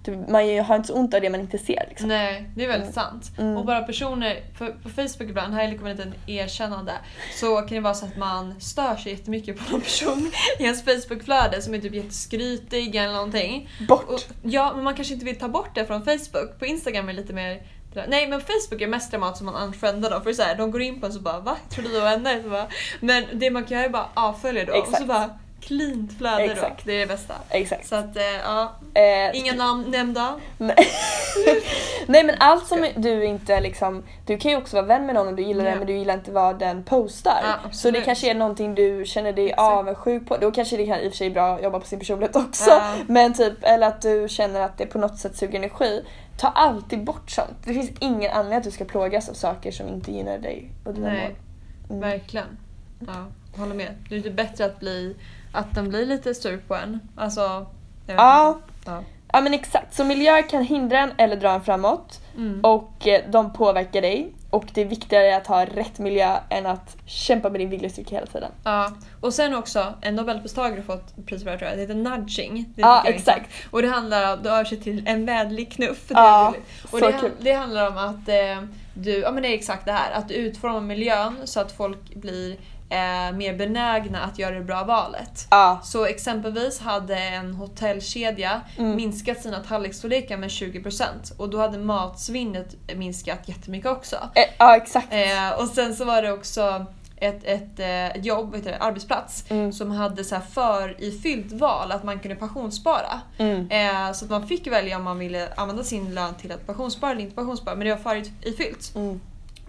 du, 0.05 0.17
man 0.17 0.59
har 0.59 0.77
inte 0.77 0.89
så 0.89 0.95
ont 0.95 1.15
av 1.15 1.21
det 1.21 1.31
man 1.31 1.41
inte 1.41 1.59
ser. 1.59 1.87
Liksom. 1.89 2.09
Nej, 2.09 2.51
det 2.57 2.65
är 2.65 2.69
väldigt 2.69 2.95
sant. 2.95 3.31
Mm. 3.39 3.57
Och 3.57 3.65
bara 3.65 3.83
personer, 3.83 4.43
för 4.59 4.71
på 4.71 4.89
Facebook 4.89 5.31
ibland, 5.31 5.55
här 5.55 5.77
kommer 5.77 5.91
en 5.91 5.97
liten 5.97 6.15
erkännande, 6.27 6.93
så 7.35 7.57
kan 7.57 7.69
det 7.69 7.81
vara 7.81 7.95
så 7.95 8.07
att 8.07 8.17
man 8.17 8.61
stör 8.61 8.97
sig 8.97 9.13
jättemycket 9.13 9.59
på 9.59 9.73
någon 9.73 9.81
person 9.81 10.31
i 10.59 10.63
ens 10.63 10.85
Facebookflöde 10.85 11.63
som 11.63 11.75
är 11.75 11.79
typ 11.79 11.95
jätteskrytig 11.95 12.97
eller 12.97 13.13
någonting. 13.13 13.69
Bort! 13.89 14.09
Och, 14.09 14.21
ja, 14.43 14.73
men 14.75 14.85
man 14.85 14.95
kanske 14.95 15.15
inte 15.15 15.27
vill 15.27 15.39
ta 15.39 15.49
bort 15.49 15.75
det 15.75 15.87
från 15.87 16.05
Facebook. 16.05 16.59
På 16.59 16.67
Instagram 16.67 17.09
är 17.09 17.13
det 17.13 17.21
lite 17.21 17.33
mer 17.33 17.63
Nej 18.09 18.29
men 18.29 18.41
Facebook 18.41 18.81
är 18.81 18.87
mest 18.87 19.11
dramat 19.11 19.37
som 19.37 19.47
man 19.47 19.55
unfriendar 19.55 20.11
dem 20.11 20.23
för 20.23 20.33
så 20.33 20.43
här, 20.43 20.55
de 20.57 20.71
går 20.71 20.83
in 20.83 21.01
på 21.01 21.07
en 21.07 21.13
så 21.13 21.21
bara 21.21 21.41
va? 21.41 21.57
Tror 21.71 21.85
du 21.85 21.93
det 21.93 22.01
var 22.01 22.11
vänner? 22.11 22.43
Så 22.43 22.49
bara, 22.49 22.69
men 23.01 23.25
det 23.33 23.51
man 23.51 23.65
kan 23.65 23.77
göra 23.77 23.87
är 23.87 23.91
bara 23.91 24.09
avfölja 24.15 24.65
då 24.65 24.73
och 24.73 24.87
så 24.87 24.91
Exakt. 24.91 25.07
bara 25.07 25.39
cleant 25.67 26.19
flöde 26.19 26.47
då. 26.47 26.53
Exakt. 26.53 26.85
Det 26.85 26.93
är 26.93 27.01
det 27.01 27.07
bästa. 27.07 27.35
Exakt. 27.51 27.87
Så 27.89 27.97
att 27.97 28.17
eh, 28.17 28.23
ja, 28.45 28.73
Eh, 28.95 29.39
inga 29.39 29.53
namn 29.53 29.91
nämnda. 29.91 30.35
Nej. 30.59 30.77
Men 32.07 32.31
allt 32.39 32.67
som 32.67 32.87
du 32.97 33.25
inte 33.25 33.61
liksom, 33.61 34.03
du 34.27 34.39
kan 34.39 34.51
ju 34.51 34.57
också 34.57 34.77
vara 34.77 34.87
vän 34.87 35.07
med 35.07 35.15
någon 35.15 35.29
och 35.29 35.35
du 35.35 35.43
gillar 35.43 35.65
Ja. 35.65 35.71
det 35.71 35.77
men 35.77 35.87
du 35.87 35.93
gillar 35.93 36.15
inte 36.15 36.31
vad 36.33 36.59
den 36.59 36.85
postar. 36.85 37.41
Ja, 37.43 37.71
så 37.73 37.91
det 37.91 38.01
kanske 38.01 38.31
är 38.31 38.35
någonting 38.35 38.75
du 38.75 39.05
känner 39.07 39.33
dig 39.33 39.45
Exakt. 39.47 39.61
avundsjuk 39.61 40.29
på. 40.29 40.37
Då 40.37 40.51
kanske 40.51 40.77
det 40.77 40.87
kan 40.87 40.99
i 41.01 41.09
och 41.09 41.13
för 41.13 41.17
sig 41.17 41.31
bra 41.31 41.55
att 41.55 41.63
jobba 41.63 41.81
på 41.81 41.87
sin 41.87 41.99
personlighet 41.99 42.37
också. 42.37 42.71
Ja. 42.71 42.95
Men 43.07 43.35
typ, 43.35 43.53
eller 43.63 43.87
att 43.87 44.03
du 44.03 44.27
känner 44.31 44.61
att 44.61 44.79
det 44.79 44.87
på 44.87 44.99
något 44.99 45.19
sätt 45.19 45.37
suger 45.37 45.59
energi. 45.59 46.05
Ta 46.39 46.49
alltid 46.49 47.05
bort 47.05 47.31
sånt. 47.31 47.57
Det 47.65 47.75
finns 47.75 47.91
ingen 48.01 48.31
anledning 48.33 48.59
att 48.59 48.65
du 48.65 48.71
ska 48.71 48.85
plågas 48.85 49.29
av 49.29 49.35
saker 49.35 49.73
som 49.73 49.89
inte 49.89 50.13
gynnar 50.13 50.39
dig 50.39 50.71
och 50.85 50.95
dina 50.95 51.09
Nej. 51.09 51.23
mål. 51.89 51.99
Mm. 51.99 52.11
Verkligen. 52.11 52.59
Ja, 53.07 53.27
håller 53.61 53.75
med. 53.75 53.95
Det 54.09 54.15
är 54.15 54.17
inte 54.17 54.31
bättre 54.31 54.65
att 54.65 54.81
bli 54.81 55.17
att 55.55 55.75
den 55.75 55.89
blir 55.89 56.07
lite 56.07 56.35
sur 56.35 56.59
på 56.69 56.75
en. 56.75 57.01
Alltså, 57.17 57.67
Ja. 58.07 58.59
Ja. 58.87 59.03
ja 59.33 59.41
men 59.41 59.55
exakt, 59.55 59.95
så 59.95 60.05
miljö 60.05 60.43
kan 60.43 60.63
hindra 60.63 60.99
en 60.99 61.11
eller 61.19 61.37
dra 61.37 61.51
en 61.51 61.63
framåt. 61.65 62.21
Mm. 62.37 62.61
Och 62.65 63.07
eh, 63.09 63.21
de 63.31 63.53
påverkar 63.53 64.03
dig. 64.03 64.33
Och 64.51 64.67
det 64.75 64.81
är 64.81 64.85
viktigare 64.85 65.37
att 65.37 65.47
ha 65.47 65.65
rätt 65.65 65.99
miljö 65.99 66.37
än 66.49 66.67
att 66.67 66.97
kämpa 67.07 67.51
med 67.51 67.61
din 67.61 67.71
viljestyrka 67.71 68.15
hela 68.15 68.27
tiden. 68.27 68.51
Ja, 68.65 68.93
och 69.21 69.35
sen 69.35 69.55
också 69.55 69.95
en 70.01 70.17
nobelpristagare 70.17 70.83
fått 70.83 71.27
pris 71.27 71.45
för 71.45 71.51
det 71.51 71.59
tror 71.59 71.69
jag. 71.71 71.79
Det 71.79 71.83
heter 71.83 71.95
nudging. 71.95 72.73
Det 72.75 72.83
Ja, 72.83 73.03
exakt. 73.07 73.51
Och 73.71 73.83
det 73.83 73.89
handlar 73.89 74.33
om, 74.33 74.43
det 74.43 74.51
översätter 74.51 74.83
till 74.83 75.03
en 75.07 75.27
vänlig 75.27 75.73
knuff. 75.73 76.09
Det 76.09 76.15
Ja, 76.15 76.55
och 76.83 76.99
så 76.99 77.07
det, 77.07 77.13
kul. 77.13 77.31
det 77.41 77.53
handlar 77.53 77.89
om 77.91 77.99
att 77.99 78.29
eh, 78.29 78.69
du, 78.95 79.19
ja 79.19 79.31
men 79.31 79.43
det 79.43 79.49
är 79.49 79.55
exakt 79.55 79.85
det 79.85 79.93
här, 79.93 80.13
att 80.13 80.29
du 80.29 80.35
utformar 80.35 80.81
miljön 80.81 81.37
så 81.45 81.61
att 81.61 81.73
folk 81.73 82.15
blir 82.15 82.57
eh, 82.89 83.37
mer 83.37 83.55
benägna 83.59 84.21
att 84.23 84.39
göra 84.39 84.55
det 84.55 84.65
bra 84.65 84.85
valet. 84.85 85.47
Ja, 85.51 85.81
Så 85.85 86.05
exempelvis 86.07 86.81
hade 86.81 87.17
en 87.19 87.55
hotellkedja 87.55 88.61
Mm. 88.79 88.97
minskat 88.97 89.43
sina 89.43 89.61
tallriksstorlekar 89.61 90.37
med 90.37 90.51
20% 90.51 91.33
och 91.37 91.49
då 91.51 91.59
hade 91.59 91.79
matsvinnet 91.79 92.75
minskat 92.97 93.49
jättemycket 93.49 93.91
också. 93.91 94.17
eh, 94.35 94.45
ja 94.59 94.77
exakt. 94.77 95.07
Eh, 95.13 95.59
och 95.63 95.69
sen 95.69 95.97
så 95.97 96.05
var 96.05 96.23
det 96.23 96.33
också 96.33 96.87
ett, 97.17 97.45
ett 97.45 97.79
eh, 97.81 98.23
jobb, 98.23 98.57
det, 98.65 98.77
arbetsplats 98.79 99.45
Mm. 99.51 99.73
som 99.73 99.91
hade 99.91 100.25
så 100.25 100.35
här 100.35 100.43
för 100.43 100.97
ifyllt 101.05 101.53
val 101.53 101.93
att 101.93 102.05
man 102.05 102.19
kunde 102.19 102.37
pensionsspara. 102.37 103.21
Mm. 103.39 103.71
Eh, 103.71 104.13
så 104.13 104.25
att 104.25 104.31
man 104.31 104.49
fick 104.49 104.67
välja 104.67 104.97
om 104.97 105.05
man 105.05 105.19
ville 105.19 105.49
använda 105.57 105.85
sin 105.85 106.15
lön 106.15 106.35
till 106.35 106.53
att 106.53 106.67
pensionsspara 106.67 107.11
eller 107.11 107.21
inte 107.23 107.35
pensionsspara 107.35 107.75
men 107.75 107.87
det 107.87 107.95
var 107.95 108.03
för 108.03 108.23
ifyllt. 108.43 108.93
Mm. 108.95 109.21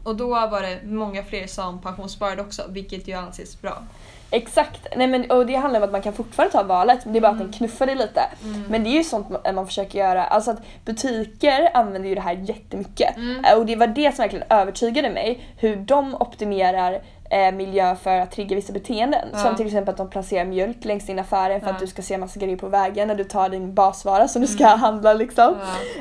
Och 0.06 0.16
då 0.16 0.28
var 0.28 0.62
det 0.62 0.80
många 0.84 1.24
fler 1.24 1.48
som 1.48 1.82
pensionssparade 1.82 2.42
också 2.42 2.62
vilket 2.70 3.08
ju 3.08 3.14
anses 3.14 3.62
bra. 3.62 3.84
Exakt. 4.32 4.88
Nej, 4.96 5.08
men, 5.08 5.32
och 5.32 5.46
det 5.46 5.56
handlar 5.56 5.80
om 5.80 5.84
att 5.84 5.92
man 5.92 6.02
kan 6.02 6.14
fortfarande 6.14 6.52
ta 6.52 6.64
valet, 6.64 7.00
det 7.06 7.18
är 7.20 7.22
bara 7.22 7.28
att 7.32 7.36
Mm. 7.36 7.48
den 7.52 7.58
knuffar 7.58 7.86
dig 7.86 7.96
lite. 7.96 8.22
Men 8.70 8.84
det 8.84 8.90
är 8.90 8.98
ju 8.98 9.04
sånt 9.04 9.30
man, 9.30 9.56
man 9.56 9.68
försöker 9.68 10.00
göra. 10.00 10.24
Alltså 10.26 10.52
att 10.52 10.60
butiker 10.86 11.70
använder 11.74 12.10
ju 12.10 12.16
det 12.16 12.22
här 12.22 12.34
jättemycket. 12.34 13.18
Mm. 13.18 13.46
Och 13.58 13.66
det 13.66 13.76
var 13.76 13.88
det 13.88 14.16
som 14.16 14.24
verkligen 14.24 14.46
övertygade 14.50 15.10
mig, 15.10 15.48
hur 15.58 15.76
de 15.76 16.16
optimerar 16.16 17.02
eh, 17.30 17.52
miljö 17.52 17.96
för 17.96 18.20
att 18.20 18.32
trigga 18.32 18.56
vissa 18.56 18.74
beteenden. 18.74 19.30
Ja. 19.34 19.38
Som 19.40 19.56
till 19.56 19.66
exempel 19.66 19.92
att 19.92 19.98
de 19.98 20.10
placerar 20.10 20.46
mjölk 20.46 20.86
längs 20.86 21.06
din 21.06 21.20
affären 21.20 21.60
för 21.62 21.68
Ja. 21.68 21.74
att 21.74 21.80
du 21.80 21.88
ska 21.88 22.02
se 22.02 22.18
massa 22.18 22.40
grejer 22.40 22.58
på 22.58 22.68
vägen 22.68 23.08
när 23.08 23.16
du 23.16 23.24
tar 23.24 23.50
din 23.50 23.74
basvara 23.74 24.28
som 24.28 24.42
du 24.42 24.48
ska 24.48 24.66
Mm. 24.68 24.80
handla 24.80 25.14
liksom. 25.14 25.56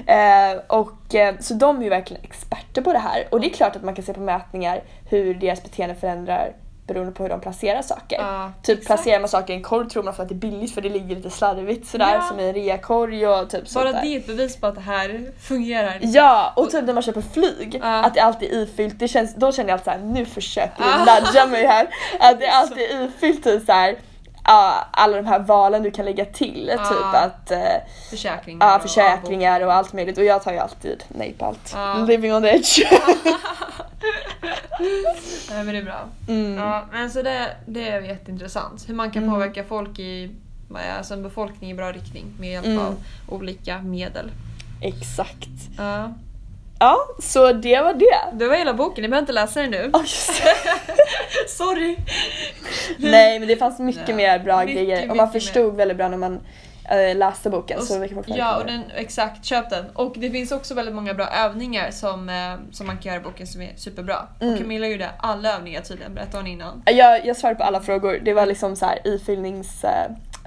Ja. 0.06 0.12
Eh, 0.52 0.60
och, 0.66 1.14
eh, 1.14 1.34
så 1.40 1.54
de 1.54 1.78
är 1.78 1.82
ju 1.82 1.88
verkligen 1.90 2.22
experter 2.24 2.82
på 2.82 2.92
det 2.92 2.98
här. 2.98 3.24
Och 3.30 3.40
det 3.40 3.46
är 3.46 3.50
klart 3.54 3.76
att 3.76 3.82
man 3.84 3.94
kan 3.94 4.04
se 4.04 4.14
på 4.14 4.20
mätningar 4.20 4.80
hur 5.10 5.34
deras 5.34 5.62
beteende 5.62 5.94
förändrar 5.94 6.52
beroende 6.86 7.12
på 7.12 7.22
hur 7.22 7.30
de 7.30 7.40
placerar 7.40 7.82
saker. 7.82 8.16
Ja, 8.20 8.52
Typ 8.62 8.78
exakt. 8.78 8.86
placerar 8.86 9.20
man 9.20 9.28
saker 9.28 9.52
i 9.52 9.56
en 9.56 9.62
korg 9.62 9.88
tror 9.88 10.02
man 10.02 10.14
för 10.14 10.22
att 10.22 10.28
det 10.28 10.34
är 10.34 10.36
billigt 10.36 10.74
för 10.74 10.80
det 10.80 10.88
ligger 10.88 11.16
lite 11.16 11.30
slarvigt 11.30 11.86
sådär 11.88 12.14
Ja. 12.14 12.20
som 12.28 12.40
i 12.40 12.48
en 12.48 12.54
reakorg 12.54 13.26
och 13.26 13.50
typ 13.50 13.68
sånt 13.68 13.84
Bara 13.84 14.00
det 14.02 14.08
är 14.08 14.18
ett 14.18 14.26
bevis 14.26 14.56
på 14.56 14.66
att 14.66 14.74
det 14.74 14.80
här 14.80 15.30
fungerar. 15.40 15.98
Ja, 16.00 16.52
och 16.56 16.70
typ 16.70 16.84
när 16.84 16.92
man 16.94 17.02
köper 17.02 17.20
flyg, 17.20 17.78
Ja. 17.82 18.02
att 18.04 18.14
det 18.14 18.20
alltid 18.20 18.52
är 18.52 18.56
ifyllt, 18.62 18.98
det 18.98 19.08
känns, 19.08 19.34
då 19.34 19.52
känner 19.52 19.68
jag 19.68 19.74
alltid 19.74 19.84
såhär, 19.84 19.98
nu 19.98 20.24
försöker 20.24 20.82
du 20.84 20.98
nudga 21.26 21.46
mig 21.46 21.66
här. 21.66 21.88
Att 22.20 22.40
det 22.40 22.48
alltid 22.52 22.78
är 22.90 23.04
ifyllt 23.04 23.44
typ 23.44 23.66
såhär, 23.66 23.96
ja, 24.44 24.88
alla 24.90 25.16
de 25.16 25.26
här 25.26 25.38
valen 25.38 25.82
du 25.82 25.90
kan 25.90 26.04
lägga 26.04 26.24
till. 26.24 26.72
Ja. 26.76 26.84
Typ 26.88 27.14
att, 27.22 27.50
eh, 27.50 27.58
Försäkringar. 28.10 28.66
ja 28.66 28.76
och 28.76 28.82
försäkringar 28.82 29.60
och 29.60 29.72
allt 29.72 29.92
möjligt 29.92 30.18
och 30.18 30.24
jag 30.24 30.42
tar 30.42 30.52
ju 30.52 30.58
alltid 30.58 31.04
nej 31.08 31.32
på 31.38 31.44
allt. 31.44 31.72
Ja. 31.74 31.94
Living 32.08 32.34
on 32.34 32.42
the 32.42 32.48
edge. 32.48 32.78
Nej 35.50 35.64
men 35.64 35.66
det 35.66 35.78
är 35.78 35.82
bra. 35.84 36.04
Mm. 36.28 36.54
Ja, 36.58 36.84
men 36.92 37.10
så 37.10 37.22
det, 37.22 37.56
det 37.66 37.88
är 37.88 38.00
jätteintressant. 38.00 38.88
Hur 38.88 38.94
man 38.94 39.10
kan 39.10 39.22
Mm. 39.22 39.34
påverka 39.34 39.64
folk 39.64 39.98
i, 39.98 40.30
alltså 40.98 41.14
en 41.14 41.22
befolkning 41.22 41.70
i 41.70 41.74
bra 41.74 41.92
riktning 41.92 42.24
med 42.40 42.50
hjälp 42.52 42.66
Mm. 42.66 42.78
av 42.78 42.94
olika 43.28 43.78
medel. 43.78 44.30
Exakt. 44.82 45.48
Ja. 45.78 46.12
Ja, 46.78 46.96
så 47.22 47.52
det 47.52 47.80
var 47.80 47.94
det. 47.94 48.36
Det 48.38 48.48
var 48.48 48.56
hela 48.56 48.74
boken, 48.74 49.02
ni 49.02 49.08
behöver 49.08 49.22
inte 49.22 49.32
läsa 49.32 49.60
den 49.60 49.70
nu. 49.70 49.90
Oh. 49.92 50.04
Sorry! 51.48 51.96
Nej 53.10 53.38
men 53.38 53.48
det 53.48 53.56
fanns 53.56 53.78
mycket 53.78 54.06
Nej. 54.06 54.16
mer 54.16 54.38
bra 54.38 54.64
Mycket, 54.64 54.74
grejer 54.74 55.10
och 55.10 55.16
man 55.16 55.32
förstod 55.32 55.76
väldigt 55.76 55.96
bra 55.96 56.08
när 56.08 56.16
man 56.16 56.40
äh, 56.90 57.16
läste 57.16 57.50
boken. 57.50 57.78
Och 57.78 57.84
så 57.84 57.98
vi 57.98 58.08
kan 58.08 58.24
Ja, 58.26 58.56
och 58.56 58.66
den, 58.66 58.82
exakt, 58.96 59.44
köp 59.44 59.70
den. 59.70 59.84
Och 59.94 60.14
det 60.18 60.30
finns 60.30 60.52
också 60.52 60.74
väldigt 60.74 60.94
många 60.94 61.14
bra 61.14 61.26
övningar 61.26 61.90
som, 61.90 62.28
eh, 62.28 62.72
som 62.72 62.86
man 62.86 62.98
kan 62.98 63.12
göra 63.12 63.22
i 63.22 63.24
boken 63.24 63.46
som 63.46 63.62
är 63.62 63.72
superbra. 63.76 64.16
Mm. 64.40 64.54
Och 64.54 64.60
Camilla 64.60 64.86
gjorde 64.86 65.10
alla 65.18 65.56
övningar 65.56 65.80
tydligen, 65.80 66.14
berättade 66.14 66.36
hon 66.36 66.46
innan. 66.46 66.82
jag, 66.86 67.26
jag 67.26 67.36
svarade 67.36 67.58
på 67.58 67.64
alla 67.64 67.80
frågor. 67.80 68.20
Det 68.24 68.34
var 68.34 68.46
liksom 68.46 68.76
så 68.76 68.86
här 68.86 68.98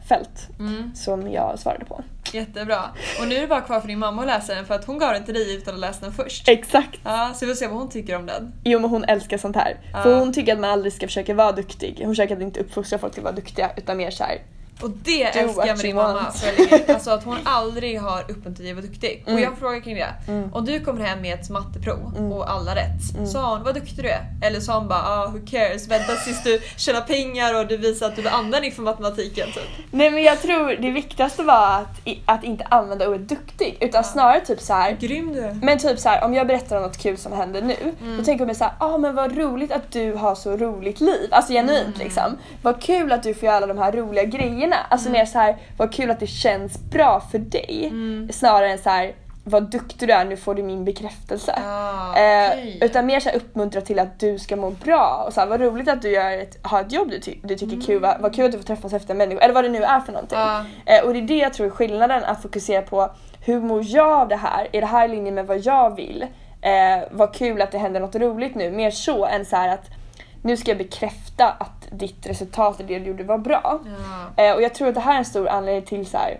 ifyllningsfält 0.07 0.49
Mm, 0.59 0.91
som 0.95 1.31
jag 1.31 1.59
svarade 1.59 1.85
på. 1.85 2.03
jättebra. 2.33 2.83
Och 3.21 3.27
nu 3.27 3.35
är 3.35 3.41
det 3.41 3.47
bara 3.47 3.61
kvar 3.61 3.79
för 3.81 3.87
din 3.87 3.99
mamma 3.99 4.21
att 4.21 4.27
läsa 4.27 4.55
den 4.55 4.65
för 4.65 4.75
att 4.75 4.85
hon 4.85 4.97
gav 4.99 5.13
den 5.13 5.23
till 5.25 5.33
dig 5.33 5.55
utan 5.55 5.73
att 5.73 5.79
läsa 5.79 5.99
den 6.05 6.13
först. 6.13 6.47
Exakt. 6.47 6.99
Ja, 7.03 7.31
så 7.35 7.45
vi 7.45 7.51
får 7.51 7.55
se 7.57 7.67
vad 7.67 7.77
hon 7.77 7.89
tycker 7.89 8.15
om 8.15 8.25
den. 8.25 8.53
Jo 8.63 8.79
men 8.79 8.89
hon 8.89 9.03
älskar 9.03 9.37
sånt 9.37 9.55
här. 9.55 9.77
Ja. 9.93 10.03
För 10.03 10.19
hon 10.19 10.33
tycker 10.33 10.53
att 10.53 10.59
man 10.59 10.69
aldrig 10.69 10.93
ska 10.93 11.07
försöka 11.07 11.33
vara 11.33 11.51
duktig. 11.51 11.97
Hon 11.99 12.09
försöker 12.11 12.41
inte 12.41 12.59
uppfostra 12.59 12.99
folk 12.99 13.13
till 13.13 13.19
att 13.21 13.23
vara 13.23 13.35
duktiga 13.35 13.71
utan 13.77 13.97
mer 13.97 14.11
såhär. 14.11 14.37
Och 14.81 14.89
det 14.89 15.23
Do 15.33 15.39
älskar 15.39 15.65
jag 15.67 15.77
med 15.77 15.85
din 15.85 15.95
mamma 15.95 16.31
för 16.31 16.57
länge. 16.69 16.93
Alltså 16.93 17.11
att 17.11 17.23
hon 17.23 17.37
aldrig 17.43 17.99
har 18.01 18.21
uppmuntrat 18.21 18.57
dig 18.57 18.69
att 18.69 18.75
vara 18.75 18.85
duktig. 18.85 19.23
Och 19.25 19.31
Mm. 19.31 19.43
jag 19.43 19.57
frågar 19.57 19.79
kring 19.79 19.95
det. 19.95 20.13
Mm. 20.27 20.53
Om 20.53 20.65
du 20.65 20.79
kommer 20.79 21.03
hem 21.05 21.21
med 21.21 21.39
ett 21.39 21.49
matteprov 21.49 22.13
Mm. 22.17 22.31
och 22.31 22.49
alla 22.51 22.75
rätt, 22.75 23.15
Mm. 23.15 23.27
sa 23.27 23.51
hon 23.55 23.63
vad 23.63 23.75
duktig 23.75 24.03
du 24.03 24.09
är? 24.09 24.21
Eller 24.41 24.59
sa 24.59 24.77
hon 24.79 24.87
bara 24.87 24.99
ah, 25.07 25.27
who 25.27 25.39
cares, 25.49 25.87
vänta 25.87 26.15
tills 26.15 26.43
du 26.43 26.59
tjänar 26.77 27.01
pengar 27.01 27.59
och 27.59 27.67
du 27.67 27.77
visar 27.77 28.07
att 28.07 28.15
du 28.15 28.27
är 28.27 28.31
användning 28.31 28.71
för 28.71 28.81
matematiken 28.81 29.47
typ. 29.47 29.85
Nej 29.91 30.11
men 30.11 30.23
jag 30.23 30.41
tror 30.41 30.67
det 30.81 30.91
viktigaste 30.91 31.43
var 31.43 31.67
att, 31.81 31.99
att 32.25 32.43
inte 32.43 32.63
använda 32.69 33.07
ordet 33.09 33.29
duktig 33.29 33.77
utan 33.79 34.03
snarare 34.03 34.39
typ 34.45 34.59
så 34.61 34.73
här. 34.73 34.91
Grym 34.99 35.33
du. 35.33 35.59
Men 35.61 35.77
typ 35.79 35.99
så 35.99 36.09
här, 36.09 36.23
om 36.23 36.33
jag 36.33 36.47
berättar 36.47 36.75
om 36.77 36.81
något 36.83 36.97
kul 36.97 37.17
som 37.17 37.31
händer 37.33 37.61
nu, 37.61 37.75
Mm. 38.01 38.17
då 38.17 38.23
tänker 38.23 38.41
jag 38.41 38.47
mig 38.47 38.55
såhär, 38.55 38.73
ah 38.79 38.97
men 38.97 39.15
vad 39.15 39.37
roligt 39.37 39.71
att 39.71 39.91
du 39.91 40.13
har 40.13 40.35
så 40.35 40.57
roligt 40.57 41.01
liv. 41.01 41.27
Alltså 41.31 41.53
genuint 41.53 41.95
Mm. 41.95 41.99
liksom. 41.99 42.37
Vad 42.61 42.81
kul 42.81 43.11
att 43.11 43.23
du 43.23 43.33
får 43.33 43.43
göra 43.45 43.57
alla 43.57 43.67
de 43.67 43.77
här 43.77 43.91
roliga 43.91 44.23
grejerna. 44.23 44.66
Alltså 44.75 45.09
mer 45.09 45.25
så 45.25 45.39
här, 45.39 45.57
vad 45.77 45.93
kul 45.93 46.11
att 46.11 46.19
det 46.19 46.27
känns 46.27 46.79
bra 46.79 47.19
för 47.31 47.39
dig. 47.39 47.87
Mm. 47.91 48.29
Snarare 48.33 48.71
än 48.71 48.77
så 48.77 48.89
här, 48.89 49.13
vad 49.43 49.63
duktig 49.71 50.07
du 50.09 50.13
är, 50.13 50.25
nu 50.25 50.37
får 50.37 50.55
du 50.55 50.63
min 50.63 50.85
bekräftelse. 50.85 51.59
Ah, 51.67 52.15
Eh, 52.17 52.49
okej. 52.51 52.79
utan 52.81 53.05
mer 53.05 53.19
så 53.19 53.29
här 53.29 53.35
uppmuntra 53.37 53.81
till 53.81 53.99
att 53.99 54.19
du 54.19 54.39
ska 54.39 54.55
må 54.55 54.69
bra 54.69 55.23
och 55.27 55.33
så 55.33 55.39
här, 55.39 55.47
vad 55.47 55.61
roligt 55.61 55.87
att 55.89 56.01
du 56.01 56.09
gör 56.11 56.31
ett, 56.31 56.57
har 56.61 56.81
ett 56.81 56.91
jobb 56.91 57.09
du, 57.11 57.19
ty- 57.19 57.37
du 57.43 57.55
tycker 57.55 57.77
är 57.77 57.81
kul, 57.81 58.01
vad, 58.01 58.21
vad 58.21 58.35
kul 58.35 58.45
att 58.45 58.51
du 58.51 58.57
får 58.57 58.65
träffa 58.65 58.87
häftiga 58.87 59.15
människor 59.15 59.41
eller 59.41 59.53
vad 59.53 59.63
det 59.63 59.69
nu 59.69 59.83
är 59.83 59.99
för 59.99 60.11
någonting. 60.13 60.37
Ah, 60.41 60.63
Eh, 60.85 61.03
och 61.05 61.13
det 61.13 61.19
är 61.19 61.27
det 61.27 61.37
jag 61.37 61.53
tror 61.53 61.67
är 61.67 61.71
skillnaden, 61.71 62.23
att 62.23 62.41
fokusera 62.41 62.81
på 62.81 63.09
hur 63.41 63.59
mår 63.59 63.81
jag 63.85 64.07
av 64.21 64.27
det 64.27 64.35
här? 64.35 64.67
Är 64.71 64.81
det 64.81 64.87
här 64.87 65.05
i 65.05 65.11
linje 65.11 65.31
med 65.31 65.47
vad 65.47 65.59
jag 65.59 65.95
vill? 65.95 66.25
Eh, 66.61 67.03
vad 67.11 67.33
kul 67.35 67.61
att 67.61 67.71
det 67.71 67.77
händer 67.77 67.99
något 67.99 68.15
roligt 68.15 68.55
nu, 68.55 68.71
mer 68.71 68.91
så 68.91 69.25
än 69.25 69.45
så 69.45 69.55
att 69.55 69.85
nu 70.47 70.57
ska 70.57 70.71
jag 70.71 70.77
bekräfta 70.77 71.49
att 71.51 71.87
ditt 71.91 72.27
resultat 72.27 72.77
det 72.77 72.83
du 72.99 73.05
gjorde 73.05 73.23
var 73.23 73.37
bra. 73.37 73.79
ja. 74.35 74.43
Eh, 74.43 74.53
och 74.55 74.61
jag 74.61 74.75
tror 74.75 74.87
att 74.87 74.95
det 74.95 75.01
här 75.01 75.13
är 75.13 75.17
en 75.17 75.25
stor 75.25 75.47
anledning 75.47 75.85
till 75.85 76.05
så 76.05 76.17
här, 76.17 76.37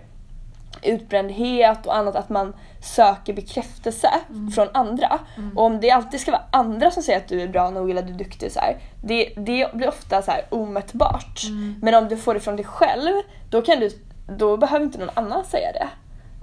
utbrändhet 0.82 1.86
och 1.86 1.96
annat, 1.96 2.16
att 2.16 2.28
man 2.28 2.52
söker 2.82 3.32
bekräftelse 3.32 4.08
från 4.54 4.68
andra. 4.74 5.18
Och 5.56 5.62
om 5.64 5.80
det 5.80 5.90
alltid 5.90 6.20
ska 6.20 6.30
vara 6.30 6.42
andra 6.50 6.90
som 6.90 7.02
säger 7.02 7.18
att 7.18 7.28
du 7.28 7.40
är 7.42 7.48
bra 7.48 7.70
nog 7.70 7.90
eller 7.90 8.00
att 8.02 8.06
du 8.08 8.14
är 8.14 8.18
duktig, 8.18 8.52
så 8.52 8.60
här, 8.60 8.76
det, 9.04 9.32
det 9.36 9.74
blir 9.74 9.88
ofta 9.88 10.22
så 10.22 10.30
här 10.30 10.44
omätbart. 10.50 11.40
Men 11.82 11.94
om 11.94 12.08
du 12.08 12.16
får 12.16 12.34
det 12.34 12.40
från 12.40 12.56
dig 12.56 12.64
själv, 12.64 13.12
då, 13.50 13.62
kan 13.62 13.80
du, 13.80 13.90
då 14.28 14.56
behöver 14.56 14.84
inte 14.84 14.98
någon 14.98 15.10
annan 15.14 15.44
säga 15.44 15.72
det. 15.72 15.88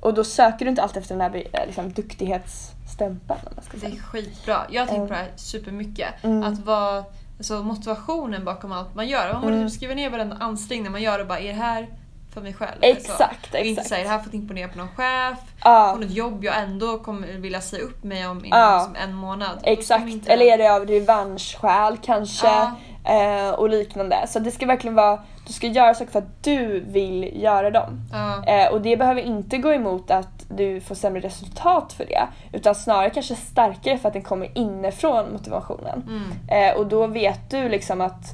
Och 0.02 0.14
då 0.14 0.24
söker 0.24 0.66
du 0.66 0.70
inte 0.70 0.82
alltid 0.84 1.02
efter 1.02 1.16
den 1.16 1.22
här 1.22 1.44
eh, 1.54 1.66
liksom, 1.66 1.92
duktighetsstämpeln. 1.94 3.40
Det 3.74 3.88
är 3.88 3.92
skitbra. 4.02 4.62
Jag 4.70 4.82
har 4.82 4.88
tänkt 4.88 4.98
Mm. 4.98 5.08
på 5.08 5.14
det 5.14 5.20
här 5.20 5.32
supermycket. 5.36 6.24
Mm. 6.24 6.44
Att 6.44 6.60
vara 6.60 7.04
alltså, 7.38 7.64
motivationen 7.64 8.46
bakom 8.46 8.72
allt 8.72 8.96
man 8.96 9.08
gör. 9.08 9.34
Man 9.34 9.42
borde 9.42 9.54
Mm. 9.56 9.68
typ 9.68 9.76
skriva 9.78 9.94
ner 9.94 10.10
varenda 10.10 10.38
ansträngning 10.40 10.92
man 10.92 11.02
gör 11.02 11.20
och 11.20 11.28
bara 11.28 11.40
är 11.40 11.48
det 11.48 11.60
här 11.60 11.88
för 12.34 12.42
mig 12.42 12.54
själv? 12.54 12.78
Exakt, 12.82 13.54
Och 13.54 13.60
inte 13.60 13.70
exakt. 13.70 13.88
säga 13.90 14.04
det 14.04 14.10
här 14.10 14.20
för 14.20 14.28
att 14.30 14.34
imponera 14.34 14.68
på 14.68 14.78
någon 14.78 14.88
chef, 14.96 15.40
Ja. 15.64 15.92
på 15.96 16.02
något 16.02 16.12
jobb 16.12 16.44
jag 16.44 16.58
ändå 16.60 16.98
kommer 17.00 17.28
vilja 17.28 17.62
säga 17.62 17.84
upp 17.84 18.04
mig 18.04 18.28
om 18.28 18.46
inom 18.46 18.60
Ja. 18.60 18.76
liksom 18.78 18.96
en 19.10 19.14
månad. 19.16 19.60
Exakt, 19.64 20.08
inte- 20.08 20.34
eller 20.34 20.46
är 20.46 20.58
det 20.58 20.68
av 20.76 20.86
revanschskäl 20.88 21.98
kanske? 22.04 22.48
Ja. 22.48 22.72
Eh, 23.04 23.50
och 23.50 23.70
liknande. 23.70 24.26
Så 24.28 24.40
det 24.40 24.52
ska 24.52 24.66
verkligen 24.66 24.96
vara, 24.96 25.20
du 25.48 25.54
ska 25.54 25.68
göra 25.68 25.94
saker 25.94 26.12
för 26.12 26.20
att 26.20 26.44
du 26.44 26.80
vill 26.80 27.42
göra 27.44 27.72
dem. 27.72 28.02
Eh, 28.48 28.68
och 28.74 28.82
det 28.82 28.98
behöver 28.98 29.22
inte 29.22 29.58
gå 29.58 29.74
emot 29.74 30.12
att 30.12 30.35
du 30.50 30.82
får 30.82 30.96
sämre 30.96 31.22
resultat 31.22 31.94
för 31.94 32.06
det. 32.06 32.28
Utan 32.54 32.76
snarare 32.76 33.10
kanske 33.10 33.36
starkare 33.36 33.98
för 33.98 34.08
att 34.08 34.14
den 34.14 34.24
kommer 34.24 34.58
inifrån 34.58 35.32
motivationen. 35.34 36.04
Mm. 36.08 36.72
Eh, 36.72 36.78
och 36.80 36.88
då 36.88 37.08
vet 37.08 37.50
du 37.50 37.70
liksom 37.70 38.02
att 38.02 38.34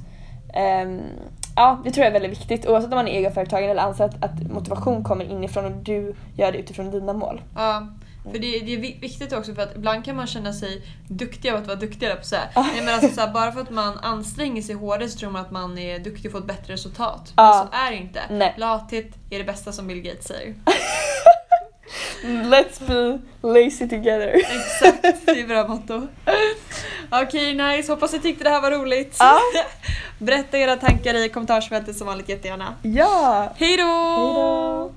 ehm, 0.54 1.02
Ja, 1.56 1.82
det 1.84 1.92
tror 1.92 2.06
jag 2.06 2.16
är 2.16 2.20
väldigt 2.20 2.40
viktigt 2.42 2.66
oavsett 2.68 2.92
om 2.92 2.96
man 2.96 3.08
är 3.08 3.12
egenföretagare 3.12 3.72
eller 3.72 3.82
anställd 3.82 4.24
att 4.24 4.52
motivation 4.54 5.04
kommer 5.04 5.26
inifrån 5.26 5.66
och 5.66 5.72
du 5.72 6.16
gör 6.38 6.52
det 6.52 6.58
utifrån 6.58 6.92
dina 6.92 7.14
mål. 7.14 7.42
Ja, 7.56 7.88
för 8.24 8.40
det, 8.40 8.60
det 8.60 8.74
är 8.74 8.78
vi- 8.78 8.98
viktigt 9.02 9.34
också 9.34 9.54
för 9.56 9.62
att 9.62 9.76
ibland 9.76 10.06
kan 10.06 10.16
man 10.16 10.28
känna 10.28 10.54
sig 10.54 10.82
duktig 11.08 11.50
av 11.50 11.58
att 11.58 11.68
vara 11.68 11.76
duktig 11.78 12.10
på 12.18 12.24
så. 12.26 12.36
Nej, 12.56 12.66
men 12.86 12.94
alltså, 12.94 13.10
så 13.10 13.22
här, 13.22 13.34
Bara 13.34 13.52
för 13.52 13.62
att 13.62 13.70
man 13.70 14.00
anstränger 14.00 14.62
sig 14.62 14.76
hårdare 14.76 15.10
så 15.10 15.20
tror 15.20 15.32
man 15.32 15.42
att 15.42 15.52
man 15.52 15.78
är 15.78 16.00
duktig 16.00 16.26
och 16.26 16.32
får 16.32 16.40
ett 16.40 16.46
bättre 16.58 16.74
resultat. 16.74 17.34
Men 17.36 17.46
Ja. 17.46 17.68
så 17.72 17.78
är 17.78 17.92
det 17.92 17.98
inte. 17.98 18.20
Nej. 18.30 18.54
Lathet 18.58 19.08
är 19.30 19.38
det 19.38 19.44
bästa 19.46 19.72
som 19.72 19.88
Bill 19.88 20.02
Gates 20.02 20.28
säger. 20.28 20.54
Let's 22.24 22.80
be 22.88 23.20
lazy 23.42 23.90
together. 23.90 24.28
Exakt, 24.28 25.26
det 25.26 25.40
är 25.40 25.48
bra 25.48 25.68
motto. 25.68 26.08
Okej, 27.10 27.54
nice. 27.54 27.92
Hoppas 27.92 28.14
ni 28.14 28.20
tyckte 28.20 28.44
det 28.44 28.50
här 28.50 28.62
var 28.62 28.72
roligt. 28.72 29.16
Ja. 29.20 29.40
Berätta 30.20 30.58
era 30.58 30.76
tankar 30.76 31.26
i 31.26 31.30
kommentarsfältet 31.30 31.98
som 31.98 32.08
vanligt 32.08 32.30
jättegärna. 32.30 32.76
Ja! 32.84 33.50
Hej 33.56 33.78
då! 33.78 33.84
Hejdå! 33.84 34.92